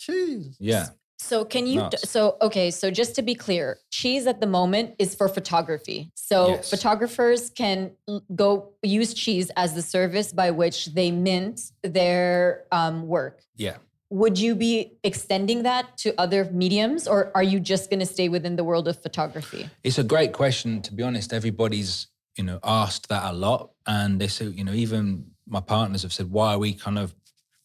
Jeez. 0.00 0.56
Yeah. 0.58 0.88
So 1.18 1.44
can 1.44 1.66
you? 1.66 1.76
Nuts. 1.80 2.08
So 2.10 2.36
okay. 2.42 2.70
So 2.70 2.90
just 2.90 3.14
to 3.16 3.22
be 3.22 3.34
clear, 3.34 3.78
Cheeze 3.90 4.26
at 4.26 4.40
the 4.40 4.46
moment 4.46 4.94
is 4.98 5.14
for 5.14 5.28
photography. 5.28 6.10
So 6.14 6.48
Yes. 6.48 6.70
photographers 6.70 7.50
can 7.50 7.92
go 8.34 8.72
use 8.82 9.14
Cheeze 9.14 9.50
as 9.56 9.74
the 9.74 9.82
service 9.82 10.32
by 10.32 10.50
which 10.50 10.86
they 10.94 11.10
mint 11.10 11.72
their 11.82 12.64
um, 12.70 13.06
work. 13.06 13.42
Yeah. 13.56 13.76
Would 14.10 14.38
you 14.38 14.54
be 14.54 14.98
extending 15.02 15.64
that 15.64 15.96
to 15.98 16.14
other 16.16 16.44
mediums, 16.52 17.08
or 17.08 17.32
are 17.34 17.42
you 17.42 17.58
just 17.58 17.90
going 17.90 17.98
to 18.00 18.06
stay 18.06 18.28
within 18.28 18.54
the 18.54 18.62
world 18.62 18.86
of 18.86 19.02
photography? 19.02 19.68
It's 19.82 19.98
a 19.98 20.04
great 20.04 20.32
question. 20.32 20.80
To 20.82 20.94
be 20.94 21.02
honest, 21.02 21.32
everybody's 21.32 22.06
you 22.36 22.44
know 22.44 22.60
asked 22.62 23.08
that 23.08 23.24
a 23.24 23.32
lot, 23.32 23.70
and 23.86 24.20
they 24.20 24.28
say 24.28 24.44
you 24.46 24.62
know 24.62 24.74
even 24.74 25.30
my 25.48 25.60
partners 25.60 26.02
have 26.02 26.12
said, 26.12 26.30
why 26.30 26.52
are 26.54 26.58
we 26.58 26.72
kind 26.74 26.98
of 26.98 27.14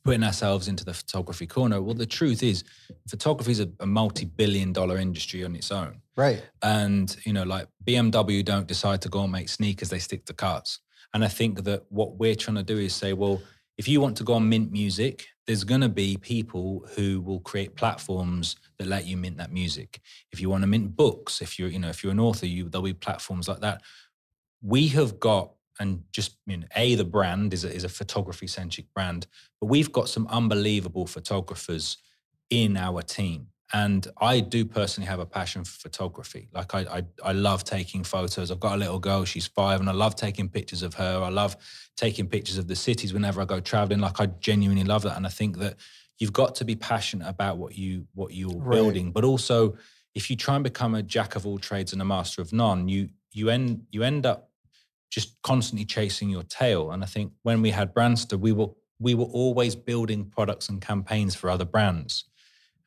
putting 0.04 0.24
ourselves 0.24 0.68
into 0.68 0.84
the 0.86 0.94
photography 0.94 1.48
corner? 1.48 1.82
Well, 1.82 1.94
the 1.94 2.06
truth 2.06 2.44
is, 2.44 2.64
photography 3.08 3.52
is 3.52 3.60
a, 3.60 3.70
a 3.80 3.86
multi-billion-dollar 3.86 4.98
industry 4.98 5.44
on 5.44 5.56
its 5.56 5.72
own, 5.72 6.02
Right. 6.16 6.44
and 6.62 7.16
you 7.26 7.34
know 7.34 7.44
like 7.44 7.68
BMW 7.86 8.44
don't 8.44 8.68
decide 8.68 9.02
to 9.04 9.10
go 9.10 9.24
and 9.24 9.32
make 9.32 9.50
sneakers; 9.50 9.90
they 9.90 10.00
stick 10.00 10.26
to 10.26 10.34
cars. 10.34 10.80
And 11.14 11.24
I 11.24 11.28
think 11.28 11.64
that 11.66 11.84
what 11.90 12.16
we're 12.16 12.36
trying 12.36 12.56
to 12.58 12.64
do 12.64 12.78
is 12.78 12.96
say, 12.96 13.12
well, 13.14 13.42
if 13.78 13.88
you 13.88 14.00
want 14.00 14.16
to 14.18 14.24
go 14.24 14.36
and 14.36 14.50
mint 14.50 14.72
music, 14.72 15.28
there's 15.46 15.64
going 15.66 15.82
to 15.82 15.90
be 15.90 16.16
people 16.18 16.86
who 16.96 17.20
will 17.20 17.42
create 17.42 17.76
platforms 17.76 18.56
that 18.78 18.88
let 18.88 19.06
you 19.06 19.18
mint 19.18 19.38
that 19.38 19.52
music. 19.52 20.00
If 20.32 20.40
you 20.40 20.50
want 20.50 20.64
to 20.64 20.68
mint 20.68 20.96
books, 20.96 21.42
if 21.42 21.60
you're, 21.60 21.68
you 21.68 21.80
know, 21.80 21.90
if 21.90 22.02
you're 22.04 22.14
an 22.14 22.20
author, 22.20 22.46
you 22.46 22.70
there'll 22.70 22.86
be 22.86 22.94
platforms 22.94 23.48
like 23.50 23.60
that. 23.62 23.82
We 24.62 24.88
have 24.90 25.20
got 25.20 25.52
and 25.82 26.04
just 26.12 26.38
you 26.46 26.58
know, 26.58 26.68
a 26.76 26.96
the 26.96 27.04
brand 27.04 27.54
is 27.54 27.66
a, 27.66 27.74
is 27.74 27.84
a 27.84 27.90
photography 27.90 28.48
centric 28.48 28.94
brand, 28.94 29.26
but 29.60 29.68
we've 29.68 29.92
got 29.92 30.08
some 30.08 30.28
unbelievable 30.28 31.08
photographers 31.08 31.98
in 32.50 32.78
our 32.78 33.02
team. 33.02 33.48
And 33.74 34.06
I 34.20 34.42
do 34.42 34.66
personally 34.66 35.08
have 35.08 35.20
a 35.20 35.26
passion 35.26 35.64
for 35.64 35.80
photography. 35.80 36.50
Like 36.54 36.76
I, 36.76 36.82
I, 36.82 37.04
I 37.24 37.32
love 37.32 37.64
taking 37.64 38.04
photos. 38.04 38.52
I've 38.52 38.60
got 38.60 38.76
a 38.76 38.78
little 38.78 39.00
girl; 39.00 39.26
she's 39.26 39.48
five, 39.48 39.80
and 39.80 39.90
I 39.90 39.94
love 39.94 40.16
taking 40.16 40.50
pictures 40.50 40.84
of 40.84 40.94
her. 40.96 41.22
I 41.24 41.30
love 41.30 41.56
taking 41.98 42.28
pictures 42.28 42.58
of 42.58 42.68
the 42.68 42.76
cities 42.76 43.14
whenever 43.14 43.42
I 43.42 43.46
go 43.46 43.60
traveling. 43.60 44.02
Like 44.02 44.20
I 44.20 44.28
genuinely 44.28 44.84
love 44.84 45.04
that, 45.04 45.18
and 45.18 45.26
I 45.26 45.30
think 45.30 45.58
that 45.60 45.78
you've 46.20 46.34
got 46.34 46.56
to 46.56 46.66
be 46.66 46.76
passionate 46.76 47.28
about 47.28 47.58
what 47.58 47.78
you 47.78 48.06
what 48.14 48.34
you're 48.34 48.60
Right. 48.60 48.76
building, 48.78 49.12
but 49.12 49.24
also 49.24 49.76
if 50.14 50.30
you 50.30 50.36
try 50.36 50.56
and 50.56 50.64
become 50.64 50.94
a 50.94 51.02
jack 51.02 51.36
of 51.38 51.48
all 51.48 51.58
trades 51.58 51.94
and 51.94 52.02
a 52.02 52.06
master 52.06 52.42
of 52.42 52.52
none, 52.52 52.90
you 52.90 53.10
you 53.32 53.50
end 53.50 53.86
you 53.92 54.04
end 54.04 54.26
up 54.26 54.51
just 55.12 55.40
constantly 55.44 55.86
chasing 55.86 56.30
your 56.30 56.44
tail. 56.44 56.92
And 56.92 57.04
I 57.04 57.06
think 57.06 57.34
when 57.44 57.62
we 57.62 57.70
had 57.72 57.94
Brandster, 57.94 58.40
we 58.40 58.52
were 58.54 58.70
we 59.00 59.14
were 59.16 59.26
always 59.26 59.76
building 59.76 60.26
products 60.26 60.70
and 60.70 60.80
campaigns 60.80 61.34
for 61.36 61.50
other 61.50 61.66
brands, 61.66 62.26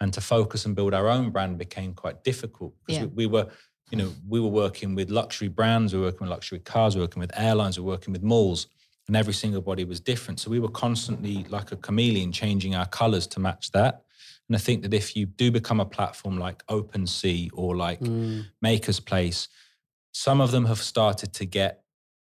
and 0.00 0.12
to 0.14 0.20
focus 0.20 0.64
and 0.66 0.74
build 0.76 0.94
our 0.94 1.08
own 1.08 1.30
brand 1.30 1.58
became 1.58 1.92
quite 1.92 2.24
difficult 2.24 2.72
because 2.80 3.00
Yeah. 3.00 3.06
we, 3.14 3.26
we 3.26 3.26
were. 3.26 3.46
You 3.90 3.98
know, 3.98 4.12
we 4.26 4.40
were 4.40 4.48
working 4.48 4.94
with 4.96 5.10
luxury 5.10 5.46
brands, 5.48 5.92
we 5.92 6.00
were 6.00 6.06
working 6.06 6.22
with 6.22 6.30
luxury 6.30 6.58
cars, 6.58 6.96
we 6.96 7.00
were 7.00 7.04
working 7.06 7.20
with 7.20 7.38
airlines, 7.38 7.78
we 7.78 7.84
were 7.84 7.92
working 7.92 8.12
with 8.14 8.22
malls, 8.22 8.66
and 9.06 9.14
every 9.14 9.34
single 9.34 9.60
body 9.60 9.84
was 9.84 10.00
different. 10.00 10.40
So 10.40 10.50
we 10.50 10.58
were 10.58 10.70
constantly 10.70 11.44
like 11.50 11.70
a 11.70 11.76
chameleon, 11.76 12.32
changing 12.32 12.74
our 12.74 12.86
colors 12.86 13.26
to 13.28 13.40
match 13.40 13.70
that. 13.72 14.02
And 14.48 14.56
I 14.56 14.58
think 14.58 14.82
that 14.82 14.94
if 14.94 15.14
you 15.14 15.26
do 15.26 15.50
become 15.52 15.80
a 15.80 15.84
platform 15.84 16.38
like 16.38 16.66
OpenSea 16.66 17.50
or 17.52 17.76
like 17.76 18.00
Mm. 18.00 18.46
MakersPlace, 18.64 19.48
some 20.12 20.40
of 20.40 20.50
them 20.50 20.64
have 20.64 20.80
started 20.82 21.32
to 21.34 21.44
get 21.44 21.83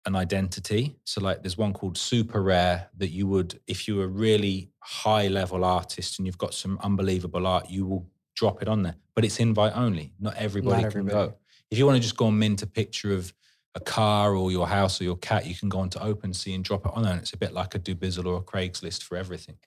an 0.09 0.17
identity. 0.17 0.97
So, 1.05 1.21
like, 1.21 1.43
there's 1.43 1.59
one 1.59 1.75
called 1.75 1.97
SuperRare 1.97 2.87
that 2.97 3.11
you 3.11 3.27
would, 3.27 3.61
if 3.67 3.87
you're 3.87 4.05
a 4.05 4.09
really 4.09 4.71
high 4.81 5.29
level 5.29 5.65
artist 5.65 6.19
and 6.19 6.27
you've 6.27 6.39
got 6.39 6.55
some 6.55 6.79
unbelievable 6.83 7.47
art, 7.47 7.69
you 7.69 7.87
will 7.87 8.09
drop 8.35 8.63
it 8.63 8.69
on 8.69 8.83
there. 8.83 8.97
But 9.15 9.27
it's 9.27 9.39
invite 9.39 9.77
only. 9.77 10.15
Not 10.19 10.35
everybody 10.37 10.83
Not 10.83 10.93
can 10.93 11.07
go. 11.07 11.35
If 11.71 11.77
you 11.77 11.85
want 11.85 11.97
to 11.97 12.03
just 12.03 12.17
go 12.17 12.29
and 12.29 12.39
mint 12.39 12.63
a 12.63 12.67
picture 12.67 13.13
of 13.13 13.35
a 13.75 13.81
car 13.81 14.35
or 14.35 14.51
your 14.51 14.67
house 14.67 14.99
or 14.99 15.05
your 15.05 15.19
cat, 15.19 15.45
you 15.45 15.55
can 15.55 15.69
go 15.69 15.79
onto 15.79 15.99
OpenSea 15.99 16.55
and 16.55 16.65
drop 16.65 16.87
it 16.87 16.93
on 16.95 17.03
there. 17.03 17.13
And 17.13 17.21
it's 17.21 17.35
a 17.35 17.37
bit 17.37 17.53
like 17.53 17.75
a 17.75 17.79
Dubizzle 17.79 18.25
or 18.25 18.39
a 18.39 18.43
Craigslist 18.43 19.03
for 19.03 19.19
everything. 19.19 19.59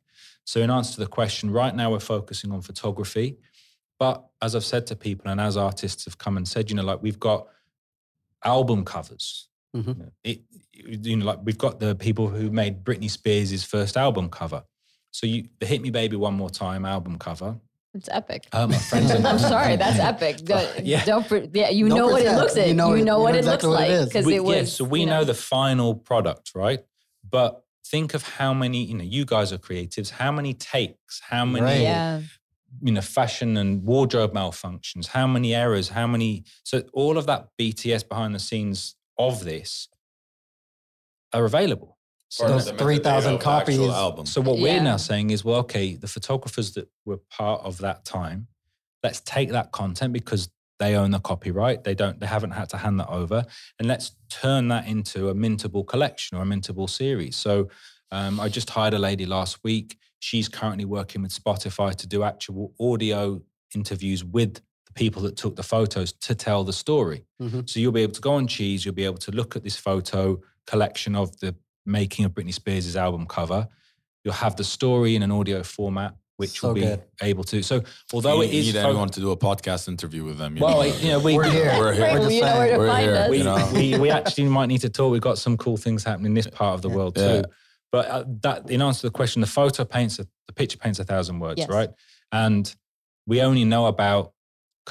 So, 0.43 0.59
in 0.59 0.71
answer 0.71 0.95
to 0.95 1.01
the 1.01 1.07
question, 1.07 1.51
right 1.51 1.75
now 1.75 1.91
we're 1.91 1.99
focusing 1.99 2.51
on 2.51 2.61
photography. 2.61 3.37
But 3.99 4.25
as 4.41 4.55
I've 4.55 4.65
said 4.65 4.87
to 4.87 4.95
people, 4.95 5.29
and 5.29 5.39
as 5.39 5.55
artists 5.55 6.05
have 6.05 6.17
come 6.17 6.35
and 6.35 6.47
said, 6.47 6.71
you 6.71 6.75
know, 6.75 6.83
like 6.83 7.03
we've 7.03 7.19
got 7.19 7.45
album 8.43 8.83
covers. 8.83 9.47
Mhm. 9.75 9.87
You 9.87 9.93
know, 9.95 10.11
It, 10.23 10.41
you 10.73 11.15
know, 11.17 11.25
like 11.25 11.39
we've 11.43 11.57
got 11.57 11.79
the 11.79 11.95
people 11.95 12.27
who 12.27 12.49
made 12.51 12.83
Britney 12.83 13.09
Spears' 13.09 13.63
first 13.63 13.95
album 13.97 14.29
cover. 14.29 14.63
So 15.11 15.27
you, 15.27 15.47
the 15.59 15.65
"Hit 15.65 15.81
Me 15.81 15.89
Baby 15.89 16.15
One 16.15 16.33
More 16.33 16.49
Time" 16.49 16.85
album 16.85 17.17
cover. 17.17 17.57
It's 17.93 18.07
epic. 18.09 18.47
Uh, 18.53 18.67
my 18.67 18.77
friends, 18.77 19.11
I'm 19.25 19.37
sorry, 19.39 19.75
that's 19.75 19.99
epic. 20.11 20.37
Don't, 20.45 20.85
Yeah. 20.85 21.03
don't 21.05 21.53
yeah, 21.53 21.69
you 21.69 21.89
Don't 21.89 21.97
know 21.97 22.07
what 22.07 22.21
it 22.21 22.31
looks 22.33 22.55
like. 22.55 22.67
You 22.67 22.73
know 22.73 22.93
it- 22.93 22.99
you 22.99 23.05
know 23.05 23.19
what 23.19 23.35
it 23.35 23.43
looks 23.45 23.63
what 23.65 23.73
like 23.73 24.05
because 24.07 24.25
we, 24.25 24.35
it 24.35 24.43
was. 24.43 24.55
yeah, 24.55 24.63
so 24.63 24.85
we 24.85 25.01
you 25.01 25.05
know. 25.07 25.23
the 25.25 25.33
final 25.33 25.95
product, 25.95 26.51
right? 26.55 26.79
But 27.29 27.63
think 27.85 28.13
of 28.13 28.23
how 28.23 28.53
many, 28.53 28.85
you 28.85 28.93
know, 28.95 29.03
you 29.03 29.25
guys 29.25 29.51
are 29.51 29.57
creatives. 29.57 30.09
How 30.11 30.31
many 30.31 30.53
takes? 30.53 31.19
How 31.21 31.43
many, 31.45 31.65
Right. 31.65 31.81
Yeah, 31.81 32.21
you 32.81 32.93
know, 32.93 33.01
fashion 33.01 33.57
and 33.57 33.83
wardrobe 33.83 34.33
malfunctions? 34.33 35.07
How 35.07 35.27
many 35.27 35.53
errors? 35.53 35.89
How 35.89 36.07
many? 36.07 36.45
So 36.63 36.83
all 36.93 37.17
of 37.17 37.25
that 37.25 37.49
BTS 37.59 38.07
behind 38.07 38.33
the 38.33 38.39
scenes 38.39 38.95
of 39.27 39.43
this 39.43 39.87
are 41.33 41.45
available. 41.45 41.97
So 42.29 42.47
Those 42.47 42.71
3,000 42.71 43.33
of 43.35 43.39
the 43.41 43.49
actual 43.49 43.77
copies. 43.77 43.79
album. 43.79 44.25
So 44.25 44.39
what 44.39 44.59
we're 44.59 44.81
now 44.81 44.97
saying 44.97 45.31
is, 45.31 45.43
well, 45.43 45.57
okay, 45.59 45.95
the 45.95 46.07
photographers 46.07 46.71
that 46.73 46.87
were 47.05 47.17
part 47.29 47.61
of 47.63 47.79
that 47.79 48.05
time, 48.05 48.47
let's 49.03 49.19
take 49.21 49.49
that 49.49 49.71
content 49.73 50.13
because 50.13 50.49
they 50.79 50.95
own 50.95 51.11
the 51.11 51.19
copyright. 51.19 51.83
They 51.83 51.93
don't. 51.93 52.19
They 52.19 52.25
haven't 52.25 52.51
had 52.51 52.69
to 52.69 52.77
hand 52.77 52.99
that 53.01 53.09
over, 53.09 53.45
and 53.77 53.87
let's 53.87 54.13
turn 54.29 54.69
that 54.69 54.87
into 54.87 55.29
a 55.29 55.35
mintable 55.35 55.85
collection 55.85 56.37
or 56.37 56.41
a 56.41 56.45
mintable 56.45 56.89
series. 56.89 57.35
So 57.35 57.69
um, 58.11 58.39
I 58.39 58.49
just 58.49 58.69
hired 58.69 58.93
a 58.95 58.99
lady 58.99 59.25
last 59.27 59.59
week. 59.63 59.97
She's 60.19 60.49
currently 60.49 60.85
working 60.85 61.21
with 61.21 61.31
Spotify 61.33 61.93
to 61.95 62.07
do 62.07 62.23
actual 62.23 62.73
audio 62.79 63.41
interviews 63.75 64.23
with 64.23 64.61
the 64.93 64.99
people 64.99 65.21
that 65.23 65.37
took 65.37 65.55
the 65.55 65.63
photos 65.63 66.11
to 66.13 66.35
tell 66.35 66.63
the 66.63 66.73
story. 66.73 67.23
Mhm. 67.41 67.69
So 67.69 67.79
you'll 67.79 67.91
be 67.91 68.01
able 68.03 68.13
to 68.13 68.21
go 68.21 68.33
on 68.33 68.47
Cheeze. 68.47 68.83
You'll 68.85 68.95
be 68.95 69.05
able 69.05 69.17
to 69.19 69.31
look 69.31 69.55
at 69.55 69.63
this 69.63 69.75
photo 69.77 70.39
collection 70.67 71.15
of 71.15 71.37
the 71.39 71.55
making 71.85 72.25
of 72.25 72.31
Britney 72.33 72.53
Spears' 72.53 72.95
album 72.95 73.25
cover. 73.25 73.67
You'll 74.23 74.33
have 74.35 74.55
the 74.55 74.63
story 74.63 75.15
in 75.15 75.23
an 75.23 75.31
audio 75.31 75.63
format, 75.63 76.15
which 76.37 76.59
So 76.59 76.67
will 76.67 76.75
be 76.75 76.81
good. 76.81 77.01
able 77.21 77.43
to. 77.45 77.63
So 77.63 77.81
although 78.13 78.37
you 78.41 78.49
it 78.49 78.53
is, 78.53 78.65
need 78.67 78.81
fo- 78.81 78.89
anyone 78.89 79.09
to 79.09 79.19
do 79.19 79.31
a 79.31 79.37
podcast 79.37 79.87
interview 79.87 80.23
with 80.23 80.37
them. 80.37 80.55
You 80.57 80.63
well, 80.63 80.77
know, 80.77 80.83
you 80.83 81.07
know, 81.09 81.19
we 81.19 81.35
We're 81.35 81.43
here. 81.49 81.65
We're 81.79 81.93
here. 81.93 82.19
We're 82.19 82.29
you 82.29 82.41
know 82.41 82.57
where 82.57 82.71
to. 82.71 82.77
We're 82.77 82.87
find 82.87 83.03
here. 83.03 83.15
us. 83.15 83.29
we, 83.29 83.37
you 83.37 83.43
know. 83.43 83.71
we, 83.73 83.97
we 83.97 84.09
actually 84.11 84.45
might 84.45 84.67
need 84.67 84.81
to 84.81 84.89
talk. 84.89 85.11
We've 85.11 85.21
got 85.21 85.37
some 85.37 85.57
cool 85.57 85.77
things 85.77 86.03
happening 86.03 86.27
in 86.31 86.33
this 86.35 86.47
part 86.47 86.75
of 86.75 86.81
the 86.81 86.89
world 86.89 87.15
too. 87.15 87.21
Yeah. 87.21 87.41
But 87.91 88.07
uh, 88.07 88.23
that, 88.41 88.69
in 88.69 88.81
answer 88.81 89.01
to 89.01 89.07
the 89.07 89.11
question, 89.11 89.41
the 89.41 89.47
photo 89.47 89.83
paints, 89.83 90.17
a, 90.19 90.27
the 90.47 90.53
picture 90.53 90.77
paints 90.77 90.99
a 90.99 91.03
thousand 91.03 91.39
words, 91.39 91.59
Yes. 91.59 91.69
right? 91.69 91.89
And 92.31 92.73
we 93.27 93.41
only 93.41 93.65
know 93.65 93.87
about 93.87 94.31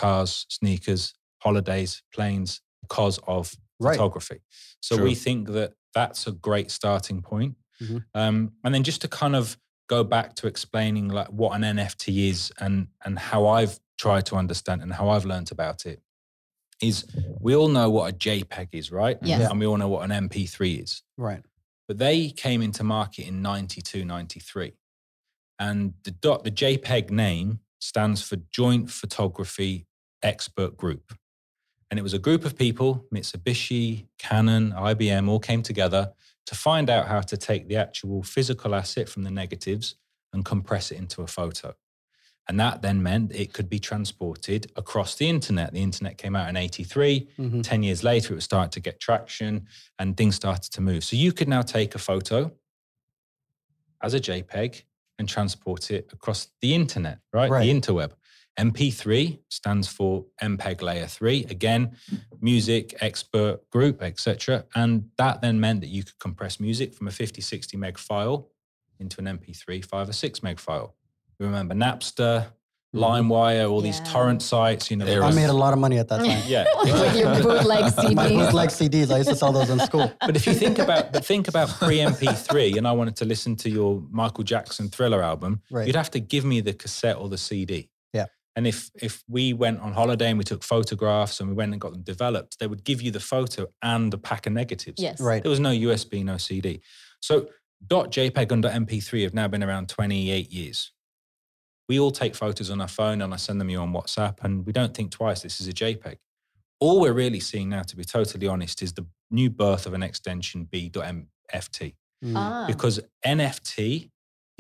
cars, 0.01 0.47
sneakers, 0.49 1.15
holidays, 1.43 2.03
planes 2.15 2.61
because 2.83 3.19
of 3.27 3.55
Right. 3.83 3.97
photography. 3.97 4.41
So 4.81 4.97
True. 4.97 5.05
we 5.07 5.15
think 5.15 5.49
that 5.49 5.73
that's 5.95 6.27
a 6.27 6.33
great 6.33 6.71
starting 6.71 7.23
point. 7.23 7.57
Mhm. 7.81 8.05
Um, 8.15 8.53
and 8.63 8.75
then 8.75 8.83
just 8.85 9.01
to 9.03 9.09
kind 9.09 9.35
of 9.35 9.57
go 9.89 10.05
back 10.05 10.35
to 10.37 10.47
explaining 10.47 11.09
like 11.09 11.29
what 11.29 11.53
an 11.57 11.63
NFT 11.65 12.29
is 12.29 12.53
and 12.59 12.89
and 13.05 13.19
how 13.19 13.47
I've 13.47 13.81
tried 13.99 14.27
to 14.27 14.37
understand 14.37 14.83
and 14.83 14.93
how 14.93 15.09
I've 15.09 15.25
learned 15.25 15.51
about 15.51 15.87
it 15.87 15.99
is 16.83 17.05
we 17.41 17.55
all 17.55 17.69
know 17.69 17.89
what 17.91 18.13
a 18.13 18.17
JPEG 18.17 18.69
is, 18.73 18.91
right? 18.91 19.19
Yes. 19.23 19.51
And 19.51 19.59
we 19.61 19.67
all 19.67 19.77
know 19.77 19.89
what 19.89 20.05
an 20.11 20.13
MP3 20.29 20.77
is. 20.85 21.03
Right. 21.19 21.43
But 21.89 21.99
they 21.99 22.31
came 22.31 22.63
into 22.63 22.85
market 22.85 23.27
in 23.27 23.43
92, 23.43 24.05
93. 24.05 24.73
And 25.59 25.95
the 26.05 26.11
dot, 26.13 26.45
the 26.45 26.51
JPEG 26.51 27.11
name 27.11 27.61
stands 27.81 28.23
for 28.23 28.37
Joint 28.51 28.91
Photography 28.91 29.87
Expert 30.23 30.77
Group. 30.77 31.13
And 31.91 31.99
it 31.99 32.03
was 32.03 32.15
a 32.15 32.19
group 32.19 32.45
of 32.45 32.57
people, 32.57 33.07
Mitsubishi, 33.13 34.07
Canon, 34.19 34.73
IBM, 34.73 35.29
all 35.29 35.41
came 35.41 35.63
together 35.63 36.13
to 36.47 36.55
find 36.55 36.89
out 36.89 37.07
how 37.09 37.21
to 37.21 37.37
take 37.37 37.69
the 37.69 37.77
actual 37.77 38.23
physical 38.23 38.75
asset 38.75 39.09
from 39.09 39.25
the 39.25 39.31
negatives 39.31 39.97
and 40.33 40.45
compress 40.45 40.93
it 40.93 40.99
into 40.99 41.23
a 41.23 41.27
photo. 41.27 41.75
And 42.49 42.59
that 42.59 42.83
then 42.83 43.03
meant 43.03 43.33
it 43.33 43.53
could 43.53 43.69
be 43.69 43.79
transported 43.79 44.73
across 44.77 45.15
the 45.17 45.29
internet. 45.29 45.73
The 45.73 45.83
internet 45.83 46.17
came 46.19 46.35
out 46.35 46.49
in 46.49 46.57
83. 46.57 47.29
Mhm. 47.39 47.63
10 47.63 47.83
years 47.83 48.03
later, 48.03 48.33
it 48.33 48.37
was 48.37 48.45
starting 48.45 48.71
to 48.71 48.81
get 48.81 48.99
traction 49.01 49.67
and 49.99 50.17
things 50.17 50.37
started 50.37 50.73
to 50.73 50.81
move. 50.81 51.05
So 51.05 51.17
you 51.17 51.33
could 51.33 51.49
now 51.49 51.63
take 51.63 51.95
a 51.95 51.99
photo 51.99 52.53
as 54.03 54.15
a 54.15 54.21
JPEG 54.21 54.85
and 55.19 55.29
transport 55.29 55.91
it 55.91 56.11
across 56.13 56.49
the 56.61 56.75
internet, 56.75 57.19
right? 57.33 57.51
Right. 57.51 57.65
The 57.67 57.73
interweb. 57.73 58.13
MP3 58.59 59.39
stands 59.49 59.89
for 59.89 60.27
MPEG 60.43 60.83
layer 60.83 61.07
3. 61.07 61.47
Again, 61.51 61.97
music 62.41 62.95
expert 63.01 63.69
group, 63.71 64.03
etc. 64.03 64.65
And 64.75 65.11
that 65.17 65.41
then 65.41 65.61
meant 65.61 65.81
that 65.81 65.89
you 65.89 66.03
could 66.05 66.19
compress 66.19 66.61
music 66.61 66.95
from 66.95 67.09
a 67.09 67.11
50, 67.11 67.41
60 67.41 67.77
meg 67.77 67.99
file 67.99 68.49
into 68.99 69.21
an 69.21 69.27
MP3, 69.39 69.85
5 69.85 70.09
or 70.09 70.13
6 70.13 70.43
meg 70.43 70.59
file. 70.59 70.95
You 71.39 71.47
remember 71.47 71.75
Napster, 71.75 72.49
mm-hmm. 72.95 72.99
LimeWire, 73.03 73.71
all 73.71 73.81
these 73.81 74.01
torrent 74.01 74.43
sites, 74.43 74.91
you 74.91 74.97
know. 74.99 75.07
There 75.07 75.23
I 75.23 75.29
was- 75.29 75.37
made 75.37 75.47
a 75.49 75.53
lot 75.55 75.73
of 75.73 75.79
money 75.79 75.99
at 75.99 76.09
that 76.09 76.19
time. 76.19 76.43
yeah. 76.47 76.67
with 76.83 77.17
your 77.17 77.35
bootleg 77.43 77.81
My 78.15 78.27
CDs. 78.27 78.29
bootleg 78.47 78.69
CDs. 78.69 79.11
I 79.11 79.19
used 79.19 79.31
to 79.31 79.37
sell 79.37 79.53
those 79.53 79.71
in 79.71 79.79
school. 79.81 80.13
But 80.21 80.37
if 80.37 80.47
you 80.47 80.53
think 80.55 80.79
about 80.79 81.13
but 81.13 81.25
think 81.25 81.49
about 81.49 81.69
pre 81.71 81.99
MP3 81.99 82.77
and 82.77 82.87
I 82.87 82.93
wanted 82.93 83.17
to 83.17 83.25
listen 83.25 83.57
to 83.57 83.71
your 83.71 84.03
Michael 84.11 84.45
Jackson 84.45 84.89
Thriller 84.89 85.23
album, 85.23 85.63
Right. 85.71 85.87
you'd 85.87 85.97
have 85.97 86.11
to 86.11 86.21
give 86.21 86.45
me 86.45 86.61
the 86.61 86.73
cassette 86.75 87.17
or 87.17 87.29
the 87.29 87.39
CD. 87.39 87.89
Yeah. 88.61 88.67
And 88.67 88.67
if 88.67 88.91
if 88.95 89.23
we 89.29 89.53
went 89.53 89.81
on 89.81 89.93
holiday 89.93 90.29
and 90.29 90.39
we 90.39 90.45
took 90.45 90.63
photographs 90.63 91.41
and 91.41 91.49
we 91.49 91.55
went 91.55 91.73
and 91.73 91.81
got 91.81 91.93
them 91.93 92.03
developed, 92.03 92.59
they 92.59 92.67
would 92.67 92.85
give 92.85 93.03
you 93.03 93.11
the 93.11 93.21
photo 93.21 93.67
and 93.83 94.13
a 94.15 94.19
pack 94.19 94.47
of 94.47 94.53
negatives. 94.53 95.03
Yes. 95.03 95.21
Right. 95.21 95.43
There 95.43 95.51
was 95.51 95.61
no 95.61 95.71
USB, 95.71 96.25
no 96.25 96.37
CD. 96.37 96.81
So 97.21 97.49
dot 97.87 98.11
.jpeg 98.11 98.53
and 98.53 98.65
.mp3 98.65 99.23
have 99.23 99.35
now 99.35 99.49
been 99.49 99.65
around 99.65 99.89
28 99.89 100.51
years. 100.51 100.93
We 101.89 101.99
all 101.99 102.11
take 102.11 102.35
photos 102.35 102.71
on 102.71 102.81
our 102.81 102.89
phone 102.89 103.23
and 103.23 103.33
I 103.35 103.37
send 103.37 103.61
them 103.61 103.71
you 103.71 103.81
on 103.81 103.93
WhatsApp 103.93 104.39
and 104.43 104.65
we 104.65 104.73
don't 104.73 104.95
think 104.95 105.11
twice 105.11 105.43
this 105.43 105.61
is 105.61 105.69
a 105.69 105.73
JPEG. 105.73 106.17
All 106.79 107.01
we're 107.01 107.13
really 107.13 107.41
seeing 107.41 107.69
now, 107.69 107.83
to 107.83 107.97
be 107.97 108.05
totally 108.05 108.47
honest, 108.47 108.81
is 108.83 108.93
the 108.93 109.07
new 109.31 109.51
birth 109.51 109.87
of 109.87 109.95
an 109.95 110.03
extension 110.03 110.65
B.mft 110.71 111.95
Mm. 112.25 112.35
Ah, 112.37 112.65
because 112.67 113.01
NFT 113.25 114.11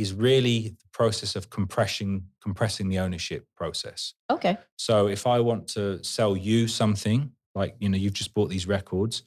is 0.01 0.12
really 0.12 0.68
the 0.68 0.88
process 0.92 1.36
of 1.36 1.51
compressing 1.51 2.24
compressing 2.42 2.88
the 2.88 2.98
ownership 2.98 3.46
process. 3.57 4.14
okay. 4.30 4.57
So 4.76 5.09
if 5.09 5.26
I 5.26 5.40
want 5.40 5.68
to 5.68 6.03
sell 6.03 6.36
you 6.36 6.68
something, 6.68 7.32
like 7.55 7.76
you 7.78 7.88
know, 7.88 7.98
you've 7.98 8.14
just 8.14 8.34
bought 8.34 8.48
these 8.48 8.66
records, 8.66 9.22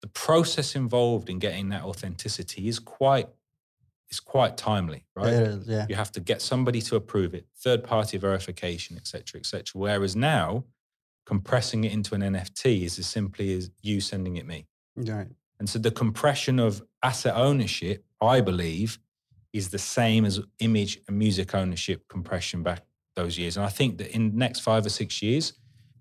the 0.00 0.08
process 0.08 0.74
involved 0.74 1.28
in 1.28 1.38
getting 1.38 1.68
that 1.70 1.82
authenticity 1.82 2.68
is 2.68 2.78
quite 2.78 3.28
is 4.10 4.20
quite 4.20 4.56
timely, 4.56 5.04
right? 5.14 5.32
It 5.32 5.48
is, 5.48 5.68
yeah. 5.68 5.86
You 5.88 5.94
have 5.94 6.10
to 6.12 6.20
get 6.20 6.42
somebody 6.42 6.80
to 6.82 6.96
approve 6.96 7.32
it, 7.34 7.46
third 7.56 7.84
party 7.84 8.18
verification, 8.18 8.96
et 8.96 9.06
cetera, 9.06 9.38
et 9.38 9.46
cetera. 9.46 9.80
Whereas 9.80 10.16
now, 10.16 10.64
compressing 11.26 11.84
it 11.84 11.92
into 11.92 12.14
an 12.16 12.22
NFT 12.22 12.82
is 12.82 12.98
as 12.98 13.06
simply 13.06 13.54
as 13.56 13.70
you 13.82 14.00
sending 14.00 14.36
it 14.36 14.46
me. 14.46 14.66
Right. 14.96 15.28
And 15.60 15.68
so 15.68 15.78
the 15.78 15.92
compression 15.92 16.58
of 16.58 16.82
asset 17.02 17.36
ownership, 17.36 18.04
I 18.20 18.40
believe, 18.40 18.98
is 19.52 19.68
the 19.70 19.78
same 19.78 20.24
as 20.24 20.40
image 20.60 21.00
and 21.08 21.18
music 21.18 21.54
ownership 21.54 22.06
compression 22.08 22.62
back 22.62 22.82
those 23.16 23.38
years. 23.38 23.56
And 23.56 23.66
I 23.66 23.68
think 23.68 23.98
that 23.98 24.14
in 24.14 24.30
the 24.30 24.36
next 24.36 24.60
five 24.60 24.86
or 24.86 24.88
six 24.90 25.20
years, 25.22 25.52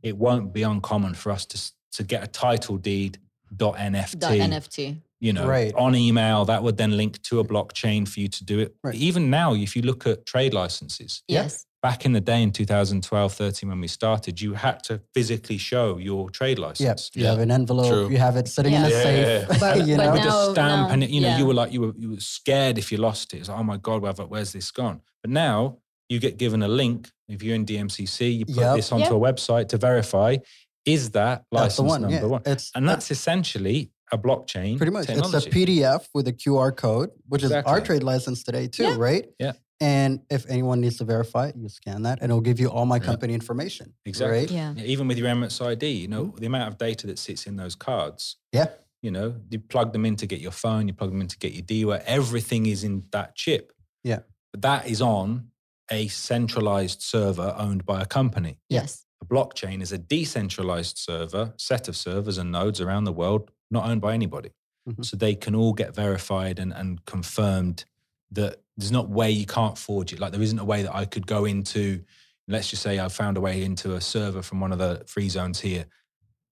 it 0.03 0.15
won't 0.17 0.53
be 0.53 0.63
uncommon 0.63 1.13
for 1.15 1.31
us 1.31 1.45
to, 1.47 1.71
to 1.93 2.03
get 2.03 2.23
a 2.23 2.27
title 2.27 2.77
deed 2.77 3.17
dot 3.55 3.75
NFT, 3.77 4.19
Dot 4.19 4.31
NFT. 4.33 5.01
you 5.19 5.33
know, 5.33 5.47
Right. 5.47 5.73
on 5.73 5.95
email 5.95 6.45
that 6.45 6.61
would 6.61 6.77
then 6.77 6.95
link 6.95 7.21
to 7.23 7.39
a 7.39 7.43
blockchain 7.43 8.07
for 8.07 8.19
you 8.19 8.27
to 8.27 8.45
do 8.45 8.59
it. 8.59 8.75
Right. 8.83 8.93
Even 8.95 9.29
now, 9.31 9.55
if 9.55 9.75
you 9.75 9.81
look 9.81 10.05
at 10.05 10.25
trade 10.25 10.53
licenses, 10.53 11.23
Yes. 11.27 11.65
Back 11.81 12.05
in 12.05 12.11
the 12.13 12.19
day 12.21 12.43
in 12.43 12.51
2012, 12.51 13.33
13, 13.33 13.69
when 13.69 13.79
we 13.79 13.87
started, 13.87 14.41
you 14.41 14.53
had 14.53 14.83
to 14.83 15.01
physically 15.13 15.57
show 15.57 15.97
your 15.97 16.29
trade 16.29 16.59
Yeah. 16.59 16.65
license. 16.67 17.11
You 17.13 17.25
have 17.25 17.39
an 17.39 17.51
envelope. 17.51 17.87
True. 17.87 18.09
You 18.09 18.17
have 18.17 18.35
it 18.35 18.47
sitting 18.47 18.73
in 18.73 18.83
a 18.83 18.89
Yeah. 18.89 18.95
Yeah, 18.97 19.03
safe. 19.03 19.27
yeah, 19.27 19.45
yeah. 19.51 19.57
But- 19.59 19.87
you 19.87 19.97
know? 19.97 20.11
with 20.11 20.21
now- 20.23 20.45
the 20.47 20.51
stamp 20.51 20.87
now- 20.87 20.93
and 20.93 21.03
it, 21.03 21.09
you 21.09 21.21
know 21.21 21.29
yeah. 21.29 21.37
you 21.37 21.45
were 21.45 21.53
like 21.53 21.71
you 21.71 21.81
were 21.81 21.93
you 21.97 22.09
were 22.11 22.19
scared 22.19 22.77
if 22.77 22.91
you 22.91 22.97
lost 22.97 23.33
it. 23.33 23.37
It's 23.39 23.49
like 23.49 23.59
oh 23.59 23.63
my 23.63 23.77
god, 23.77 24.01
where, 24.01 24.13
where's 24.13 24.51
this 24.53 24.71
gone? 24.71 25.01
But 25.23 25.31
now 25.31 25.77
you 26.09 26.19
get 26.19 26.37
given 26.37 26.61
a 26.63 26.67
link 26.67 27.09
if 27.27 27.43
you're 27.43 27.55
in 27.55 27.65
DMCC, 27.65 28.39
you 28.39 28.45
put 28.45 28.55
Yep. 28.57 28.75
this 28.77 28.91
onto 28.91 29.03
Yep. 29.05 29.11
a 29.13 29.19
website 29.33 29.67
to 29.69 29.77
verify 29.77 30.37
is 30.85 31.11
that 31.11 31.43
That's 31.51 31.75
the 31.77 31.83
license 31.83 31.89
one. 31.89 32.01
number 32.01 32.15
Yeah. 32.17 32.23
one, 32.25 32.41
It's 32.45 32.71
and 32.75 32.89
that's 32.89 33.11
essentially 33.11 33.91
a 34.11 34.17
blockchain. 34.17 34.77
pretty 34.77 34.91
much 34.91 35.05
technology. 35.07 35.37
it's 35.37 35.45
a 35.45 35.49
PDF 35.51 36.07
with 36.15 36.27
a 36.27 36.33
QR 36.33 36.71
code, 36.75 37.11
which 37.27 37.43
is 37.43 37.51
our 37.51 37.79
trade 37.79 38.01
license 38.01 38.43
today 38.43 38.67
too, 38.67 38.83
Yeah. 38.83 38.95
right? 38.97 39.25
Yeah. 39.39 39.51
And 39.81 40.21
if 40.29 40.45
anyone 40.49 40.81
needs 40.81 40.97
to 40.97 41.05
verify 41.05 41.47
it, 41.47 41.55
you 41.55 41.69
scan 41.69 42.01
that, 42.03 42.19
and 42.21 42.29
it'll 42.31 42.41
give 42.41 42.59
you 42.59 42.67
all 42.69 42.85
my 42.85 42.97
Yeah. 42.97 43.03
company 43.03 43.33
information. 43.33 43.93
Exactly. 44.05 44.39
Right? 44.39 44.51
Yeah. 44.51 44.73
Yeah, 44.75 44.83
even 44.83 45.07
with 45.07 45.17
your 45.17 45.27
Emirates 45.29 45.65
ID, 45.65 45.87
you 45.89 46.07
know 46.07 46.33
the 46.37 46.45
amount 46.47 46.67
of 46.67 46.77
data 46.77 47.07
that 47.07 47.17
sits 47.19 47.47
in 47.47 47.55
those 47.55 47.75
cards. 47.75 48.35
Yeah. 48.51 48.67
You 49.01 49.11
know, 49.11 49.35
you 49.49 49.59
plug 49.59 49.93
them 49.93 50.05
in 50.05 50.17
to 50.17 50.27
get 50.27 50.41
your 50.41 50.51
phone, 50.51 50.87
you 50.89 50.93
plug 50.93 51.11
them 51.11 51.21
in 51.21 51.27
to 51.27 51.37
get 51.37 51.53
your 51.53 51.61
DEWA. 51.63 52.03
Everything 52.05 52.65
is 52.65 52.83
in 52.83 53.03
that 53.11 53.35
chip. 53.35 53.71
Yeah. 54.03 54.19
But 54.51 54.61
that 54.63 54.87
is 54.87 55.01
on 55.01 55.51
a 55.89 56.09
centralized 56.09 57.01
server 57.01 57.55
owned 57.57 57.85
by 57.85 58.01
a 58.01 58.05
company. 58.05 58.59
Yes. 58.67 59.05
A 59.21 59.25
blockchain 59.25 59.81
is 59.81 59.91
a 59.93 59.97
decentralized 59.97 60.97
server, 60.97 61.53
set 61.57 61.87
of 61.87 61.95
servers 61.95 62.37
and 62.37 62.51
nodes 62.51 62.81
around 62.81 63.05
the 63.05 63.13
world, 63.13 63.49
not 63.71 63.85
owned 63.89 64.01
by 64.01 64.13
anybody. 64.13 64.51
Mhm. 64.87 65.05
So 65.05 65.15
they 65.15 65.35
can 65.35 65.55
all 65.55 65.73
get 65.73 65.95
verified 65.95 66.59
and, 66.59 66.73
and 66.73 67.03
confirmed 67.05 67.85
that 68.31 68.61
there's 68.79 68.91
not 68.91 69.09
way 69.09 69.29
you 69.29 69.45
can't 69.45 69.77
forge 69.77 70.13
it. 70.13 70.19
Like 70.19 70.31
there 70.31 70.41
isn't 70.41 70.57
a 70.57 70.63
way 70.63 70.83
that 70.83 70.95
I 70.95 71.03
could 71.03 71.27
go 71.27 71.43
into, 71.43 72.01
let's 72.47 72.69
just 72.69 72.81
say 72.81 72.97
I 72.97 73.09
found 73.09 73.35
a 73.35 73.41
way 73.41 73.63
into 73.63 73.95
a 73.95 74.01
server 74.01 74.41
from 74.41 74.61
one 74.61 74.71
of 74.71 74.79
the 74.79 75.03
free 75.05 75.27
zones 75.27 75.59
here 75.59 75.85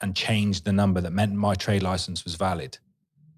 and 0.02 0.14
change 0.14 0.64
the 0.64 0.74
number 0.74 1.00
that 1.00 1.12
meant 1.14 1.34
my 1.34 1.56
trade 1.56 1.84
license 1.84 2.26
was 2.26 2.36
valid. 2.36 2.78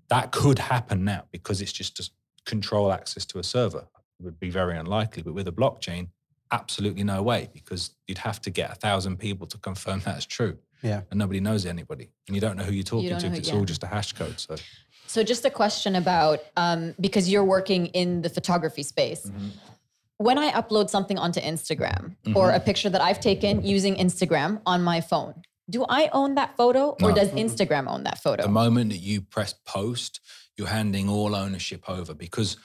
That 0.09 0.31
could 0.31 0.57
happen 0.57 1.05
now 1.05 1.25
because 1.31 1.61
it's 1.61 1.71
just 1.71 1.97
to 1.97 2.09
control 2.45 2.91
access 2.91 3.25
to 3.27 3.37
a 3.37 3.43
server. 3.43 3.87
It 4.19 4.23
would 4.23 4.39
be 4.39 4.49
very 4.49 4.75
unlikely. 4.75 5.21
But 5.21 5.35
with 5.35 5.47
a 5.47 5.51
blockchain, 5.51 6.07
absolutely 6.51 7.03
no 7.03 7.21
way 7.21 7.49
because 7.53 7.91
you'd 8.07 8.17
have 8.17 8.41
to 8.41 8.49
get 8.49 8.71
a 8.71 8.75
thousand 8.75 9.17
people 9.17 9.45
to 9.47 9.57
confirm 9.59 9.99
that's 10.05 10.25
true. 10.25 10.57
Yeah. 10.81 11.01
And 11.11 11.19
nobody 11.19 11.39
knows 11.41 11.67
anybody. 11.67 12.09
And 12.27 12.35
you 12.35 12.41
don't 12.41 12.57
know 12.57 12.63
who 12.63 12.73
you're 12.73 12.83
talking 12.83 13.09
don't 13.09 13.19
to 13.19 13.29
who- 13.29 13.35
it's 13.35 13.49
yeah. 13.49 13.55
all 13.55 13.65
just 13.65 13.83
a 13.83 13.87
hash 13.87 14.13
code. 14.13 14.39
So 14.39 14.55
So 15.09 15.23
just 15.23 15.43
a 15.43 15.49
question 15.49 15.95
about 15.95 16.39
um, 16.55 16.93
because 17.01 17.27
you're 17.31 17.43
working 17.43 17.87
in 17.87 18.21
the 18.21 18.29
photography 18.29 18.83
space. 18.83 19.25
Mm-hmm. 19.25 19.47
When 20.17 20.37
I 20.37 20.51
upload 20.51 20.87
something 20.89 21.17
onto 21.17 21.39
Instagram 21.39 22.15
or 22.35 22.51
a 22.51 22.59
picture 22.59 22.89
that 22.91 23.01
I've 23.01 23.19
taken 23.19 23.65
using 23.65 23.95
Instagram 23.95 24.61
on 24.67 24.83
my 24.83 25.01
phone, 25.01 25.41
do 25.67 25.83
I 25.89 26.09
own 26.13 26.35
that 26.35 26.55
photo 26.57 26.89
or 27.01 27.09
No. 27.09 27.15
does 27.15 27.29
Instagram 27.29 27.89
own 27.89 28.03
that 28.03 28.21
photo? 28.21 28.43
the 28.43 28.49
moment 28.49 28.91
that 28.91 28.97
you 28.99 29.21
press 29.21 29.53
post, 29.65 30.19
you're 30.57 30.67
handing 30.67 31.09
all 31.09 31.35
ownership 31.35 31.89
over 31.89 32.13
because 32.13 32.57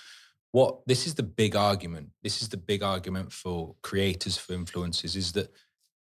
what 0.50 0.86
this 0.86 1.06
is 1.06 1.14
the 1.14 1.22
big 1.22 1.56
argument. 1.56 2.10
This 2.22 2.42
is 2.42 2.48
the 2.50 2.58
big 2.58 2.82
argument 2.82 3.32
for 3.32 3.74
creators, 3.82 4.36
for 4.36 4.52
influencers, 4.52 5.16
is 5.16 5.32
that 5.32 5.50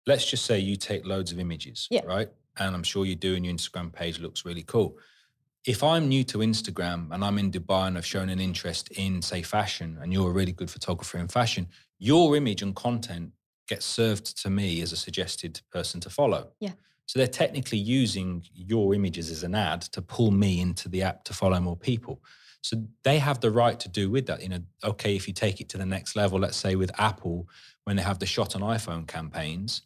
let's 0.06 0.28
just 0.28 0.44
say 0.44 0.58
you 0.58 0.74
take 0.76 1.06
loads 1.06 1.30
of 1.30 1.38
images, 1.38 1.86
Yeah. 1.88 2.04
right? 2.04 2.28
And 2.58 2.74
I'm 2.74 2.82
sure 2.82 3.04
you 3.06 3.14
do, 3.14 3.36
and 3.36 3.44
your 3.46 3.54
Instagram 3.54 3.92
page 3.92 4.18
looks 4.18 4.44
really 4.44 4.64
cool. 4.64 4.98
If 5.64 5.84
I'm 5.84 6.08
new 6.08 6.24
to 6.24 6.38
Instagram 6.38 7.12
and 7.12 7.24
I'm 7.24 7.38
in 7.38 7.52
Dubai 7.52 7.86
and 7.86 7.96
I've 7.96 8.06
shown 8.06 8.28
an 8.28 8.40
interest 8.40 8.90
in, 8.90 9.22
say, 9.22 9.42
fashion, 9.42 9.98
and 10.00 10.12
you're 10.12 10.30
a 10.30 10.32
really 10.32 10.52
good 10.52 10.70
photographer 10.70 11.18
in 11.18 11.28
fashion, 11.28 11.68
your 11.98 12.36
image 12.36 12.62
and 12.62 12.74
content 12.74 13.30
gets 13.68 13.86
served 13.86 14.42
to 14.42 14.50
me 14.50 14.82
as 14.82 14.92
a 14.92 14.96
suggested 14.96 15.60
person 15.70 16.00
to 16.00 16.10
follow. 16.10 16.48
Yeah. 16.58 16.72
So 17.06 17.18
they're 17.18 17.28
technically 17.28 17.78
using 17.78 18.44
your 18.52 18.94
images 18.94 19.30
as 19.30 19.44
an 19.44 19.54
ad 19.54 19.82
to 19.82 20.02
pull 20.02 20.32
me 20.32 20.60
into 20.60 20.88
the 20.88 21.02
app 21.02 21.24
to 21.24 21.34
follow 21.34 21.60
more 21.60 21.76
people. 21.76 22.22
So 22.62 22.82
they 23.04 23.18
have 23.18 23.40
the 23.40 23.50
right 23.50 23.78
to 23.80 23.88
do 23.88 24.10
with 24.10 24.26
that. 24.26 24.42
You 24.42 24.48
know, 24.48 24.60
okay, 24.82 25.14
if 25.14 25.28
you 25.28 25.34
take 25.34 25.60
it 25.60 25.68
to 25.70 25.78
the 25.78 25.86
next 25.86 26.16
level, 26.16 26.40
let's 26.40 26.56
say 26.56 26.74
with 26.74 26.90
Apple, 26.98 27.48
when 27.84 27.96
they 27.96 28.02
have 28.02 28.18
the 28.18 28.26
shot 28.26 28.56
on 28.56 28.62
iPhone 28.62 29.06
campaigns, 29.06 29.82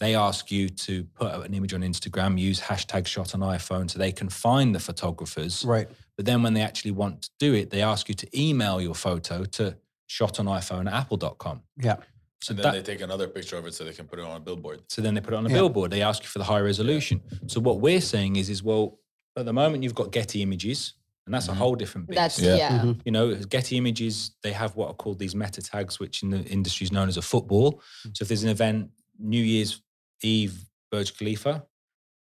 they 0.00 0.14
ask 0.14 0.50
you 0.50 0.68
to 0.68 1.04
put 1.14 1.32
an 1.32 1.54
image 1.54 1.72
on 1.72 1.80
Instagram, 1.82 2.38
use 2.38 2.60
hashtag 2.60 3.06
shot 3.06 3.34
on 3.34 3.40
iPhone 3.40 3.90
so 3.90 3.98
they 3.98 4.12
can 4.12 4.28
find 4.28 4.74
the 4.74 4.80
photographers. 4.80 5.64
Right. 5.64 5.88
But 6.16 6.26
then 6.26 6.42
when 6.42 6.54
they 6.54 6.62
actually 6.62 6.90
want 6.92 7.22
to 7.22 7.30
do 7.38 7.54
it, 7.54 7.70
they 7.70 7.82
ask 7.82 8.08
you 8.08 8.14
to 8.14 8.40
email 8.40 8.80
your 8.80 8.94
photo 8.94 9.44
to 9.44 9.76
shot 10.06 10.38
on 10.40 10.46
iPhone 10.46 10.86
at 10.86 10.92
apple.com. 10.94 11.62
Yeah. 11.80 11.96
So 12.42 12.50
and 12.50 12.58
then 12.58 12.72
that, 12.74 12.84
they 12.84 12.92
take 12.92 13.00
another 13.02 13.26
picture 13.28 13.56
of 13.56 13.66
it 13.66 13.74
so 13.74 13.84
they 13.84 13.92
can 13.92 14.06
put 14.06 14.18
it 14.18 14.24
on 14.24 14.36
a 14.36 14.40
billboard. 14.40 14.82
so 14.88 15.00
then 15.00 15.14
they 15.14 15.20
put 15.20 15.32
it 15.32 15.36
on 15.36 15.46
a 15.46 15.48
Yeah. 15.48 15.54
billboard. 15.56 15.90
They 15.90 16.02
ask 16.02 16.22
you 16.22 16.28
for 16.28 16.38
the 16.38 16.44
high 16.44 16.60
resolution. 16.60 17.22
So 17.46 17.60
what 17.60 17.80
we're 17.80 18.00
saying 18.02 18.36
is, 18.36 18.50
is 18.50 18.62
well, 18.62 18.98
at 19.36 19.46
the 19.46 19.52
moment 19.52 19.82
you've 19.82 19.94
got 19.94 20.12
Getty 20.12 20.42
Images, 20.42 20.92
and 21.26 21.32
that's 21.34 21.48
a 21.48 21.54
whole 21.54 21.74
different 21.74 22.06
beast. 22.08 22.16
That's 22.18 22.38
Yeah. 22.40 22.56
yeah. 22.56 22.78
Mhm. 22.82 23.00
you 23.06 23.12
know, 23.12 23.34
Getty 23.34 23.78
Images, 23.78 24.32
they 24.42 24.52
have 24.52 24.76
what 24.76 24.88
are 24.90 24.94
called 24.94 25.18
these 25.18 25.34
meta 25.34 25.62
tags, 25.62 25.98
which 25.98 26.22
in 26.22 26.28
the 26.30 26.42
industry 26.44 26.84
is 26.84 26.92
known 26.92 27.08
as 27.08 27.16
a 27.16 27.22
football. 27.22 27.80
So 28.12 28.22
if 28.22 28.28
there's 28.28 28.42
an 28.44 28.50
event, 28.50 28.90
New 29.18 29.42
Year's 29.42 29.80
Eve, 30.24 30.64
Burj 30.90 31.16
Khalifa, 31.16 31.64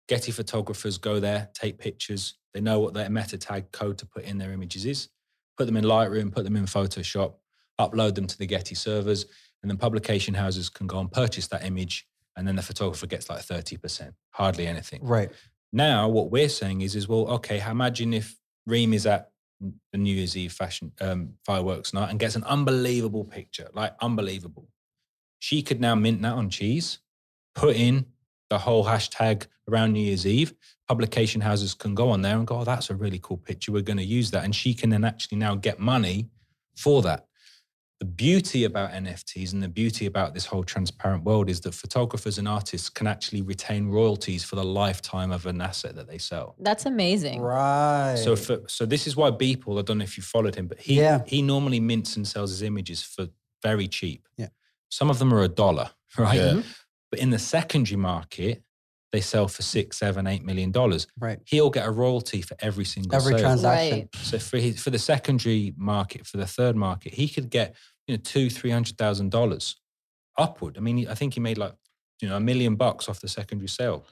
Getty 0.08 0.32
photographers 0.32 0.98
go 0.98 1.20
there, 1.20 1.48
take 1.54 1.78
pictures. 1.78 2.34
They 2.52 2.60
know 2.60 2.80
what 2.80 2.92
their 2.92 3.08
meta 3.08 3.38
tag 3.38 3.70
code 3.72 3.98
to 3.98 4.06
put 4.06 4.24
in 4.24 4.36
their 4.36 4.52
images 4.52 4.84
is. 4.84 5.08
Put 5.56 5.66
them 5.66 5.76
in 5.76 5.84
Lightroom, 5.84 6.34
put 6.34 6.44
them 6.44 6.56
in 6.56 6.64
Photoshop, 6.64 7.34
upload 7.80 8.14
them 8.14 8.26
to 8.26 8.36
the 8.36 8.46
Getty 8.46 8.74
servers, 8.74 9.26
and 9.62 9.70
then 9.70 9.78
publication 9.78 10.34
houses 10.34 10.68
can 10.68 10.86
go 10.86 10.98
and 10.98 11.10
purchase 11.10 11.46
that 11.48 11.64
image, 11.64 12.06
and 12.36 12.46
then 12.46 12.56
the 12.56 12.62
photographer 12.62 13.06
gets 13.06 13.30
like 13.30 13.40
30%, 13.40 14.12
hardly 14.30 14.66
anything. 14.66 15.00
Right. 15.02 15.30
Now, 15.72 16.08
what 16.08 16.30
we're 16.30 16.48
saying 16.48 16.80
is, 16.80 16.96
is 16.96 17.08
well, 17.08 17.28
okay, 17.28 17.60
imagine 17.60 18.12
if 18.12 18.36
Reem 18.66 18.92
is 18.92 19.06
at 19.06 19.30
the 19.92 19.98
New 19.98 20.14
Year's 20.14 20.36
Eve 20.36 20.52
fashion 20.52 20.92
um, 21.00 21.34
fireworks 21.46 21.94
night 21.94 22.10
and 22.10 22.18
gets 22.18 22.34
an 22.34 22.44
unbelievable 22.44 23.24
picture, 23.24 23.68
like 23.72 23.94
unbelievable. 24.00 24.68
She 25.38 25.62
could 25.62 25.80
now 25.80 25.94
mint 25.94 26.20
that 26.22 26.34
on 26.34 26.50
Cheeze, 26.50 26.98
put 27.54 27.76
in 27.76 28.06
the 28.50 28.58
whole 28.58 28.84
hashtag 28.84 29.46
around 29.70 29.92
New 29.92 30.00
Year's 30.00 30.26
Eve. 30.26 30.52
Publication 30.88 31.40
houses 31.40 31.74
can 31.74 31.94
go 31.94 32.10
on 32.10 32.22
there 32.22 32.36
and 32.36 32.46
go, 32.46 32.58
oh, 32.60 32.64
that's 32.64 32.90
a 32.90 32.94
really 32.94 33.18
cool 33.22 33.38
picture. 33.38 33.72
We're 33.72 33.82
going 33.82 33.98
to 33.98 34.04
use 34.04 34.30
that. 34.32 34.44
And 34.44 34.54
she 34.54 34.74
can 34.74 34.90
then 34.90 35.04
actually 35.04 35.38
now 35.38 35.54
get 35.54 35.78
money 35.78 36.28
for 36.76 37.00
that. 37.02 37.26
The 38.00 38.06
beauty 38.06 38.64
about 38.64 38.90
NFTs 38.90 39.52
and 39.52 39.62
the 39.62 39.68
beauty 39.68 40.06
about 40.06 40.34
this 40.34 40.44
whole 40.44 40.64
transparent 40.64 41.22
world 41.22 41.48
is 41.48 41.60
that 41.60 41.72
photographers 41.72 42.36
and 42.36 42.48
artists 42.48 42.88
can 42.88 43.06
actually 43.06 43.42
retain 43.42 43.86
royalties 43.88 44.42
for 44.42 44.56
the 44.56 44.64
lifetime 44.64 45.30
of 45.30 45.46
an 45.46 45.60
asset 45.60 45.94
that 45.94 46.08
they 46.08 46.18
sell. 46.18 46.56
That's 46.58 46.84
amazing. 46.84 47.40
Right. 47.40 48.16
So 48.16 48.34
for 48.34 48.62
so 48.66 48.86
this 48.86 49.06
is 49.06 49.16
why 49.16 49.30
Beeple, 49.30 49.78
I 49.78 49.82
don't 49.82 49.98
know 49.98 50.04
if 50.04 50.16
you 50.16 50.24
followed 50.24 50.56
him, 50.56 50.66
but 50.66 50.80
he 50.80 50.96
Yeah. 50.98 51.22
he 51.28 51.42
normally 51.42 51.78
mints 51.78 52.16
and 52.16 52.26
sells 52.26 52.50
his 52.50 52.62
images 52.62 53.02
for 53.04 53.28
very 53.62 53.86
cheap. 53.86 54.26
Yeah. 54.36 54.48
Some 54.88 55.08
of 55.08 55.20
them 55.20 55.32
are 55.32 55.42
a 55.44 55.48
dollar, 55.48 55.90
right? 56.18 56.34
Yeah. 56.40 56.62
But 57.12 57.20
in 57.20 57.30
the 57.30 57.38
secondary 57.38 57.98
market, 57.98 58.62
they 59.12 59.20
sell 59.20 59.46
for 59.46 59.60
six, 59.60 59.98
seven, 59.98 60.26
eight 60.26 60.42
million 60.42 60.72
dollars. 60.72 61.06
right. 61.20 61.38
He'll 61.44 61.68
get 61.68 61.86
a 61.86 61.90
royalty 61.90 62.40
for 62.40 62.56
every 62.60 62.86
single 62.86 63.14
Every 63.14 63.34
sale. 63.34 63.40
transaction. 63.40 63.98
Right. 63.98 64.08
So 64.16 64.38
for 64.38 64.56
his, 64.56 64.82
for 64.82 64.88
the 64.88 64.98
secondary 64.98 65.74
market, 65.76 66.26
for 66.26 66.38
the 66.38 66.46
third 66.46 66.74
market, 66.74 67.12
he 67.12 67.28
could 67.28 67.50
get 67.50 67.76
you 68.08 68.16
know 68.16 68.20
two, 68.24 68.48
three 68.48 68.70
hundred 68.70 68.96
thousand 68.96 69.30
dollars 69.30 69.76
upward. 70.38 70.78
I 70.78 70.80
mean, 70.80 71.06
I 71.06 71.14
think 71.14 71.34
he 71.34 71.40
made 71.40 71.58
like 71.58 71.74
you 72.22 72.28
know 72.30 72.36
a 72.36 72.40
million 72.40 72.74
bucks 72.76 73.06
off 73.08 73.20
the 73.20 73.28
secondary 73.28 73.68
sale. 73.68 74.06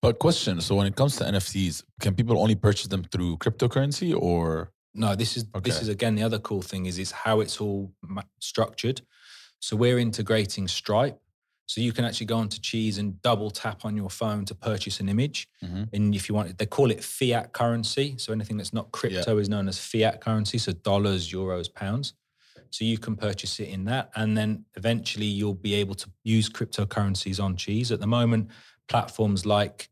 But 0.00 0.18
question: 0.18 0.62
So 0.62 0.74
when 0.76 0.86
it 0.86 0.96
comes 0.96 1.16
to 1.16 1.24
NFTs, 1.24 1.84
can 2.00 2.14
people 2.14 2.40
only 2.40 2.54
purchase 2.54 2.86
them 2.86 3.04
through 3.04 3.36
cryptocurrency 3.36 4.18
or? 4.18 4.72
No, 4.94 5.14
this 5.14 5.36
is 5.36 5.44
this 5.62 5.82
is 5.82 5.88
again 5.88 6.14
the 6.14 6.22
other 6.22 6.38
cool 6.38 6.62
thing 6.62 6.86
is 6.86 6.98
is 6.98 7.10
how 7.10 7.40
it's 7.40 7.60
all 7.60 7.92
structured. 8.40 9.02
So 9.60 9.76
we're 9.76 9.98
integrating 9.98 10.66
Stripe. 10.68 11.20
So 11.66 11.80
you 11.80 11.92
can 11.92 12.04
actually 12.04 12.26
go 12.26 12.36
onto 12.38 12.58
Cheeze 12.60 12.98
and 12.98 13.20
double 13.22 13.50
tap 13.50 13.84
on 13.84 13.96
your 13.96 14.08
phone 14.08 14.44
to 14.46 14.54
purchase 14.54 15.00
an 15.00 15.08
image. 15.08 15.48
Mhm. 15.62 15.88
And 15.92 16.14
if 16.14 16.28
you 16.28 16.34
want, 16.34 16.56
they 16.58 16.66
call 16.66 16.90
it 16.92 17.02
fiat 17.02 17.52
currency. 17.52 18.14
So 18.18 18.32
anything 18.32 18.56
that's 18.56 18.72
not 18.72 18.92
crypto 18.92 19.38
is 19.38 19.48
known 19.48 19.68
as 19.68 19.78
fiat 19.78 20.20
currency. 20.20 20.58
So 20.58 20.72
dollars, 20.72 21.30
euros, 21.32 21.72
pounds. 21.72 22.14
So 22.70 22.84
you 22.84 22.98
can 22.98 23.16
purchase 23.16 23.58
it 23.60 23.68
in 23.68 23.84
that, 23.84 24.10
and 24.16 24.36
then 24.36 24.64
eventually 24.76 25.26
you'll 25.26 25.54
be 25.54 25.74
able 25.74 25.94
to 25.96 26.10
use 26.24 26.48
cryptocurrencies 26.48 27.42
on 27.42 27.56
Cheeze. 27.56 27.90
At 27.92 28.00
the 28.00 28.06
moment, 28.06 28.50
platforms 28.88 29.44
like 29.46 29.88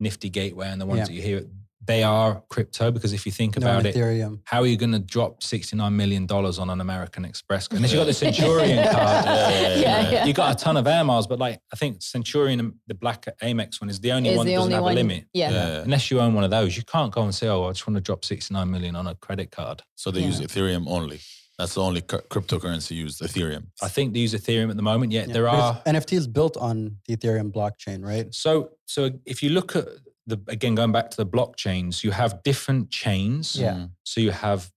Nifty 0.00 0.30
Gateway 0.30 0.68
and 0.68 0.80
the 0.80 0.86
ones 0.86 0.98
Yeah. 1.00 1.04
that 1.06 1.12
you 1.12 1.22
hear, 1.22 1.46
they 1.88 2.04
are 2.04 2.40
crypto 2.48 2.92
because 2.92 3.12
if 3.12 3.26
you 3.26 3.32
think 3.32 3.56
They're 3.56 3.68
on 3.68 3.80
about 3.80 3.86
it, 3.86 3.96
Ethereum. 3.96 4.38
how 4.44 4.60
are 4.60 4.66
you 4.66 4.76
going 4.76 4.92
to 4.92 5.00
drop 5.00 5.40
$69 5.42 5.92
million 5.92 6.26
on 6.30 6.70
an 6.70 6.80
American 6.80 7.24
Express? 7.24 7.66
Unless 7.72 7.92
you've 7.92 7.98
got 8.00 8.04
the 8.06 8.12
Centurion 8.24 8.84
card. 8.92 9.24
Yeah, 9.26 10.10
yeah. 10.10 10.24
You 10.26 10.32
got 10.32 10.52
a 10.54 10.64
ton 10.64 10.76
of 10.76 10.86
air 10.86 11.02
miles, 11.02 11.26
but 11.26 11.40
like 11.40 11.58
I 11.72 11.76
think 11.76 12.00
Centurion, 12.02 12.78
the 12.86 12.94
black 12.94 13.26
Amex 13.42 13.80
one, 13.80 13.90
is 13.90 13.98
the 13.98 14.12
only 14.12 14.30
Is 14.30 14.36
one 14.36 14.46
that 14.46 14.54
doesn't 14.54 14.72
have 14.72 14.82
one. 14.84 14.92
a 14.92 14.94
limit. 14.94 15.24
Yeah. 15.32 15.50
Yeah. 15.50 15.66
Unless 15.82 16.10
you 16.12 16.20
own 16.20 16.34
one 16.34 16.44
of 16.44 16.50
those, 16.50 16.76
you 16.76 16.84
can't 16.84 17.12
go 17.12 17.22
and 17.22 17.34
say, 17.34 17.48
"Oh, 17.48 17.64
I 17.64 17.70
just 17.72 17.86
want 17.88 17.96
to 17.96 18.00
drop 18.00 18.24
69 18.24 18.70
million 18.70 18.94
on 18.94 19.06
a 19.08 19.14
credit 19.16 19.50
card." 19.50 19.82
So 19.96 20.10
they 20.12 20.20
use 20.20 20.40
Ethereum 20.40 20.84
only. 20.86 21.18
That's 21.58 21.74
the 21.74 21.82
only 21.82 22.02
cu- 22.02 22.18
cryptocurrency 22.30 22.92
used, 22.92 23.20
Ethereum. 23.20 23.64
I 23.82 23.88
think 23.88 24.12
they 24.14 24.20
use 24.20 24.32
Ethereum 24.32 24.70
at 24.70 24.76
the 24.76 24.82
moment. 24.82 25.10
Yeah, 25.10 25.22
Yeah, 25.26 25.32
there 25.32 25.42
because 25.44 25.76
are. 25.76 25.82
NFTs 25.92 26.32
built 26.32 26.56
on 26.56 26.98
the 27.08 27.16
Ethereum 27.16 27.50
blockchain, 27.50 28.04
right? 28.04 28.32
So, 28.32 28.70
so 28.86 29.10
if 29.26 29.42
you 29.42 29.50
look 29.50 29.74
at 29.74 29.86
the 30.28 30.38
again 30.48 30.74
going 30.76 30.92
back 30.92 31.10
to 31.10 31.16
the 31.16 31.26
blockchains, 31.26 32.04
you 32.04 32.12
have 32.12 32.42
different 32.44 32.90
chains. 32.90 33.56
Yeah. 33.56 33.72
Mm. 33.74 33.90
So 34.04 34.20
you 34.20 34.30
have 34.30 34.70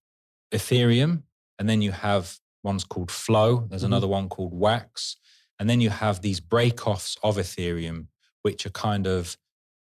Ethereum, 0.52 1.22
and 1.58 1.68
then 1.68 1.82
you 1.82 1.92
have 1.92 2.38
ones 2.64 2.84
called 2.84 3.10
Flow. 3.10 3.66
There's 3.68 3.82
Mhm. 3.82 3.86
another 3.92 4.08
one 4.08 4.28
called 4.28 4.52
Wax, 4.54 5.16
and 5.58 5.68
then 5.68 5.80
you 5.80 5.90
have 5.90 6.20
these 6.22 6.40
breakoffs 6.40 7.16
of 7.22 7.36
Ethereum, 7.36 8.06
which 8.42 8.66
are 8.66 8.70
kind 8.70 9.06
of 9.06 9.36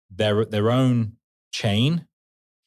their 0.09 0.45
their 0.45 0.69
own 0.69 1.17
chain, 1.51 2.07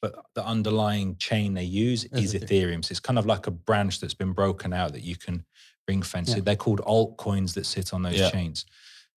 but 0.01 0.13
the 0.35 0.45
underlying 0.45 1.15
chain 1.17 1.53
they 1.53 1.63
use 1.63 2.05
Is 2.05 2.33
is 2.33 2.33
Ethereum. 2.33 2.49
Ethereum. 2.49 2.85
So 2.85 2.91
it's 2.91 2.99
kind 2.99 3.19
of 3.19 3.25
like 3.25 3.45
a 3.47 3.51
branch 3.51 3.99
that's 3.99 4.13
been 4.13 4.33
broken 4.33 4.73
out 4.73 4.93
that 4.93 5.03
you 5.03 5.15
can 5.15 5.45
ring 5.87 6.01
fence 6.01 6.29
Yeah. 6.29 6.39
They're 6.41 6.55
called 6.55 6.81
altcoins 6.81 7.53
that 7.53 7.65
sit 7.65 7.93
on 7.93 8.01
those 8.03 8.17
Yeah. 8.19 8.31
chains. 8.31 8.65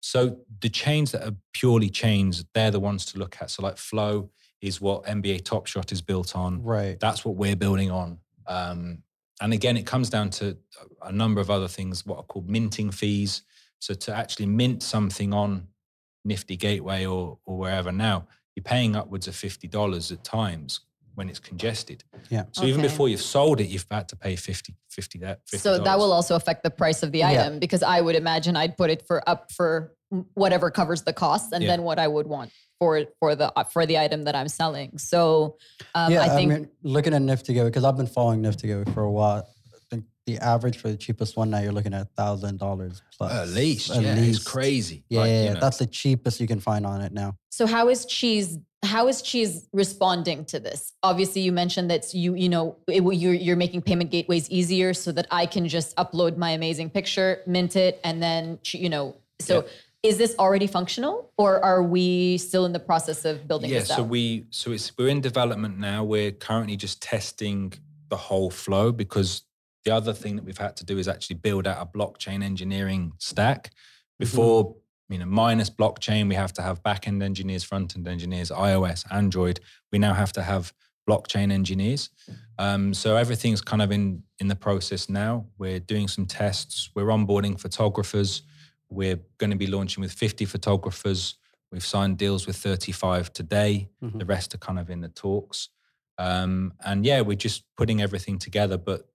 So 0.00 0.38
the 0.60 0.68
chains 0.68 1.12
that 1.12 1.26
are 1.26 1.34
purely 1.52 1.90
chains, 1.90 2.44
they're 2.54 2.70
the 2.70 2.80
ones 2.80 3.04
to 3.06 3.18
look 3.18 3.36
at. 3.40 3.50
So 3.50 3.62
like 3.62 3.76
Flow 3.76 4.30
is 4.60 4.80
what 4.80 5.04
NBA 5.04 5.44
Top 5.44 5.66
Shot 5.66 5.92
is 5.92 6.00
built 6.02 6.34
on 6.36 6.62
Right. 6.62 6.98
that's 6.98 7.24
what 7.24 7.36
we're 7.36 7.56
building 7.56 7.90
on. 7.90 8.18
Um, 8.46 9.02
and 9.40 9.52
again, 9.52 9.76
it 9.76 9.86
comes 9.86 10.10
down 10.10 10.30
to 10.30 10.56
a 11.02 11.12
number 11.12 11.40
of 11.40 11.50
other 11.50 11.68
things, 11.68 12.04
what 12.04 12.18
are 12.18 12.24
called 12.24 12.48
minting 12.48 12.90
fees. 12.90 13.42
So 13.80 13.94
to 13.94 14.14
actually 14.14 14.46
mint 14.46 14.82
something 14.82 15.32
on 15.32 15.68
Nifty 16.24 16.56
Gateway 16.56 17.06
or 17.06 17.38
or 17.44 17.56
wherever 17.58 17.92
now, 17.92 18.26
you're 18.56 18.64
paying 18.64 18.96
upwards 18.96 19.28
of 19.28 19.36
fifty 19.36 19.68
dollars 19.68 20.10
at 20.10 20.24
times 20.24 20.80
when 21.18 21.28
it's 21.28 21.40
congested. 21.40 22.04
Yeah. 22.30 22.44
So 22.52 22.64
even 22.64 22.80
before 22.80 23.08
you've 23.08 23.20
sold 23.20 23.60
it, 23.60 23.66
you've 23.68 23.86
had 23.90 24.08
to 24.10 24.16
pay 24.16 24.36
50 24.36 24.76
50 24.88 25.18
that. 25.18 25.44
$50. 25.46 25.58
So 25.58 25.78
that 25.82 25.98
will 25.98 26.12
also 26.12 26.36
affect 26.36 26.62
the 26.62 26.70
price 26.70 27.02
of 27.02 27.10
the 27.10 27.18
Yeah. 27.18 27.30
item 27.30 27.58
because 27.58 27.82
I 27.82 28.00
would 28.00 28.14
imagine 28.14 28.56
I'd 28.56 28.76
put 28.76 28.88
it 28.88 29.02
for 29.04 29.28
up 29.28 29.50
for 29.50 29.92
whatever 30.34 30.70
covers 30.70 31.02
the 31.02 31.12
cost 31.12 31.52
and 31.52 31.62
Yeah. 31.64 31.70
then 31.70 31.82
what 31.82 31.98
I 31.98 32.06
would 32.06 32.28
want 32.28 32.50
for 32.78 33.04
for 33.18 33.34
the 33.34 33.52
for 33.72 33.84
the 33.84 33.98
item 33.98 34.22
that 34.24 34.36
I'm 34.36 34.46
selling. 34.48 34.96
So 34.98 35.56
um, 35.96 36.12
yeah, 36.12 36.22
I 36.22 36.28
think 36.28 36.50
mean, 36.52 36.68
looking 36.84 37.12
at 37.14 37.20
Nifty 37.22 37.52
Gateway, 37.52 37.70
because 37.70 37.82
I've 37.84 37.96
been 37.96 38.06
following 38.06 38.40
Nifty 38.40 38.68
Gateway 38.68 38.92
for 38.94 39.02
a 39.02 39.10
while. 39.10 39.38
I 39.74 39.78
think 39.90 40.04
the 40.26 40.38
average 40.38 40.76
for 40.78 40.88
the 40.88 40.96
cheapest 40.96 41.36
one 41.36 41.50
now, 41.50 41.58
you're 41.58 41.72
looking 41.72 41.94
at 41.94 42.14
thousand 42.14 42.58
dollars 42.60 43.02
plus. 43.16 43.32
at 43.32 43.48
least, 43.48 43.90
At 43.90 44.02
yeah, 44.02 44.14
least. 44.14 44.40
it's 44.42 44.48
crazy. 44.48 45.04
Yeah, 45.08 45.20
Like, 45.20 45.30
yeah, 45.30 45.42
you 45.42 45.54
know, 45.54 45.60
that's 45.60 45.78
the 45.78 45.86
cheapest 45.86 46.38
you 46.40 46.46
can 46.46 46.60
find 46.60 46.86
on 46.86 47.00
it 47.00 47.12
now. 47.12 47.34
So 47.50 47.66
how 47.66 47.88
is 47.88 48.06
Cheeze? 48.06 48.56
How 48.84 49.08
is 49.08 49.22
Cheeze 49.22 49.68
responding 49.72 50.44
to 50.46 50.60
this? 50.60 50.92
Obviously, 51.02 51.42
you 51.42 51.52
mentioned 51.52 51.90
that 51.90 52.14
you 52.14 52.34
you 52.34 52.48
know 52.48 52.76
it, 52.86 53.02
you're 53.02 53.34
you're 53.34 53.56
making 53.56 53.82
payment 53.82 54.10
gateways 54.10 54.48
easier 54.50 54.94
so 54.94 55.12
that 55.12 55.26
I 55.30 55.46
can 55.46 55.68
just 55.68 55.96
upload 55.96 56.36
my 56.36 56.50
amazing 56.50 56.90
picture, 56.90 57.42
mint 57.46 57.76
it, 57.76 58.00
and 58.04 58.22
then 58.22 58.58
you 58.66 58.88
know. 58.88 59.16
So 59.40 59.66
is 60.02 60.16
this 60.16 60.36
already 60.38 60.66
functional, 60.66 61.32
or 61.36 61.62
are 61.64 61.82
we 61.82 62.38
still 62.38 62.64
in 62.66 62.72
the 62.72 62.80
process 62.80 63.24
of 63.24 63.48
building 63.48 63.70
yeah 63.70 63.80
this 63.80 63.88
so 63.88 64.02
we 64.02 64.44
so 64.50 64.70
it's 64.72 64.96
we're 64.96 65.08
in 65.08 65.20
development 65.20 65.78
now 65.78 66.04
we're 66.04 66.30
currently 66.30 66.76
just 66.76 67.02
testing 67.02 67.72
the 68.08 68.16
whole 68.16 68.50
flow 68.50 68.92
because 68.92 69.42
the 69.84 69.94
other 69.94 70.12
thing 70.12 70.36
that 70.36 70.44
we've 70.44 70.58
had 70.58 70.76
to 70.76 70.84
do 70.84 70.98
is 70.98 71.08
actually 71.08 71.36
build 71.36 71.66
out 71.66 71.78
a 71.80 71.86
blockchain 71.86 72.42
engineering 72.42 73.12
stack 73.18 73.64
mm-hmm. 73.64 74.20
before 74.20 74.76
you 75.08 75.18
know 75.18 75.26
minus 75.26 75.70
blockchain 75.70 76.28
we 76.28 76.34
have 76.34 76.52
to 76.52 76.62
have 76.62 76.82
back-end 76.82 77.22
engineers 77.22 77.64
front-end 77.64 78.06
engineers 78.06 78.50
ios 78.50 79.04
android 79.10 79.60
we 79.92 79.98
now 79.98 80.12
have 80.12 80.32
to 80.32 80.42
have 80.42 80.72
blockchain 81.08 81.50
engineers 81.50 82.10
um, 82.58 82.92
so 82.92 83.16
everything's 83.16 83.62
kind 83.62 83.80
of 83.80 83.90
in 83.90 84.22
in 84.38 84.48
the 84.48 84.56
process 84.56 85.08
now 85.08 85.46
we're 85.56 85.80
doing 85.80 86.06
some 86.08 86.26
tests 86.26 86.90
we're 86.94 87.06
onboarding 87.06 87.58
photographers 87.58 88.42
we're 88.90 89.18
going 89.38 89.50
to 89.50 89.56
be 89.56 89.66
launching 89.66 90.02
with 90.02 90.12
50 90.12 90.44
photographers 90.44 91.36
We've 91.70 91.84
signed 91.84 92.16
deals 92.16 92.46
with 92.46 92.56
35 92.56 93.32
today. 93.32 93.90
Mhm. 94.02 94.18
The 94.18 94.24
rest 94.24 94.54
are 94.54 94.58
kind 94.58 94.78
of 94.78 94.88
in 94.88 95.00
the 95.00 95.08
talks. 95.08 95.68
Um, 96.16 96.72
and 96.84 97.04
yeah, 97.04 97.20
we're 97.20 97.36
just 97.36 97.64
putting 97.76 98.00
everything 98.00 98.38
together. 98.38 98.78
But 98.78 99.06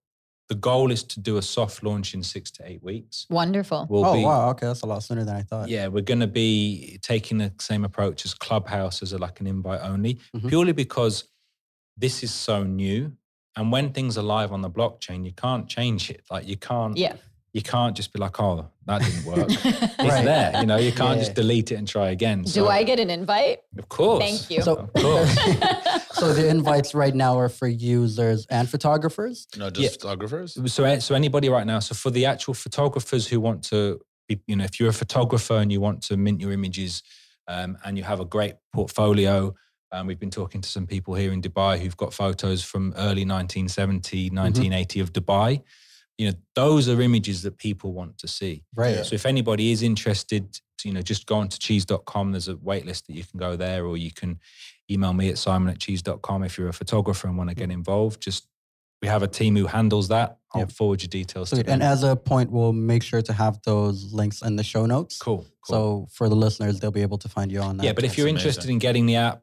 the 0.49 0.55
goal 0.55 0.91
is 0.91 1.03
to 1.03 1.19
do 1.19 1.37
a 1.37 1.41
soft 1.41 1.83
launch 1.83 2.13
in 2.13 2.21
six 2.21 2.51
to 2.51 2.65
eight 2.67 2.83
weeks. 2.83 3.25
Wonderful. 3.29 3.87
We'll 3.89 4.05
oh 4.05 4.13
be, 4.13 4.23
wow, 4.23 4.49
okay, 4.51 4.67
that's 4.67 4.81
a 4.81 4.85
lot 4.85 5.01
sooner 5.03 5.23
than 5.23 5.35
I 5.35 5.41
thought. 5.41 5.69
yeah, 5.69 5.87
we're 5.87 6.01
going 6.03 6.19
to 6.19 6.27
be 6.27 6.99
taking 7.01 7.37
the 7.37 7.53
same 7.59 7.85
approach 7.85 8.25
as 8.25 8.33
Clubhouse 8.33 9.01
as 9.01 9.13
a, 9.13 9.17
like 9.17 9.39
an 9.39 9.47
invite 9.47 9.81
only, 9.81 10.19
Mhm. 10.35 10.49
purely 10.49 10.73
because 10.73 11.25
this 11.97 12.23
is 12.23 12.33
so 12.33 12.63
new. 12.63 13.13
And 13.55 13.71
when 13.71 13.93
things 13.93 14.17
are 14.17 14.23
live 14.23 14.51
on 14.51 14.61
the 14.61 14.69
blockchain, 14.69 15.23
you 15.25 15.31
can't 15.31 15.67
change 15.69 16.09
it. 16.09 16.23
Like 16.29 16.47
you 16.47 16.57
can't, 16.57 16.97
Yeah. 16.97 17.15
You 17.53 17.61
can't 17.61 17.95
just 17.95 18.11
be 18.11 18.19
like, 18.19 18.39
oh, 18.39 18.67
that 18.87 19.01
didn't 19.01 19.25
work. 19.25 19.47
it's 19.49 19.99
Right. 19.99 20.25
there. 20.25 20.59
You 20.59 20.65
know, 20.65 20.77
you 20.77 20.91
can't 20.91 21.17
Yeah. 21.17 21.23
just 21.25 21.35
delete 21.35 21.71
it 21.71 21.75
and 21.75 21.87
try 21.87 22.09
again. 22.09 22.41
Do 22.41 22.67
I 22.67 22.83
get 22.83 22.99
an 22.99 23.09
invite? 23.11 23.59
Of 23.77 23.87
course. 23.89 24.23
Thank 24.23 24.49
you. 24.49 24.61
So, 24.63 24.75
Of 24.77 24.93
course. 24.93 25.33
so 26.13 26.33
the 26.33 26.47
invites 26.49 26.95
right 26.95 27.13
now 27.13 27.37
are 27.37 27.49
for 27.49 27.67
users 27.67 28.47
and 28.49 28.67
photographers. 28.67 29.47
No, 29.55 29.69
just 29.69 29.83
Yeah. 29.83 29.89
photographers. 30.01 30.57
so 30.73 30.99
so 30.99 31.15
anybody 31.15 31.47
right 31.49 31.67
now 31.67 31.79
so 31.79 31.93
for 31.95 32.09
the 32.11 32.25
actual 32.25 32.53
photographers 32.55 33.27
who 33.27 33.39
want 33.39 33.63
to 33.65 33.99
be 34.27 34.39
you 34.47 34.55
know 34.55 34.63
if 34.63 34.79
you're 34.79 34.89
a 34.89 34.93
photographer 35.03 35.57
and 35.57 35.71
you 35.71 35.79
want 35.87 36.01
to 36.09 36.17
mint 36.17 36.41
your 36.41 36.51
images 36.51 37.03
um, 37.47 37.77
and 37.85 37.97
you 37.97 38.03
have 38.03 38.19
a 38.19 38.25
great 38.25 38.55
portfolio 38.73 39.53
um, 39.91 40.07
we've 40.07 40.19
been 40.19 40.31
talking 40.31 40.61
to 40.61 40.69
some 40.69 40.87
people 40.87 41.13
here 41.13 41.31
in 41.33 41.41
dubai 41.41 41.77
who've 41.79 41.97
got 41.97 42.13
photos 42.13 42.63
from 42.63 42.93
early 42.97 43.25
1970 43.25 44.29
1980 44.29 44.99
of 45.01 45.11
dubai 45.13 45.61
you 46.17 46.27
know 46.29 46.33
those 46.55 46.87
are 46.89 47.01
images 47.01 47.41
that 47.43 47.57
people 47.57 47.91
want 47.93 48.17
to 48.19 48.27
see 48.27 48.63
Right. 48.75 49.05
so 49.05 49.15
if 49.15 49.25
anybody 49.25 49.71
is 49.71 49.81
interested 49.81 50.53
to, 50.77 50.87
you 50.87 50.93
know 50.93 51.01
just 51.01 51.25
go 51.25 51.35
on 51.37 51.49
to 51.49 51.57
cheeze.com 51.59 52.31
there's 52.31 52.47
a 52.47 52.57
wait 52.57 52.85
list 52.85 53.07
that 53.07 53.13
you 53.15 53.23
can 53.23 53.39
go 53.39 53.55
there 53.55 53.85
or 53.85 53.97
you 53.97 54.11
can 54.11 54.39
email 54.91 55.13
me 55.13 55.29
at 55.29 55.37
simon 55.37 55.69
at 55.73 55.79
cheeze.com 55.79 56.43
if 56.43 56.57
you're 56.57 56.69
a 56.69 56.73
photographer 56.73 57.27
and 57.27 57.37
want 57.37 57.49
to 57.49 57.55
get 57.55 57.71
involved 57.71 58.21
just 58.21 58.47
we 59.01 59.07
have 59.07 59.23
a 59.23 59.27
team 59.27 59.55
who 59.55 59.65
handles 59.67 60.07
that 60.09 60.37
i'll 60.53 60.61
Yep. 60.61 60.71
forward 60.71 61.01
your 61.01 61.09
details 61.09 61.49
them 61.49 61.63
And 61.67 61.81
as 61.81 62.03
a 62.03 62.15
point, 62.15 62.51
we'll 62.51 62.73
make 62.73 63.01
sure 63.03 63.21
to 63.23 63.33
have 63.33 63.59
those 63.65 64.13
links 64.13 64.41
in 64.43 64.55
the 64.55 64.63
show 64.63 64.85
notes. 64.85 65.17
cool, 65.17 65.45
cool. 65.65 65.73
So 65.75 66.07
for 66.11 66.29
the 66.29 66.35
listeners, 66.35 66.79
they'll 66.79 66.91
be 66.91 67.01
able 67.01 67.17
to 67.17 67.27
find 67.29 67.51
you 67.51 67.59
on 67.61 67.77
that. 67.77 67.83
yeah 67.85 67.93
but 67.93 68.03
if 68.03 68.17
you're 68.17 68.27
interested 68.27 68.69
in 68.69 68.77
getting 68.77 69.05
the 69.07 69.15
app 69.15 69.41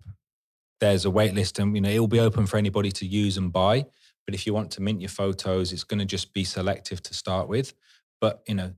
there's 0.80 1.04
a 1.04 1.10
wait 1.10 1.34
list 1.34 1.58
and 1.58 1.74
you 1.74 1.80
know 1.82 1.90
it 1.90 1.98
will 1.98 2.06
be 2.18 2.20
open 2.20 2.46
for 2.46 2.56
anybody 2.58 2.90
to 2.92 3.04
use 3.06 3.36
and 3.36 3.52
buy 3.52 3.84
but 4.30 4.34
if 4.38 4.46
you 4.46 4.54
want 4.54 4.70
to 4.70 4.80
mint 4.80 5.00
your 5.00 5.08
photos 5.08 5.72
it's 5.72 5.82
going 5.90 5.98
to 5.98 6.04
just 6.16 6.32
be 6.32 6.44
selective 6.44 7.02
to 7.02 7.12
start 7.12 7.48
with 7.48 7.74
but 8.20 8.42
you 8.46 8.54
know 8.54 8.72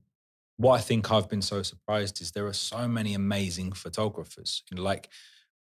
what 0.57 0.73
i 0.79 0.81
think 0.81 1.11
i've 1.11 1.29
been 1.29 1.43
so 1.43 1.61
surprised 1.61 2.19
is 2.21 2.31
there 2.31 2.47
are 2.47 2.53
so 2.53 2.87
many 2.87 3.13
amazing 3.13 3.71
photographers 3.71 4.63
you 4.69 4.75
know 4.77 4.83
like 4.83 5.09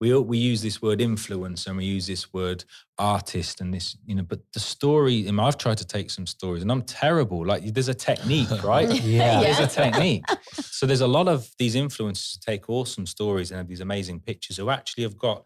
we 0.01 0.13
all- 0.15 0.23
we 0.25 0.39
use 0.39 0.63
this 0.63 0.81
word 0.81 1.01
influence 1.01 1.67
and 1.67 1.77
we 1.77 1.85
use 1.85 2.07
this 2.07 2.33
word 2.33 2.65
artist 2.99 3.61
and 3.61 3.73
this 3.75 3.97
you 4.07 4.15
know 4.15 4.23
but 4.23 4.41
the 4.55 4.61
story 4.61 5.17
I 5.29 5.31
mean, 5.31 5.41
i've 5.41 5.59
tried 5.59 5.79
to 5.79 5.87
take 5.87 6.11
some 6.11 6.27
stories 6.27 6.63
and 6.63 6.73
i'm 6.73 6.83
terrible 6.83 7.45
like 7.47 7.63
there's 7.75 7.89
a 7.89 7.95
technique 7.95 8.63
right 8.75 8.91
Yeah. 9.19 9.41
there's 9.43 9.61
a 9.61 9.67
technique. 9.83 10.25
So 10.79 10.87
there's 10.87 11.01
a 11.01 11.07
lot 11.19 11.29
of 11.29 11.49
these 11.59 11.77
influencers 11.77 12.35
who 12.35 12.41
take 12.53 12.69
awesome 12.69 13.07
stories 13.07 13.51
and 13.51 13.59
have 13.59 13.69
these 13.69 13.81
amazing 13.81 14.19
pictures 14.21 14.57
who 14.57 14.69
actually 14.69 15.05
have 15.05 15.17
got 15.17 15.45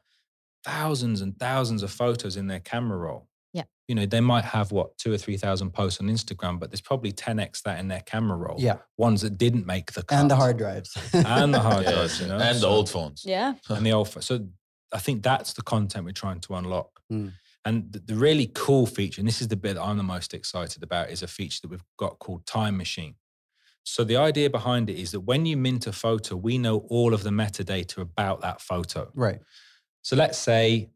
thousands 0.64 1.20
and 1.20 1.38
thousands 1.38 1.82
of 1.82 1.90
photos 1.92 2.36
in 2.36 2.46
their 2.48 2.58
camera 2.60 2.96
roll. 2.98 3.28
Yeah. 3.56 3.64
You 3.88 3.94
know, 3.94 4.06
they 4.06 4.20
might 4.20 4.44
have 4.44 4.72
what 4.72 4.98
two 4.98 5.12
or 5.12 5.18
three 5.18 5.36
thousand 5.36 5.70
posts 5.72 6.00
on 6.00 6.06
Instagram, 6.08 6.58
but 6.60 6.70
there's 6.70 6.80
probably 6.80 7.12
10x 7.12 7.62
that 7.62 7.78
in 7.80 7.88
their 7.88 8.00
camera 8.00 8.36
roll. 8.36 8.56
Yeah. 8.58 8.78
Ones 8.98 9.22
that 9.22 9.38
didn't 9.38 9.66
make 9.66 9.92
the 9.92 10.02
cut. 10.02 10.18
and 10.20 10.30
the 10.30 10.36
hard 10.36 10.58
drives. 10.58 10.96
And 11.12 11.54
the 11.54 11.60
hard 11.60 11.84
Yes, 11.84 11.94
drives, 11.94 12.20
you 12.20 12.26
know. 12.28 12.38
and 12.38 12.60
the 12.60 12.66
old 12.66 12.90
phones. 12.90 13.24
yeah. 13.24 13.54
and 13.68 13.86
the 13.86 13.92
old 13.92 14.08
phones. 14.10 14.26
So 14.26 14.46
I 14.92 14.98
think 14.98 15.22
that's 15.22 15.52
the 15.54 15.62
content 15.62 16.04
we're 16.04 16.12
trying 16.12 16.40
to 16.40 16.54
unlock. 16.54 17.00
Mm. 17.12 17.32
And 17.64 17.92
the, 17.92 17.98
the 18.00 18.14
really 18.14 18.50
cool 18.54 18.86
feature, 18.86 19.20
and 19.20 19.26
this 19.26 19.40
is 19.40 19.48
the 19.48 19.56
bit 19.56 19.74
that 19.74 19.82
I'm 19.82 19.96
the 19.96 20.02
most 20.04 20.34
excited 20.34 20.82
about, 20.84 21.10
is 21.10 21.22
a 21.22 21.26
feature 21.26 21.58
that 21.62 21.70
we've 21.70 21.82
got 21.98 22.18
called 22.20 22.46
Time 22.46 22.76
Machine. 22.76 23.14
So 23.82 24.02
the 24.04 24.16
idea 24.16 24.50
behind 24.50 24.90
it 24.90 24.98
is 24.98 25.12
that 25.12 25.20
when 25.20 25.46
you 25.46 25.56
mint 25.56 25.86
a 25.86 25.92
photo, 25.92 26.34
we 26.36 26.58
know 26.58 26.78
all 26.88 27.14
of 27.14 27.22
the 27.22 27.30
metadata 27.30 27.98
about 27.98 28.40
that 28.42 28.60
photo. 28.60 29.10
Right. 29.14 29.40
So 30.02 30.14
let's 30.16 30.38
say 30.38 30.90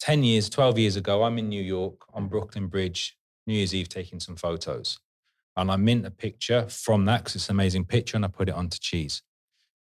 10 0.00 0.24
years, 0.24 0.48
12 0.48 0.78
years 0.78 0.96
ago, 0.96 1.22
I'm 1.22 1.38
in 1.38 1.48
New 1.48 1.62
York 1.62 2.02
on 2.14 2.26
Brooklyn 2.26 2.68
Bridge, 2.68 3.16
New 3.46 3.54
Year's 3.54 3.74
Eve, 3.74 3.88
taking 3.88 4.18
some 4.18 4.36
photos. 4.36 4.98
And 5.56 5.70
I 5.70 5.76
mint 5.76 6.06
a 6.06 6.10
picture 6.10 6.66
from 6.68 7.04
that 7.04 7.18
because 7.18 7.36
it's 7.36 7.48
an 7.48 7.56
amazing 7.56 7.84
picture 7.84 8.16
and 8.16 8.24
I 8.24 8.28
put 8.28 8.48
it 8.48 8.54
onto 8.54 8.78
Cheeze. 8.78 9.22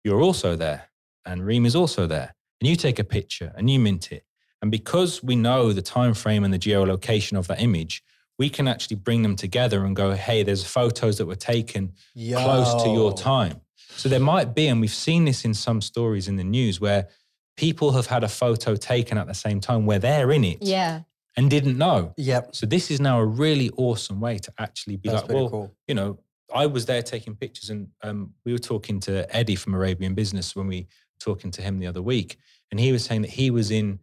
You're 0.03 0.21
also 0.21 0.57
there 0.57 0.91
and 1.25 1.47
Reem 1.47 1.67
is 1.67 1.77
also 1.77 2.07
there. 2.07 2.35
And 2.61 2.69
you 2.69 2.75
take 2.75 2.99
a 2.99 3.05
picture 3.05 3.53
and 3.57 3.71
you 3.71 3.79
mint 3.79 4.11
it. 4.13 4.25
And 4.61 4.71
because 4.71 5.23
we 5.23 5.37
know 5.37 5.73
the 5.73 5.83
time 5.83 6.15
frame 6.15 6.45
and 6.45 6.53
the 6.53 6.59
geolocation 6.59 7.39
of 7.39 7.47
that 7.49 7.61
image, 7.61 8.03
we 8.39 8.49
can 8.49 8.67
actually 8.67 8.97
bring 8.97 9.23
them 9.23 9.37
together 9.37 9.85
and 9.85 9.95
go, 9.95 10.13
hey, 10.13 10.43
there's 10.43 10.65
photos 10.65 11.19
that 11.19 11.27
were 11.27 11.37
taken 11.37 11.93
close 12.15 12.83
to 12.83 12.89
your 12.91 13.13
time. 13.13 13.61
So 13.77 14.09
there 14.09 14.21
might 14.21 14.55
be, 14.55 14.69
and 14.69 14.81
we've 14.81 14.91
seen 14.91 15.27
this 15.27 15.45
in 15.45 15.55
some 15.55 15.81
stories 15.81 16.27
in 16.27 16.37
the 16.37 16.45
news 16.45 16.81
where 16.81 17.09
people 17.57 17.93
have 17.93 18.07
had 18.07 18.25
a 18.25 18.29
photo 18.29 18.75
taken 18.77 19.19
at 19.19 19.27
the 19.27 19.35
same 19.35 19.61
time 19.61 19.87
where 19.87 19.99
they're 19.99 20.31
in 20.33 20.45
it 20.45 20.59
Yeah. 20.63 21.03
and 21.37 21.51
didn't 21.51 21.77
know. 21.79 22.15
Yep. 22.17 22.55
So 22.55 22.67
this 22.67 22.91
is 22.91 23.01
now 23.01 23.19
a 23.21 23.27
really 23.27 23.71
awesome 23.77 24.21
way 24.21 24.39
to 24.39 24.53
actually 24.59 24.97
be 24.97 25.09
That's 25.11 25.23
like, 25.23 25.33
well, 25.33 25.51
cool. 25.51 25.75
you 25.87 25.95
know, 25.95 26.19
I 26.55 26.67
was 26.67 26.85
there 26.87 27.03
taking 27.03 27.35
pictures, 27.35 27.71
and 27.71 27.89
um, 28.03 28.35
we 28.45 28.53
were 28.53 28.59
talking 28.59 29.01
to 29.01 29.35
Eddie 29.35 29.57
from 29.57 29.73
Arabian 29.75 30.15
Business 30.15 30.55
when 30.55 30.67
we 30.67 30.81
were 30.83 30.87
talking 31.21 31.51
to 31.53 31.63
him 31.63 31.79
the 31.79 31.87
other 31.87 32.03
week, 32.03 32.37
and 32.71 32.79
he 32.79 32.93
was 32.93 33.05
saying 33.05 33.23
that 33.23 33.31
he 33.31 33.51
was 33.51 33.71
in 33.71 33.99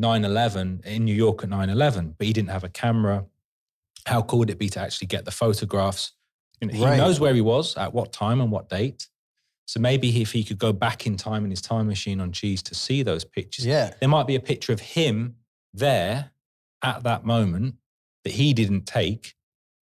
9/11 0.00 0.84
in 0.86 1.04
New 1.04 1.14
York 1.14 1.42
at 1.42 1.50
9/11, 1.50 2.14
but 2.16 2.26
he 2.26 2.32
didn't 2.32 2.50
have 2.50 2.62
a 2.64 2.68
camera. 2.68 3.26
How 4.06 4.22
cool 4.22 4.38
would 4.40 4.50
it 4.50 4.58
be 4.58 4.68
to 4.70 4.80
actually 4.80 5.08
get 5.08 5.24
the 5.24 5.30
photographs? 5.32 6.12
You 6.60 6.68
know, 6.68 6.74
he 6.74 6.84
Right. 6.84 6.96
knows 6.96 7.18
where 7.20 7.34
he 7.34 7.40
was 7.40 7.76
at 7.76 7.92
what 7.92 8.12
time 8.12 8.40
and 8.40 8.50
what 8.52 8.68
date. 8.68 9.08
So 9.68 9.80
maybe 9.80 10.22
if 10.22 10.32
he 10.32 10.44
could 10.44 10.56
go 10.58 10.72
back 10.72 11.06
in 11.06 11.18
time 11.18 11.44
in 11.44 11.50
his 11.50 11.60
time 11.60 11.88
machine 11.88 12.22
on 12.22 12.32
Cheeze 12.32 12.62
to 12.62 12.74
see 12.74 13.02
those 13.02 13.22
pictures, 13.22 13.66
Yeah. 13.66 13.92
there 14.00 14.08
might 14.08 14.26
be 14.26 14.34
a 14.34 14.40
picture 14.40 14.72
of 14.72 14.80
him 14.80 15.36
there 15.74 16.30
at 16.82 17.02
that 17.02 17.26
moment 17.26 17.74
that 18.24 18.32
he 18.32 18.54
didn't 18.54 18.86
take 18.86 19.34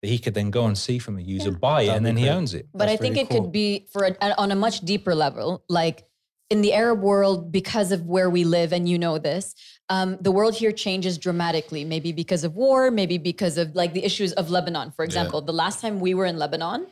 that 0.01 0.09
he 0.09 0.19
could 0.19 0.33
then 0.33 0.51
go 0.51 0.65
and 0.65 0.77
see 0.77 0.99
from 0.99 1.17
a 1.17 1.21
user, 1.21 1.51
buy 1.51 1.83
it, 1.83 1.87
That'd 1.87 1.97
and 1.97 2.05
be 2.05 2.09
then 2.09 2.17
he 2.17 2.29
owns 2.29 2.53
it. 2.53 2.67
But 2.73 2.79
That's 2.79 2.91
I 2.91 2.97
think 2.97 3.15
really 3.15 3.21
it 3.21 3.29
cool. 3.29 3.41
could 3.43 3.51
be 3.53 3.87
for 3.93 4.03
a, 4.05 4.33
on 4.37 4.51
a 4.51 4.55
much 4.55 4.81
deeper 4.81 5.15
level, 5.15 5.63
like 5.69 6.05
in 6.49 6.61
the 6.61 6.73
Arab 6.73 6.99
world, 7.01 7.49
because 7.51 7.93
of 7.93 8.05
where 8.05 8.29
we 8.29 8.43
live, 8.43 8.73
and 8.73 8.87
you 8.87 8.97
know 8.99 9.17
this, 9.17 9.55
um, 9.87 10.17
the 10.19 10.31
world 10.31 10.55
here 10.55 10.71
changes 10.73 11.17
dramatically. 11.17 11.85
Maybe 11.85 12.11
because 12.11 12.43
of 12.43 12.55
war, 12.55 12.91
maybe 12.91 13.17
because 13.17 13.57
of 13.57 13.75
like 13.75 13.93
the 13.93 14.03
issues 14.03 14.33
of 14.33 14.49
Lebanon, 14.49 14.91
for 14.91 15.05
example. 15.05 15.41
The 15.41 15.53
last 15.53 15.79
time 15.81 15.99
we 16.01 16.13
were 16.13 16.25
in 16.25 16.37
Lebanon, 16.37 16.81
w- 16.81 16.89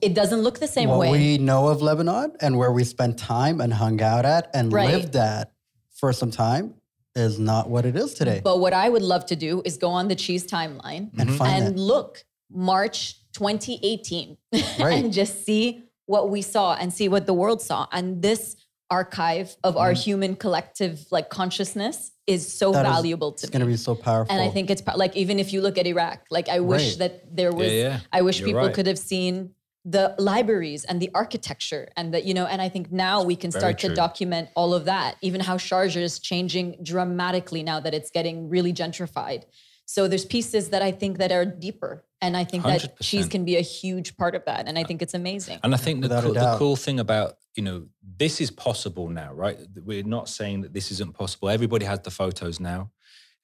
it 0.00 0.14
doesn't 0.14 0.40
look 0.42 0.58
the 0.60 0.68
same 0.68 0.88
what 0.88 0.98
way. 1.00 1.10
we 1.10 1.38
know 1.38 1.68
of 1.68 1.82
Lebanon 1.82 2.32
and 2.40 2.56
where 2.56 2.70
we 2.72 2.84
spent 2.84 3.18
time 3.18 3.60
and 3.60 3.72
hung 3.72 4.00
out 4.00 4.24
at 4.24 4.50
and 4.54 4.72
Right. 4.72 4.90
lived 4.90 5.16
at 5.16 5.52
for 5.94 6.12
some 6.12 6.30
time 6.30 6.74
is 7.14 7.38
not 7.38 7.68
what 7.68 7.84
it 7.84 7.96
is 7.96 8.14
today. 8.14 8.40
But 8.42 8.60
what 8.60 8.72
I 8.72 8.88
would 8.88 9.02
love 9.02 9.26
to 9.26 9.36
do 9.36 9.62
is 9.64 9.76
go 9.76 9.90
on 9.90 10.08
the 10.08 10.14
Cheeze 10.14 10.46
timeline 10.46 11.10
and 11.18 11.30
find 11.34 11.64
and 11.64 11.78
look 11.80 12.24
March 12.50 13.16
2018 13.32 14.36
Right. 14.78 15.04
and 15.04 15.12
just 15.12 15.44
see 15.44 15.82
what 16.06 16.30
we 16.30 16.42
saw 16.42 16.74
and 16.74 16.92
see 16.92 17.08
what 17.08 17.26
the 17.26 17.34
world 17.34 17.60
saw. 17.62 17.86
And 17.92 18.22
this 18.22 18.56
archive 18.90 19.56
of 19.64 19.76
our 19.78 19.92
human 19.92 20.36
collective 20.36 21.06
like 21.10 21.30
consciousness 21.30 22.12
is 22.26 22.52
so 22.52 22.72
Mm-hmm. 22.72 22.82
That 22.82 22.88
is- 22.88 22.94
valuable 22.96 23.32
to 23.32 23.44
It's 23.46 23.50
going 23.50 23.60
to 23.60 23.66
be 23.66 23.76
so 23.76 23.94
powerful. 23.94 24.32
and 24.32 24.42
I 24.42 24.48
think 24.52 24.70
it's 24.70 24.82
like 24.96 25.16
even 25.16 25.38
if 25.38 25.52
you 25.52 25.60
look 25.60 25.76
at 25.78 25.86
Iraq, 25.86 26.20
like 26.30 26.48
I 26.48 26.60
wish 26.60 26.90
Right. 26.90 26.98
that 26.98 27.34
there 27.36 27.52
was 27.52 27.72
yeah. 27.72 28.00
I 28.12 28.22
wish 28.22 28.38
You're 28.40 28.48
people 28.48 28.66
right. 28.66 28.74
could 28.74 28.86
have 28.86 28.98
seen 28.98 29.50
the 29.84 30.14
libraries 30.18 30.84
and 30.84 31.00
the 31.00 31.10
architecture 31.14 31.88
and 31.96 32.14
that 32.14 32.24
you 32.24 32.34
know 32.34 32.46
and 32.46 32.62
I 32.62 32.68
think 32.68 32.92
now 32.92 33.22
we 33.24 33.34
can 33.34 33.50
Very 33.50 33.60
start 33.60 33.78
to 33.80 33.94
document 33.94 34.48
all 34.54 34.74
of 34.74 34.84
that 34.84 35.16
even 35.22 35.40
how 35.40 35.56
Sharjah 35.56 35.96
is 35.96 36.20
changing 36.20 36.76
dramatically 36.82 37.62
now 37.64 37.80
that 37.80 37.92
it's 37.92 38.10
getting 38.10 38.48
really 38.48 38.72
gentrified 38.72 39.44
so 39.84 40.06
there's 40.06 40.24
pieces 40.24 40.70
that 40.70 40.82
I 40.82 40.92
think 40.92 41.18
that 41.18 41.32
are 41.32 41.44
deeper 41.44 42.04
and 42.20 42.36
I 42.36 42.44
think 42.44 42.62
that 42.62 43.00
Cheeze 43.02 43.26
can 43.26 43.44
be 43.44 43.56
a 43.56 43.60
huge 43.60 44.16
part 44.16 44.36
of 44.36 44.44
that 44.44 44.68
and 44.68 44.78
I 44.78 44.84
think 44.84 45.02
it's 45.02 45.14
amazing 45.14 45.58
And 45.64 45.74
I 45.74 45.78
think 45.78 46.00
the 46.00 46.08
Without 46.08 46.24
a 46.24 46.26
cool, 46.28 46.34
the 46.34 46.56
cool 46.58 46.76
thing 46.76 47.00
about, 47.00 47.38
you 47.56 47.64
know, 47.64 47.86
this 48.16 48.40
is 48.40 48.52
possible 48.52 49.08
now, 49.08 49.32
right? 49.32 49.58
We're 49.84 50.04
not 50.04 50.28
saying 50.28 50.60
that 50.62 50.72
this 50.72 50.92
isn't 50.92 51.14
possible. 51.14 51.48
Everybody 51.48 51.86
has 51.86 52.00
the 52.00 52.12
photos 52.12 52.60
now. 52.60 52.90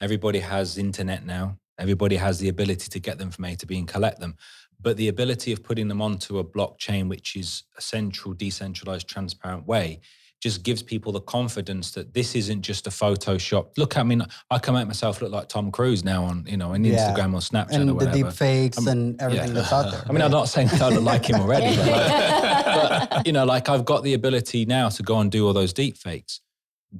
Everybody 0.00 0.38
has 0.38 0.78
internet 0.78 1.26
now. 1.26 1.58
Everybody 1.78 2.16
has 2.16 2.38
the 2.38 2.48
ability 2.48 2.88
to 2.90 3.00
get 3.00 3.18
them 3.18 3.30
from 3.30 3.44
A 3.46 3.56
to 3.56 3.66
B 3.66 3.78
and 3.78 3.88
collect 3.88 4.20
them. 4.20 4.36
But 4.80 4.96
the 4.96 5.08
ability 5.08 5.52
of 5.52 5.62
putting 5.62 5.88
them 5.88 6.00
onto 6.00 6.38
a 6.38 6.44
blockchain, 6.44 7.08
which 7.08 7.34
is 7.36 7.64
a 7.76 7.80
central, 7.80 8.32
decentralized, 8.34 9.08
transparent 9.08 9.66
way, 9.66 10.00
just 10.40 10.62
gives 10.62 10.84
people 10.84 11.10
the 11.10 11.20
confidence 11.20 11.90
that 11.92 12.14
this 12.14 12.36
isn't 12.36 12.62
just 12.62 12.86
a 12.86 12.90
Photoshop. 12.90 13.76
Look, 13.76 13.96
I 13.98 14.04
mean, 14.04 14.22
I 14.52 14.58
can 14.60 14.74
make 14.74 14.86
myself 14.86 15.20
look 15.20 15.32
like 15.32 15.48
Tom 15.48 15.72
Cruise 15.72 16.04
now 16.04 16.22
on, 16.22 16.44
you 16.46 16.56
know, 16.56 16.74
on 16.74 16.84
Yeah. 16.84 16.94
Instagram 17.12 17.34
or 17.34 17.40
Snapchat 17.40 17.72
and 17.72 17.82
or 17.82 17.86
the 17.86 17.94
whatever. 17.94 18.16
deep 18.16 18.32
fakes 18.32 18.86
and 18.86 19.20
everything 19.20 19.48
yeah. 19.48 19.54
that's 19.54 19.72
out 19.72 19.90
there. 19.90 20.04
I 20.08 20.12
mean, 20.12 20.22
I'm 20.22 20.30
not 20.30 20.48
saying 20.48 20.68
that 20.68 20.80
I 20.80 20.90
don't 20.90 21.04
like 21.04 21.28
him 21.28 21.40
already, 21.40 21.74
but, 21.74 21.86
like, 21.88 23.10
but, 23.10 23.26
you 23.26 23.32
know, 23.32 23.44
like 23.44 23.68
I've 23.68 23.84
got 23.84 24.04
the 24.04 24.14
ability 24.14 24.64
now 24.64 24.88
to 24.90 25.02
go 25.02 25.18
and 25.18 25.28
do 25.28 25.44
all 25.44 25.52
those 25.52 25.72
deep 25.72 25.96
fakes 25.96 26.40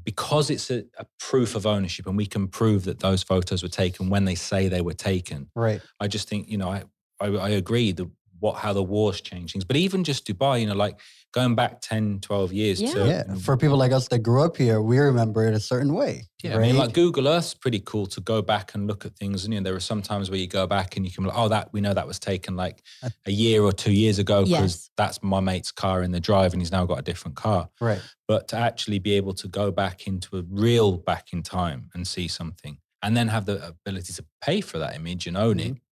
because 0.04 0.50
it's 0.50 0.68
a, 0.70 0.84
a 0.98 1.06
proof 1.20 1.54
of 1.54 1.64
ownership 1.64 2.06
and 2.08 2.16
we 2.16 2.26
can 2.26 2.48
prove 2.48 2.84
that 2.86 2.98
those 2.98 3.22
photos 3.22 3.62
were 3.62 3.68
taken 3.68 4.10
when 4.10 4.24
they 4.24 4.34
say 4.34 4.66
they 4.66 4.80
were 4.80 4.92
taken. 4.94 5.48
right. 5.54 5.80
I 6.00 6.08
just 6.08 6.28
think, 6.28 6.48
you 6.50 6.58
know, 6.58 6.70
I, 6.70 6.82
I, 7.20 7.26
I 7.26 7.48
agree 7.50 7.92
the 7.92 8.10
what 8.40 8.54
how 8.58 8.72
the 8.72 8.82
wars 8.84 9.20
change 9.20 9.52
things. 9.52 9.64
But 9.64 9.74
even 9.76 10.04
just 10.04 10.24
Dubai, 10.24 10.60
you 10.60 10.66
know, 10.68 10.76
like 10.76 11.00
going 11.34 11.56
back 11.56 11.80
10, 11.80 12.20
12 12.20 12.52
years 12.52 12.80
Yeah. 12.80 12.92
to 12.92 13.06
Yeah. 13.08 13.34
For 13.34 13.56
people 13.56 13.76
like 13.76 13.90
us 13.90 14.06
that 14.08 14.20
grew 14.20 14.42
up 14.44 14.56
here, 14.56 14.80
we 14.80 14.96
remember 15.00 15.44
it 15.48 15.54
a 15.54 15.60
certain 15.60 15.92
way. 15.92 16.28
yeah, 16.44 16.52
right? 16.52 16.58
I 16.58 16.62
mean, 16.68 16.76
like 16.76 16.92
Google 16.94 17.26
Earth's 17.26 17.52
pretty 17.52 17.80
cool 17.80 18.06
to 18.06 18.20
go 18.20 18.40
back 18.40 18.74
and 18.74 18.86
look 18.86 19.04
at 19.04 19.16
things. 19.16 19.44
And 19.44 19.52
you 19.52 19.58
know, 19.60 19.64
there 19.64 19.74
are 19.74 19.80
some 19.80 20.02
times 20.02 20.30
where 20.30 20.38
you 20.38 20.46
go 20.46 20.68
back 20.68 20.96
and 20.96 21.04
you 21.04 21.10
can 21.10 21.24
be 21.24 21.30
like, 21.30 21.36
oh, 21.38 21.48
that 21.48 21.72
we 21.72 21.80
know 21.80 21.92
that 21.92 22.06
was 22.06 22.20
taken 22.20 22.54
like 22.54 22.80
a 23.26 23.32
year 23.32 23.62
or 23.64 23.72
two 23.72 23.92
years 23.92 24.20
ago 24.20 24.44
because 24.44 24.60
Yes. 24.74 24.90
that's 24.96 25.20
my 25.20 25.40
mate's 25.40 25.72
car 25.72 26.04
in 26.04 26.12
the 26.12 26.20
drive 26.20 26.52
and 26.52 26.62
he's 26.62 26.70
now 26.70 26.86
got 26.86 27.00
a 27.00 27.02
different 27.02 27.36
car. 27.36 27.68
right. 27.80 28.00
But 28.28 28.46
to 28.48 28.56
actually 28.56 29.00
be 29.00 29.14
able 29.14 29.32
to 29.34 29.48
go 29.48 29.72
back 29.72 30.06
into 30.06 30.38
a 30.38 30.42
real 30.48 30.96
back 30.98 31.32
in 31.32 31.42
time 31.42 31.90
and 31.92 32.06
see 32.06 32.28
something 32.28 32.78
and 33.02 33.16
then 33.16 33.26
have 33.28 33.46
the 33.46 33.66
ability 33.66 34.12
to 34.12 34.24
pay 34.40 34.60
for 34.60 34.78
that 34.78 34.94
image 34.94 35.26
and 35.26 35.36
own 35.36 35.56
Mm-hmm. 35.58 35.72
it. 35.72 35.82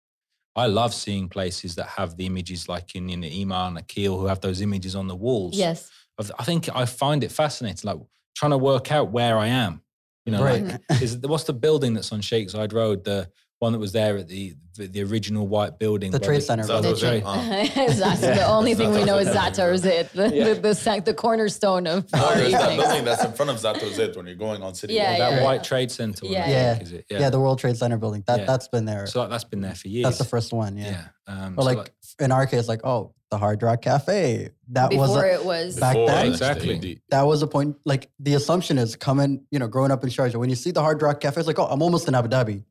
I 0.57 0.67
love 0.67 0.95
seeing 0.95 1.29
places 1.29 1.75
that 1.75 1.87
have 1.89 2.17
the 2.17 2.27
images 2.27 2.69
like 2.69 2.95
in, 2.95 3.11
in 3.11 3.23
Iman 3.25 3.69
and 3.69 3.79
Akil 3.79 4.19
who 4.19 4.27
have 4.27 4.41
those 4.41 4.61
images 4.61 4.95
on 4.97 5.07
the 5.07 5.17
walls 5.17 5.57
yes 5.57 5.91
I 6.39 6.45
think 6.45 6.75
I 6.75 6.87
find 6.87 7.23
it 7.23 7.31
fascinating, 7.31 7.87
like 7.87 7.99
trying 8.35 8.53
to 8.53 8.59
work 8.59 8.91
out 8.91 9.11
where 9.11 9.37
I 9.37 9.49
am. 9.49 9.83
You 10.25 10.33
know, 10.33 10.43
Right. 10.43 10.65
like, 10.65 10.81
is 11.03 11.19
what's 11.19 11.45
the 11.45 11.53
building 11.53 11.95
that's 11.95 12.11
on 12.11 12.21
Sheikh 12.21 12.49
Zayed 12.49 12.73
Road? 12.73 13.05
The 13.05 13.31
one 13.67 13.73
that 13.73 13.79
was 13.79 13.93
there 13.93 14.17
at 14.19 14.29
the 14.29 14.55
the, 14.77 14.87
the 14.89 15.03
original 15.05 15.47
white 15.49 15.79
building. 15.79 16.11
The 16.11 16.19
Trade 16.19 16.43
Center. 16.43 16.67
That 16.67 16.83
the 16.83 16.91
was 16.91 17.01
Trade- 17.01 17.23
it. 17.23 17.25
Uh, 17.25 18.15
the 18.37 18.47
only 18.47 18.75
thing 18.75 18.93
we 18.93 19.05
know 19.05 19.17
is 19.17 19.29
Zata 19.33 19.71
is 19.73 19.87
it 19.87 20.13
the, 20.13 20.29
Yeah. 20.29 20.45
the, 20.53 20.55
the, 20.61 20.75
sa- 20.75 21.01
the 21.01 21.15
cornerstone 21.15 21.87
of 21.87 22.13
no, 22.15 22.23
our 22.23 22.35
there's 22.35 22.53
that 22.53 22.77
building 22.77 23.05
that's 23.07 23.25
in 23.25 23.33
front 23.33 23.51
of 23.53 23.57
Zato 23.57 23.91
Zed 23.91 24.15
when 24.17 24.27
you're 24.27 24.35
going 24.35 24.63
on 24.63 24.75
City 24.75 24.93
Yeah, 24.93 25.13
Walk. 25.13 25.19
that 25.19 25.33
yeah. 25.33 25.45
white 25.45 25.65
trade 25.65 25.91
center. 25.91 26.27
one, 26.27 26.35
I 26.35 26.39
Yeah. 26.39 26.49
Yeah. 26.51 26.75
think, 26.75 26.83
is 26.85 26.93
it? 26.93 27.07
Yeah. 27.09 27.31
the 27.31 27.41
World 27.41 27.59
Trade 27.59 27.79
Center 27.79 27.97
building. 27.97 28.23
That 28.27 28.41
Yeah. 28.41 28.45
that's 28.45 28.69
been 28.69 28.85
there. 28.85 29.07
so 29.07 29.27
that's 29.27 29.45
been 29.45 29.63
there 29.63 29.75
for 29.75 29.89
years. 29.89 30.05
that's 30.05 30.19
the 30.19 30.25
first 30.25 30.53
one. 30.53 30.77
Yeah. 30.77 31.05
Yeah. 31.27 31.45
Um, 31.47 31.55
Or 31.57 31.63
so, 31.63 31.69
like, 31.71 31.93
in 32.21 32.31
our 32.31 32.47
case, 32.47 32.69
like 32.69 32.85
oh, 32.85 33.15
the 33.31 33.39
Hard 33.39 33.63
Rock 33.63 33.81
Cafe. 33.81 34.51
That 34.73 34.93
was 34.93 35.09
before 35.11 35.25
a, 35.25 35.35
it 35.37 35.45
was 35.45 35.81
back 35.81 35.95
Before 35.95 36.07
then. 36.09 36.27
Exactly. 36.27 37.01
that 37.09 37.23
was 37.23 37.41
a 37.41 37.47
point. 37.47 37.77
Like 37.87 38.11
the 38.21 38.35
assumption 38.35 38.77
is 38.77 38.95
coming, 38.95 39.47
you 39.51 39.59
know, 39.59 39.69
growing 39.69 39.91
up 39.91 40.05
in 40.05 40.11
Sharjah. 40.11 40.37
When 40.37 40.51
you 40.51 40.55
see 40.57 40.71
the 40.71 40.83
Hard 40.83 41.01
Rock 41.01 41.21
Cafe, 41.21 41.41
it's 41.41 41.47
like, 41.47 41.59
oh, 41.59 41.65
I'm 41.67 41.81
almost 41.81 42.07
in 42.09 42.15
Abu 42.15 42.29
Dhabi. 42.29 42.65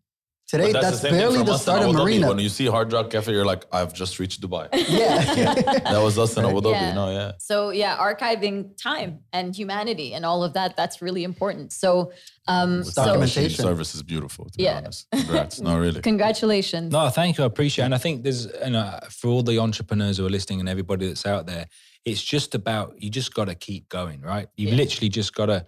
Today, 0.48 0.72
But 0.72 0.82
that's, 0.84 1.00
the 1.00 1.10
barely 1.10 1.42
the 1.44 1.58
start 1.58 1.82
of 1.82 1.96
Marina. 1.96 2.28
When 2.28 2.38
you 2.38 2.50
see 2.50 2.68
Hard 2.68 2.94
Rock 2.94 3.10
Cafe, 3.10 3.32
you're 3.32 3.46
like, 3.46 3.66
I've 3.72 3.94
just 3.96 4.20
reached 4.20 4.42
Dubai. 4.42 4.70
yeah. 4.88 5.24
that 5.92 6.00
was 6.04 6.20
us 6.20 6.38
in 6.38 6.46
Abu 6.46 6.62
Dhabi. 6.62 6.74
Yeah. 6.74 6.94
No, 6.94 7.10
yeah. 7.10 7.32
So 7.40 7.72
yeah, 7.72 7.98
archiving 7.98 8.78
time 8.80 9.22
and 9.34 9.56
humanity 9.56 10.14
and 10.14 10.24
all 10.24 10.44
of 10.44 10.54
that, 10.54 10.78
that's 10.78 11.02
really 11.02 11.24
important. 11.24 11.74
So 11.74 12.12
um 12.48 12.82
It's 12.82 12.94
so 12.94 13.06
documentation. 13.06 13.64
service 13.66 13.96
is 13.96 14.04
beautiful, 14.04 14.46
to 14.46 14.58
be 14.58 14.66
Yeah. 14.66 14.78
honest. 14.78 15.08
Congrats. 15.12 15.60
no, 15.62 15.80
really. 15.86 16.02
congratulations. 16.02 16.92
No, 16.92 17.10
thank 17.10 17.40
you. 17.40 17.44
I 17.44 17.48
appreciate 17.48 17.84
it. 17.84 17.88
And 17.88 17.96
I 17.96 17.98
think 17.98 18.22
there's, 18.22 18.46
you 18.46 18.70
know, 18.70 19.00
for 19.10 19.30
all 19.30 19.42
the 19.42 19.58
entrepreneurs 19.58 20.18
who 20.18 20.28
are 20.28 20.30
listening 20.30 20.60
and 20.60 20.70
everybody 20.70 21.08
that's 21.08 21.26
out 21.26 21.48
there, 21.48 21.66
it's 22.06 22.24
just 22.24 22.54
about, 22.54 23.02
you 23.02 23.10
just 23.10 23.34
got 23.34 23.46
to 23.46 23.56
keep 23.56 23.90
going, 23.90 24.22
right? 24.22 24.48
You've 24.58 24.74
Yeah. 24.74 24.78
literally 24.84 25.10
just 25.10 25.34
got 25.34 25.48
to, 25.48 25.66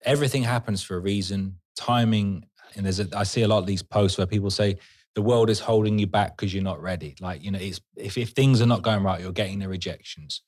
everything 0.00 0.44
happens 0.44 0.82
for 0.82 0.96
a 0.96 1.00
reason, 1.00 1.58
timing. 1.76 2.46
And 2.76 2.84
there's 2.86 3.00
a, 3.00 3.08
I 3.16 3.22
see 3.24 3.42
a 3.42 3.48
lot 3.48 3.58
of 3.58 3.66
these 3.66 3.82
posts 3.82 4.18
where 4.18 4.26
people 4.26 4.50
say, 4.50 4.76
the 5.14 5.22
world 5.22 5.48
is 5.48 5.60
holding 5.60 5.98
you 5.98 6.06
back 6.08 6.36
because 6.36 6.52
you're 6.52 6.62
not 6.64 6.82
ready. 6.82 7.14
Like, 7.20 7.42
you 7.44 7.50
know, 7.52 7.58
it's, 7.60 7.80
if, 7.96 8.18
if 8.18 8.30
things 8.30 8.60
are 8.60 8.66
not 8.66 8.82
going 8.82 9.02
right, 9.04 9.20
you're 9.20 9.30
getting 9.32 9.60
the 9.60 9.68
rejections. 9.68 10.42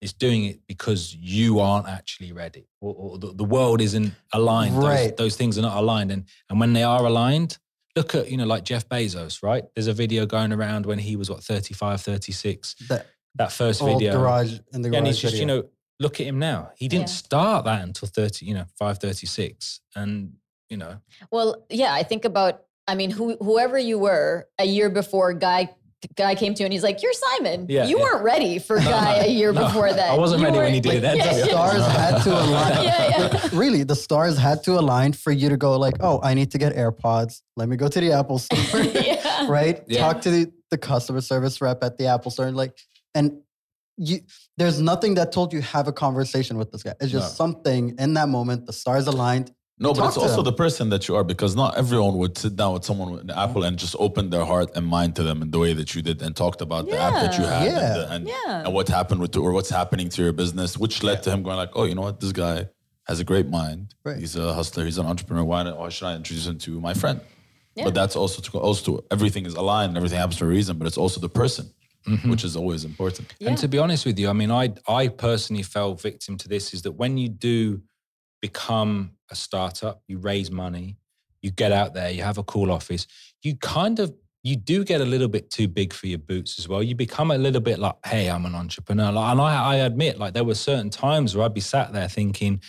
It's 0.00 0.12
doing 0.12 0.44
it 0.44 0.60
because 0.68 1.12
you 1.16 1.58
aren't 1.58 1.88
actually 1.88 2.30
ready 2.32 2.68
or, 2.80 2.94
or 2.96 3.18
the, 3.18 3.32
the 3.34 3.42
world 3.44 3.80
isn't 3.80 4.14
aligned. 4.32 4.76
Those, 4.76 4.84
Right. 4.84 5.16
those 5.16 5.34
things 5.36 5.58
are 5.58 5.62
not 5.62 5.76
aligned. 5.76 6.12
And, 6.12 6.26
and 6.48 6.60
when 6.60 6.72
they 6.74 6.84
are 6.84 7.04
aligned, 7.04 7.58
look 7.96 8.14
at, 8.14 8.30
you 8.30 8.36
know, 8.36 8.46
like 8.46 8.62
Jeff 8.64 8.88
Bezos, 8.88 9.42
right? 9.42 9.64
There's 9.74 9.88
a 9.88 9.92
video 9.92 10.24
going 10.24 10.52
around 10.52 10.86
when 10.86 11.00
he 11.00 11.16
was, 11.16 11.28
what, 11.28 11.42
35, 11.42 12.00
36, 12.00 12.76
That- 12.88 13.06
that 13.34 13.50
first 13.52 13.82
video. 13.84 14.12
garage 14.12 14.58
in 14.72 14.82
the 14.82 14.88
garage 14.90 14.98
and 14.98 15.06
he's 15.08 15.18
just, 15.18 15.34
video. 15.34 15.54
you 15.56 15.62
know, 15.62 15.68
look 16.00 16.20
at 16.20 16.26
him 16.26 16.38
now. 16.38 16.70
He 16.76 16.86
didn't 16.88 17.08
Yeah. 17.08 17.14
start 17.14 17.64
that 17.64 17.82
until 17.82 18.06
30, 18.08 18.46
you 18.46 18.54
know, 18.54 18.64
536. 18.78 19.80
And, 19.96 20.34
you 20.68 20.76
know, 20.76 20.96
Well, 21.30 21.64
yeah, 21.70 21.92
I 21.92 22.02
think 22.02 22.24
about. 22.24 22.62
I 22.86 22.94
mean, 22.94 23.10
who, 23.10 23.36
whoever 23.36 23.78
you 23.78 23.98
were 23.98 24.46
a 24.58 24.64
year 24.64 24.88
before, 24.88 25.34
guy 25.34 25.68
guy 26.16 26.34
came 26.34 26.54
to 26.54 26.60
you 26.62 26.64
and 26.64 26.72
he's 26.72 26.82
like, 26.82 27.02
"You're 27.02 27.12
Simon. 27.12 27.66
Yeah, 27.68 27.84
you 27.86 27.98
yeah. 27.98 28.02
weren't 28.04 28.22
ready 28.24 28.58
for 28.58 28.78
guy 28.94 29.24
a 29.24 29.28
year 29.28 29.52
No, 29.52 29.66
before 29.66 29.92
that. 29.92 30.10
I 30.10 30.16
wasn't 30.16 30.40
You 30.40 30.46
ready 30.46 30.58
when 30.58 30.72
he 30.74 30.80
did 30.80 31.02
that. 31.02 31.16
Yeah, 31.18 31.24
to 31.24 31.30
be 31.32 31.38
yeah. 31.38 31.44
stars 31.46 31.86
had 31.98 32.22
to 32.22 32.30
align. 32.32 32.84
Yeah, 32.84 33.08
yeah. 33.32 33.48
Really, 33.52 33.82
the 33.82 33.96
stars 33.96 34.38
had 34.38 34.62
to 34.64 34.78
align 34.78 35.12
for 35.12 35.32
you 35.32 35.48
to 35.50 35.56
go 35.58 35.76
like, 35.78 35.96
oh, 36.00 36.20
I 36.22 36.32
need 36.34 36.50
to 36.52 36.58
get 36.58 36.74
AirPods. 36.74 37.42
Let 37.56 37.68
me 37.68 37.76
go 37.76 37.88
to 37.88 38.00
the 38.00 38.12
Apple 38.12 38.38
store, 38.38 38.80
Yeah. 38.82 39.48
right? 39.50 39.82
Yeah. 39.86 40.00
Talk 40.00 40.22
to 40.22 40.30
the, 40.30 40.52
the 40.70 40.78
customer 40.78 41.20
service 41.20 41.60
rep 41.60 41.82
at 41.84 41.98
the 41.98 42.06
Apple 42.06 42.30
store, 42.30 42.46
and 42.46 42.56
like, 42.56 42.78
and 43.14 43.40
you. 43.98 44.20
There's 44.56 44.80
nothing 44.80 45.14
that 45.14 45.30
told 45.32 45.52
you 45.52 45.60
have 45.60 45.88
a 45.88 45.92
conversation 45.92 46.56
with 46.58 46.70
this 46.72 46.82
guy. 46.82 46.94
It's 47.00 47.12
just 47.12 47.32
No. 47.38 47.44
something 47.44 47.96
in 47.98 48.14
that 48.14 48.28
moment. 48.28 48.64
The 48.66 48.72
stars 48.72 49.06
aligned. 49.08 49.52
No, 49.80 49.94
but 49.94 50.06
it's 50.08 50.16
also 50.16 50.36
them. 50.36 50.44
the 50.46 50.52
person 50.52 50.88
that 50.90 51.06
you 51.06 51.14
are 51.14 51.22
because 51.22 51.54
not 51.54 51.78
everyone 51.78 52.18
would 52.18 52.36
sit 52.36 52.56
down 52.56 52.72
with 52.74 52.84
someone 52.84 53.12
with 53.12 53.20
an 53.20 53.28
mm-hmm. 53.28 53.38
apple 53.38 53.62
and 53.62 53.78
just 53.78 53.94
open 53.98 54.30
their 54.30 54.44
heart 54.44 54.70
and 54.74 54.84
mind 54.84 55.14
to 55.16 55.22
them 55.22 55.40
in 55.40 55.50
the 55.52 55.58
way 55.58 55.72
that 55.72 55.94
you 55.94 56.02
did 56.02 56.20
and 56.20 56.34
talked 56.34 56.60
about 56.60 56.86
the 56.86 56.98
app 56.98 57.12
that 57.14 57.38
you 57.38 57.44
had 57.44 57.64
Yeah. 57.64 57.78
and, 57.78 57.94
the, 57.94 58.12
and, 58.12 58.28
Yeah. 58.28 58.64
and 58.64 58.74
what 58.74 58.88
happened 58.88 59.20
with 59.20 59.32
the, 59.32 59.40
or 59.40 59.52
what's 59.52 59.70
happening 59.70 60.08
to 60.08 60.22
your 60.22 60.32
business, 60.32 60.76
which 60.76 61.02
led 61.04 61.22
to 61.24 61.30
him 61.30 61.44
going 61.44 61.56
like, 61.56 61.70
oh, 61.74 61.84
you 61.84 61.94
know 61.94 62.02
what, 62.02 62.18
this 62.18 62.32
guy 62.32 62.68
has 63.06 63.20
a 63.20 63.24
great 63.24 63.48
mind. 63.48 63.94
Right. 64.04 64.18
He's 64.18 64.34
a 64.34 64.52
hustler. 64.52 64.84
He's 64.84 64.98
an 64.98 65.06
entrepreneur. 65.06 65.44
Why, 65.44 65.62
not- 65.62 65.78
why 65.78 65.90
should 65.90 66.06
I 66.06 66.16
introduce 66.16 66.46
him 66.46 66.58
to 66.58 66.80
my 66.80 66.94
friend? 66.94 67.20
Yeah. 67.76 67.84
But 67.84 67.94
that's 67.94 68.16
also 68.16 68.42
to, 68.42 68.58
also 68.58 68.96
to, 68.96 69.04
everything 69.12 69.46
is 69.46 69.54
aligned. 69.54 69.96
Everything 69.96 70.18
happens 70.18 70.38
for 70.38 70.46
a 70.46 70.48
reason. 70.48 70.76
But 70.78 70.88
it's 70.88 70.98
also 70.98 71.20
the 71.20 71.28
person, 71.28 71.70
mm-hmm. 72.04 72.28
which 72.28 72.42
is 72.42 72.56
always 72.56 72.84
important. 72.84 73.32
Yeah. 73.38 73.50
And 73.50 73.58
to 73.58 73.68
be 73.68 73.78
honest 73.78 74.04
with 74.04 74.18
you, 74.18 74.28
I 74.28 74.32
mean, 74.32 74.50
I 74.50 74.74
I 74.88 75.06
personally 75.06 75.62
fell 75.62 75.94
victim 75.94 76.36
to 76.38 76.48
this 76.48 76.74
is 76.74 76.82
that 76.82 76.92
when 76.92 77.16
you 77.16 77.28
do 77.28 77.80
become 78.40 79.12
a 79.30 79.34
startup, 79.34 80.02
you 80.06 80.18
raise 80.18 80.50
money, 80.50 80.96
you 81.42 81.50
get 81.50 81.72
out 81.72 81.94
there, 81.94 82.10
you 82.10 82.22
have 82.22 82.38
a 82.38 82.42
cool 82.42 82.72
office, 82.72 83.06
you 83.42 83.56
kind 83.56 83.98
of 83.98 84.14
you 84.42 84.56
do 84.56 84.84
get 84.84 85.00
a 85.00 85.04
little 85.04 85.28
bit 85.28 85.50
too 85.50 85.68
big 85.68 85.92
for 85.92 86.06
your 86.06 86.18
boots 86.18 86.58
as 86.58 86.68
well. 86.68 86.82
You 86.82 86.94
become 86.94 87.30
a 87.30 87.38
little 87.38 87.60
bit 87.60 87.78
like, 87.78 87.96
hey, 88.06 88.30
I'm 88.30 88.46
an 88.46 88.54
entrepreneur. 88.54 89.10
Like, 89.10 89.32
and 89.32 89.40
I, 89.40 89.64
I 89.64 89.76
admit, 89.76 90.18
like 90.18 90.32
there 90.32 90.44
were 90.44 90.54
certain 90.54 90.90
times 90.90 91.36
where 91.36 91.44
I'd 91.44 91.54
be 91.54 91.60
sat 91.60 91.92
there 91.92 92.08
thinking, 92.08 92.62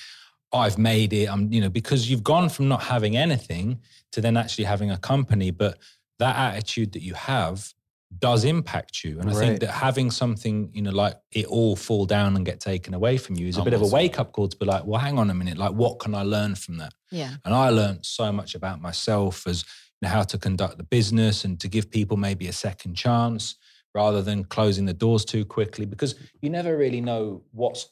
I've 0.52 0.78
made 0.78 1.14
it. 1.14 1.30
I'm, 1.30 1.52
you 1.54 1.62
know, 1.62 1.70
because 1.70 2.10
you've 2.10 2.24
gone 2.24 2.50
from 2.50 2.68
not 2.68 2.84
having 2.84 3.16
anything 3.16 3.80
to 4.12 4.22
then 4.22 4.36
actually 4.36 4.64
having 4.64 4.90
a 4.90 4.98
company. 4.98 5.52
But 5.52 5.78
that 6.18 6.36
attitude 6.36 6.94
that 6.94 7.04
you 7.04 7.14
have 7.14 7.74
does 8.18 8.44
impact 8.44 9.04
you. 9.04 9.20
And 9.20 9.30
I 9.30 9.34
Right. 9.34 9.40
think 9.40 9.60
that 9.60 9.72
having 9.72 10.10
something, 10.10 10.72
you 10.74 10.82
know, 10.82 10.92
like 10.92 11.16
it 11.32 11.46
all 11.46 11.76
fall 11.76 12.06
down 12.06 12.36
and 12.36 12.44
get 12.46 12.60
taken 12.60 12.94
away 12.96 13.18
from 13.18 13.36
you 13.36 13.48
is 13.48 13.58
a 13.58 13.62
bit 13.62 13.74
of 13.74 13.82
a 13.82 13.88
wake 13.88 14.20
up 14.20 14.32
call 14.32 14.48
to 14.48 14.58
be 14.58 14.66
like, 14.66 14.84
well, 14.86 15.00
hang 15.00 15.20
on 15.20 15.30
a 15.30 15.34
minute, 15.34 15.58
like 15.58 15.74
what 15.74 16.00
can 16.00 16.16
I 16.16 16.24
learn 16.24 16.56
from 16.56 16.78
that? 16.78 16.94
Yeah. 17.12 17.36
And 17.46 17.54
I 17.54 17.70
learned 17.70 18.06
so 18.06 18.32
much 18.32 18.56
about 18.56 18.82
myself 18.82 19.46
as 19.46 19.64
you 20.02 20.08
know, 20.08 20.10
how 20.10 20.24
to 20.24 20.38
conduct 20.40 20.78
the 20.78 20.84
business 20.84 21.46
and 21.46 21.60
to 21.60 21.68
give 21.68 21.92
people 21.92 22.18
maybe 22.18 22.48
a 22.48 22.54
second 22.54 22.96
chance 22.96 23.56
rather 23.94 24.22
than 24.22 24.44
closing 24.44 24.86
the 24.86 24.94
doors 24.94 25.24
too 25.24 25.46
quickly 25.46 25.86
because 25.86 26.16
you 26.42 26.50
never 26.50 26.78
really 26.78 27.02
know 27.02 27.44
what's 27.52 27.90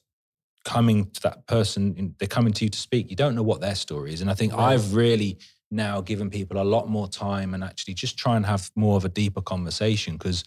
coming 0.65 1.09
to 1.11 1.21
that 1.21 1.45
person. 1.47 2.15
They're 2.19 2.27
coming 2.27 2.53
to 2.53 2.65
you 2.65 2.69
to 2.69 2.77
speak. 2.77 3.09
You 3.09 3.15
don't 3.15 3.35
know 3.35 3.43
what 3.43 3.61
their 3.61 3.75
story 3.75 4.13
is. 4.13 4.21
And 4.21 4.29
I 4.29 4.33
think 4.33 4.53
I've 4.53 4.93
really 4.95 5.37
now 5.71 6.01
giving 6.01 6.29
people 6.29 6.61
a 6.61 6.63
lot 6.63 6.87
more 6.89 7.07
time 7.07 7.53
and 7.53 7.63
actually 7.63 7.93
just 7.93 8.17
try 8.17 8.35
and 8.35 8.45
have 8.45 8.69
more 8.75 8.97
of 8.97 9.05
a 9.05 9.09
deeper 9.09 9.41
conversation 9.41 10.13
because 10.17 10.43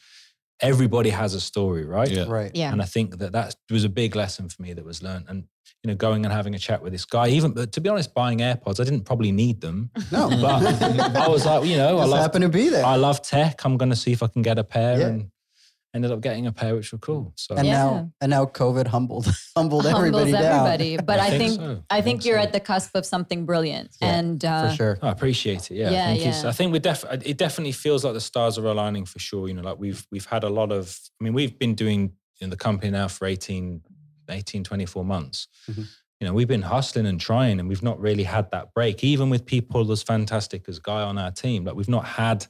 everybody 0.62 1.11
has 1.11 1.35
a 1.35 1.41
story, 1.41 1.85
right? 1.85 2.11
Yeah. 2.11 2.25
Right. 2.29 2.51
Yeah. 2.55 2.73
And 2.73 2.83
I 2.83 2.85
think 2.85 3.18
that 3.18 3.33
that 3.33 3.57
was 3.71 3.85
a 3.85 3.89
big 3.89 4.14
lesson 4.14 4.49
for 4.49 4.61
me 4.62 4.73
that 4.75 4.85
was 4.85 5.03
learned. 5.03 5.27
And, 5.29 5.45
you 5.83 5.89
know, 5.89 5.95
going 5.95 6.25
and 6.27 6.33
having 6.35 6.55
a 6.55 6.59
chat 6.59 6.83
with 6.83 6.93
this 6.93 7.07
guy, 7.07 7.29
even, 7.29 7.53
but 7.53 7.73
to 7.73 7.81
be 7.81 7.89
honest, 7.89 8.12
buying 8.12 8.39
AirPods, 8.41 8.81
I 8.81 8.85
didn't 8.85 9.05
probably 9.05 9.33
need 9.33 9.61
them. 9.62 9.91
No, 10.12 10.29
But 10.29 11.16
I 11.16 11.29
was 11.29 11.47
like, 11.47 11.64
you 11.66 11.77
know, 11.77 11.97
I 11.99 12.01
just 12.03 12.11
love, 12.11 12.21
happened 12.21 12.43
to 12.43 12.49
be 12.51 12.68
there. 12.68 12.85
I 12.85 12.97
love 12.97 13.23
tech. 13.23 13.64
I'm 13.64 13.79
going 13.79 13.89
to 13.91 13.97
see 13.97 14.12
if 14.12 14.23
I 14.23 14.27
can 14.27 14.43
get 14.43 14.59
a 14.59 14.64
pair 14.64 14.99
Yeah. 15.01 15.07
and 15.07 15.31
ended 15.95 16.12
up 16.12 16.20
getting 16.20 16.47
a 16.47 16.53
pair, 16.53 16.74
which 16.76 16.93
were 16.93 16.99
cool. 16.99 17.32
So 17.36 17.55
and 17.57 17.66
Yeah. 17.66 17.72
now, 17.72 18.12
and 18.20 18.30
now 18.30 18.45
COVID 18.47 18.86
humbled 18.86 19.26
humbled 19.57 19.86
everybody 19.86 20.30
Humbles 20.30 20.32
down. 20.32 20.66
everybody. 20.68 20.97
But 21.05 21.18
I 21.20 21.26
I 21.26 21.30
think 21.30 21.41
think 21.41 21.55
so. 21.61 21.82
I 21.91 21.99
I 21.99 22.01
think 22.01 22.05
think 22.22 22.24
you're 22.26 22.38
so. 22.38 22.43
at 22.45 22.53
the 22.53 22.61
cusp 22.61 22.95
of 22.95 23.05
something 23.05 23.45
brilliant. 23.47 23.91
Yeah, 24.01 24.18
and 24.18 24.45
uh, 24.45 24.68
for 24.70 24.76
sure. 24.76 24.99
I 25.03 25.11
appreciate 25.11 25.70
it. 25.70 25.74
Yeah, 25.76 25.91
Yeah, 25.91 26.05
I 26.05 26.14
think 26.14 26.26
it's. 26.26 26.43
yeah. 26.43 26.49
I 26.49 26.53
think 26.53 26.72
we 26.72 26.78
def. 26.78 27.05
It 27.24 27.36
definitely 27.38 27.72
feels 27.72 28.05
like 28.05 28.14
the 28.14 28.20
stars 28.20 28.57
are 28.59 28.66
aligning 28.66 29.05
for 29.07 29.18
sure. 29.18 29.49
You 29.49 29.55
know, 29.55 29.62
like 29.62 29.78
we've 29.78 30.07
we've 30.12 30.26
had 30.26 30.45
a 30.45 30.49
lot 30.51 30.70
of. 30.72 30.99
I 31.20 31.24
mean, 31.24 31.32
we've 31.32 31.59
been 31.59 31.74
doing 31.74 32.12
in 32.41 32.51
the 32.51 32.57
company 32.57 32.91
now 32.91 33.07
for 33.09 33.26
18, 33.26 33.82
18 34.30 34.64
24 34.64 35.05
months. 35.05 35.49
Mhm. 35.70 35.86
You 36.20 36.26
know, 36.26 36.34
we've 36.34 36.49
been 36.49 36.62
hustling 36.62 37.07
and 37.07 37.18
trying, 37.18 37.59
and 37.61 37.68
we've 37.68 37.82
not 37.82 37.99
really 37.99 38.24
had 38.24 38.51
that 38.51 38.74
break. 38.74 39.03
Even 39.03 39.30
with 39.30 39.45
people 39.47 39.91
as 39.91 40.03
fantastic 40.03 40.68
as 40.68 40.78
Guy 40.78 41.01
on 41.03 41.16
our 41.18 41.30
team, 41.30 41.64
like 41.64 41.74
we've 41.74 41.88
not 41.88 42.05
had 42.05 42.47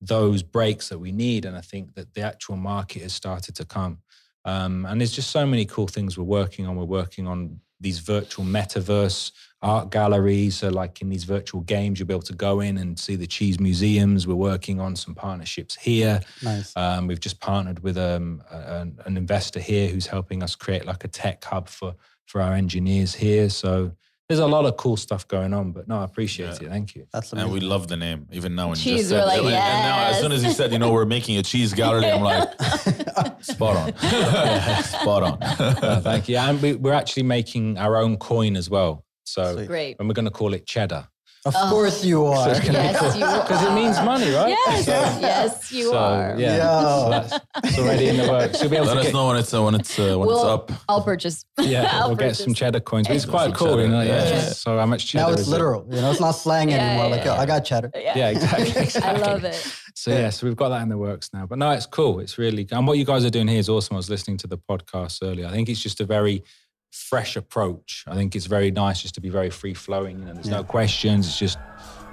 those 0.00 0.42
breaks 0.42 0.88
that 0.88 0.98
we 0.98 1.12
need. 1.12 1.44
And 1.44 1.56
I 1.56 1.60
think 1.60 1.94
that 1.94 2.14
the 2.14 2.22
actual 2.22 2.56
market 2.56 3.02
has 3.02 3.12
started 3.12 3.54
to 3.56 3.64
come. 3.64 3.98
Um, 4.44 4.86
and 4.86 5.00
there's 5.00 5.12
just 5.12 5.30
so 5.30 5.46
many 5.46 5.66
cool 5.66 5.86
things 5.86 6.16
we're 6.16 6.24
working 6.24 6.66
on. 6.66 6.76
We're 6.76 6.84
working 6.84 7.26
on 7.26 7.60
these 7.78 7.98
virtual 7.98 8.44
metaverse 8.44 9.32
art 9.62 9.90
galleries. 9.90 10.56
So, 10.56 10.68
like 10.68 11.02
in 11.02 11.08
these 11.08 11.24
virtual 11.24 11.60
games, 11.62 11.98
you'll 11.98 12.06
be 12.06 12.14
able 12.14 12.22
to 12.22 12.34
go 12.34 12.60
in 12.60 12.78
and 12.78 12.98
see 12.98 13.16
the 13.16 13.26
Cheeze 13.26 13.60
museums. 13.60 14.26
We're 14.26 14.34
working 14.34 14.80
on 14.80 14.96
some 14.96 15.14
partnerships 15.14 15.76
here. 15.76 16.20
Nice. 16.42 16.74
Um, 16.76 17.06
we've 17.06 17.20
just 17.20 17.40
partnered 17.40 17.80
with 17.82 17.98
um, 17.98 18.42
a- 18.50 18.80
an, 18.80 18.98
an 19.04 19.16
investor 19.16 19.60
here 19.60 19.88
who's 19.88 20.06
helping 20.06 20.42
us 20.42 20.54
create 20.54 20.86
like 20.86 21.04
a 21.04 21.08
tech 21.08 21.44
hub 21.44 21.68
for 21.68 21.94
for 22.26 22.40
our 22.40 22.54
engineers 22.54 23.14
here. 23.14 23.50
So 23.50 23.92
there's 24.30 24.38
a 24.38 24.46
lot 24.46 24.64
of 24.64 24.76
cool 24.76 24.96
stuff 24.96 25.26
going 25.26 25.52
on. 25.52 25.72
But 25.72 25.88
no, 25.88 25.98
I 25.98 26.04
appreciate 26.04 26.46
Yeah. 26.60 26.66
it. 26.68 26.70
Thank 26.70 26.94
you. 26.94 27.04
That's 27.12 27.32
And 27.32 27.40
amazing. 27.42 27.52
we 27.54 27.60
love 27.68 27.88
the 27.88 27.96
name, 27.96 28.28
even 28.30 28.54
now 28.54 28.68
when 28.68 28.78
you 28.78 28.84
Cheeze, 28.84 28.96
just 28.98 29.08
said 29.10 29.22
we're 29.22 29.26
like, 29.26 29.38
and, 29.38 29.46
and 29.48 29.82
now 29.82 30.06
as 30.10 30.20
soon 30.20 30.30
as 30.30 30.44
you 30.44 30.52
said, 30.52 30.72
you 30.72 30.78
know, 30.78 30.92
we're 30.92 31.04
making 31.04 31.36
a 31.38 31.42
cheese 31.42 31.74
gallery, 31.74 32.06
I'm 32.08 32.22
like, 32.22 32.48
spot 33.42 33.76
on, 33.76 33.96
spot 34.84 35.22
on. 35.24 35.38
Uh, 35.42 36.00
thank 36.04 36.28
you. 36.28 36.36
And 36.36 36.62
we, 36.62 36.74
we're 36.74 36.92
actually 36.92 37.24
making 37.24 37.76
our 37.76 37.96
own 37.96 38.16
coin 38.18 38.56
as 38.56 38.70
well. 38.70 39.04
So 39.24 39.54
Sweet. 39.56 39.66
great. 39.66 39.96
and 39.98 40.08
we're 40.08 40.14
going 40.14 40.24
to 40.26 40.30
call 40.30 40.54
it 40.54 40.64
cheddar 40.64 41.08
of 41.46 41.54
course 41.54 42.04
you 42.04 42.26
are. 42.26 42.48
Yes, 42.48 43.16
you 43.16 43.24
are. 43.24 43.40
because 43.42 43.62
it 43.66 43.72
means 43.72 43.96
money, 44.02 44.30
right? 44.30 44.48
Yes, 44.50 44.84
So- 44.84 44.92
yes, 45.20 45.72
you 45.72 45.84
so, 45.90 45.96
are. 45.98 46.34
Yeah, 46.38 46.56
Yo. 46.56 47.28
so 47.28 47.38
it's 47.64 47.78
already 47.78 48.08
in 48.08 48.16
the 48.18 48.28
works. 48.28 48.60
You'll 48.60 48.70
be 48.70 48.76
able 48.76 48.86
Let 48.88 48.94
to 48.94 48.98
us 49.00 49.06
get, 49.06 49.14
know 49.14 49.26
when 49.28 49.36
it's 49.36 49.54
uh, 49.54 49.62
when 49.62 49.74
it's 49.74 49.98
uh, 49.98 50.16
when 50.18 50.26
We'll- 50.28 50.36
it's 50.36 50.72
up. 50.72 50.72
I'll 50.88 51.02
purchase. 51.02 51.44
Yeah, 51.60 51.88
I'll 51.92 52.08
we'll 52.08 52.16
get 52.16 52.36
some 52.36 52.52
cheddar 52.54 52.80
coins. 52.80 53.06
But 53.06 53.16
it's 53.16 53.24
Some 53.24 53.32
quite 53.32 53.54
cool, 53.54 53.80
you 53.80 53.88
know. 53.88 54.02
cheddar, 54.04 54.24
Yeah. 54.26 54.34
yeah. 54.34 54.40
So 54.50 54.78
how 54.78 54.86
much 54.86 55.06
cheddar? 55.06 55.26
now 55.26 55.32
it's 55.32 55.42
is 55.42 55.48
it? 55.48 55.50
literal. 55.50 55.86
You 55.88 56.00
know, 56.00 56.10
it's 56.10 56.20
not 56.20 56.32
slang 56.32 56.70
Yeah, 56.70 56.76
anymore. 56.76 57.04
yeah, 57.06 57.16
like, 57.16 57.24
yo, 57.24 57.34
yeah. 57.34 57.40
I 57.40 57.46
got 57.46 57.60
cheddar. 57.64 57.90
Yeah, 57.94 58.28
exactly, 58.28 59.02
I 59.02 59.12
love 59.16 59.44
it. 59.44 59.54
So 59.94 60.10
yeah, 60.10 60.30
so 60.30 60.46
we've 60.46 60.56
got 60.56 60.68
that 60.70 60.82
in 60.82 60.88
the 60.88 60.96
works 60.98 61.30
now. 61.34 61.46
But 61.46 61.58
no, 61.58 61.70
it's 61.72 61.86
cool. 61.86 62.20
It's 62.20 62.38
really 62.38 62.64
good. 62.64 62.76
and 62.76 62.86
what 62.86 62.96
you 62.98 63.04
guys 63.04 63.24
are 63.24 63.30
doing 63.30 63.48
here 63.48 63.58
is 63.58 63.68
awesome. 63.68 63.96
I 63.96 63.98
was 63.98 64.08
listening 64.10 64.36
to 64.38 64.46
the 64.46 64.58
podcast 64.58 65.18
earlier. 65.22 65.46
I 65.46 65.50
think 65.52 65.68
it's 65.68 65.80
just 65.82 66.00
a 66.00 66.04
very 66.06 66.42
fresh 66.90 67.36
approach. 67.36 68.04
I 68.06 68.14
think 68.14 68.34
it's 68.36 68.46
very 68.46 68.70
nice 68.70 69.02
just 69.02 69.14
to 69.14 69.20
be 69.20 69.28
very 69.28 69.50
free 69.50 69.74
flowing. 69.74 70.18
You 70.20 70.24
know, 70.26 70.34
there's 70.34 70.48
no 70.48 70.64
questions. 70.64 71.26
It's 71.26 71.38
just 71.38 71.58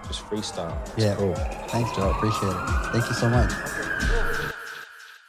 just 0.07 0.21
freestyle. 0.25 0.79
It's 0.95 1.03
Yeah. 1.05 1.15
cool. 1.15 1.35
Thanks, 1.67 1.93
Joe. 1.95 2.11
Appreciate 2.11 2.49
it. 2.49 2.91
Thank 2.93 3.07
you 3.09 3.13
so 3.15 3.29
much. 3.29 3.51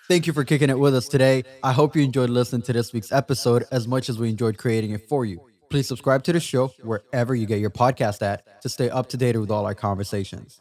Thank 0.08 0.26
you 0.26 0.32
for 0.32 0.44
kicking 0.44 0.70
it 0.70 0.78
with 0.78 0.94
us 0.94 1.06
today. 1.08 1.42
I 1.62 1.72
hope 1.72 1.94
you 1.94 2.02
enjoyed 2.02 2.30
listening 2.30 2.62
to 2.62 2.72
this 2.72 2.92
week's 2.92 3.12
episode 3.12 3.64
as 3.70 3.86
much 3.86 4.08
as 4.08 4.18
we 4.18 4.30
enjoyed 4.30 4.56
creating 4.56 4.92
it 4.92 5.06
for 5.08 5.24
you. 5.26 5.40
Please 5.68 5.86
subscribe 5.86 6.22
to 6.24 6.32
the 6.32 6.40
show 6.40 6.68
wherever 6.82 7.34
you 7.34 7.44
get 7.44 7.58
your 7.60 7.70
podcast 7.70 8.22
at 8.22 8.62
to 8.62 8.68
stay 8.70 8.88
up 8.88 9.08
to 9.10 9.16
date 9.18 9.36
with 9.36 9.50
all 9.50 9.66
our 9.66 9.74
conversations. 9.74 10.60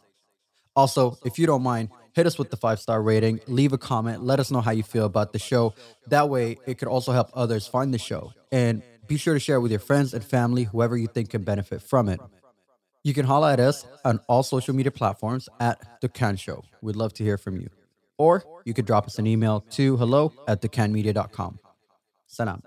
Also, 0.76 1.16
if 1.24 1.38
you 1.38 1.46
don't 1.46 1.62
mind, 1.62 1.88
hit 2.12 2.26
us 2.26 2.38
with 2.38 2.50
the 2.50 2.56
five 2.58 2.78
star 2.78 3.02
rating, 3.02 3.40
leave 3.46 3.72
a 3.72 3.78
comment, 3.78 4.22
let 4.22 4.38
us 4.38 4.50
know 4.50 4.60
how 4.60 4.70
you 4.70 4.82
feel 4.82 5.06
about 5.06 5.32
the 5.32 5.38
show. 5.38 5.74
That 6.08 6.28
way, 6.28 6.58
it 6.66 6.76
could 6.78 6.88
also 6.88 7.12
help 7.12 7.30
others 7.32 7.66
find 7.66 7.92
the 7.94 7.98
show. 7.98 8.32
And 8.52 8.82
be 9.06 9.16
sure 9.16 9.34
to 9.34 9.40
share 9.40 9.56
it 9.56 9.60
with 9.60 9.70
your 9.70 9.80
friends 9.80 10.14
and 10.14 10.24
family, 10.24 10.64
whoever 10.64 10.96
you 10.96 11.06
think 11.06 11.30
can 11.30 11.42
benefit 11.42 11.82
from 11.82 12.08
it. 12.08 12.20
You 13.04 13.14
can 13.14 13.24
holla 13.24 13.52
at 13.52 13.60
us 13.60 13.86
on 14.04 14.20
all 14.28 14.42
social 14.42 14.74
media 14.74 14.90
platforms 14.90 15.48
at 15.60 16.00
Dukkan 16.02 16.38
Show. 16.38 16.64
We'd 16.82 16.96
love 16.96 17.14
to 17.14 17.24
hear 17.24 17.38
from 17.38 17.56
you. 17.56 17.68
Or 18.18 18.44
you 18.64 18.74
could 18.74 18.84
drop 18.84 19.06
us 19.06 19.18
an 19.18 19.26
email 19.26 19.60
to 19.70 19.96
hello 19.96 20.32
at 20.46 20.60
dukkanmedia.com. 20.60 21.58
Salam. 22.26 22.62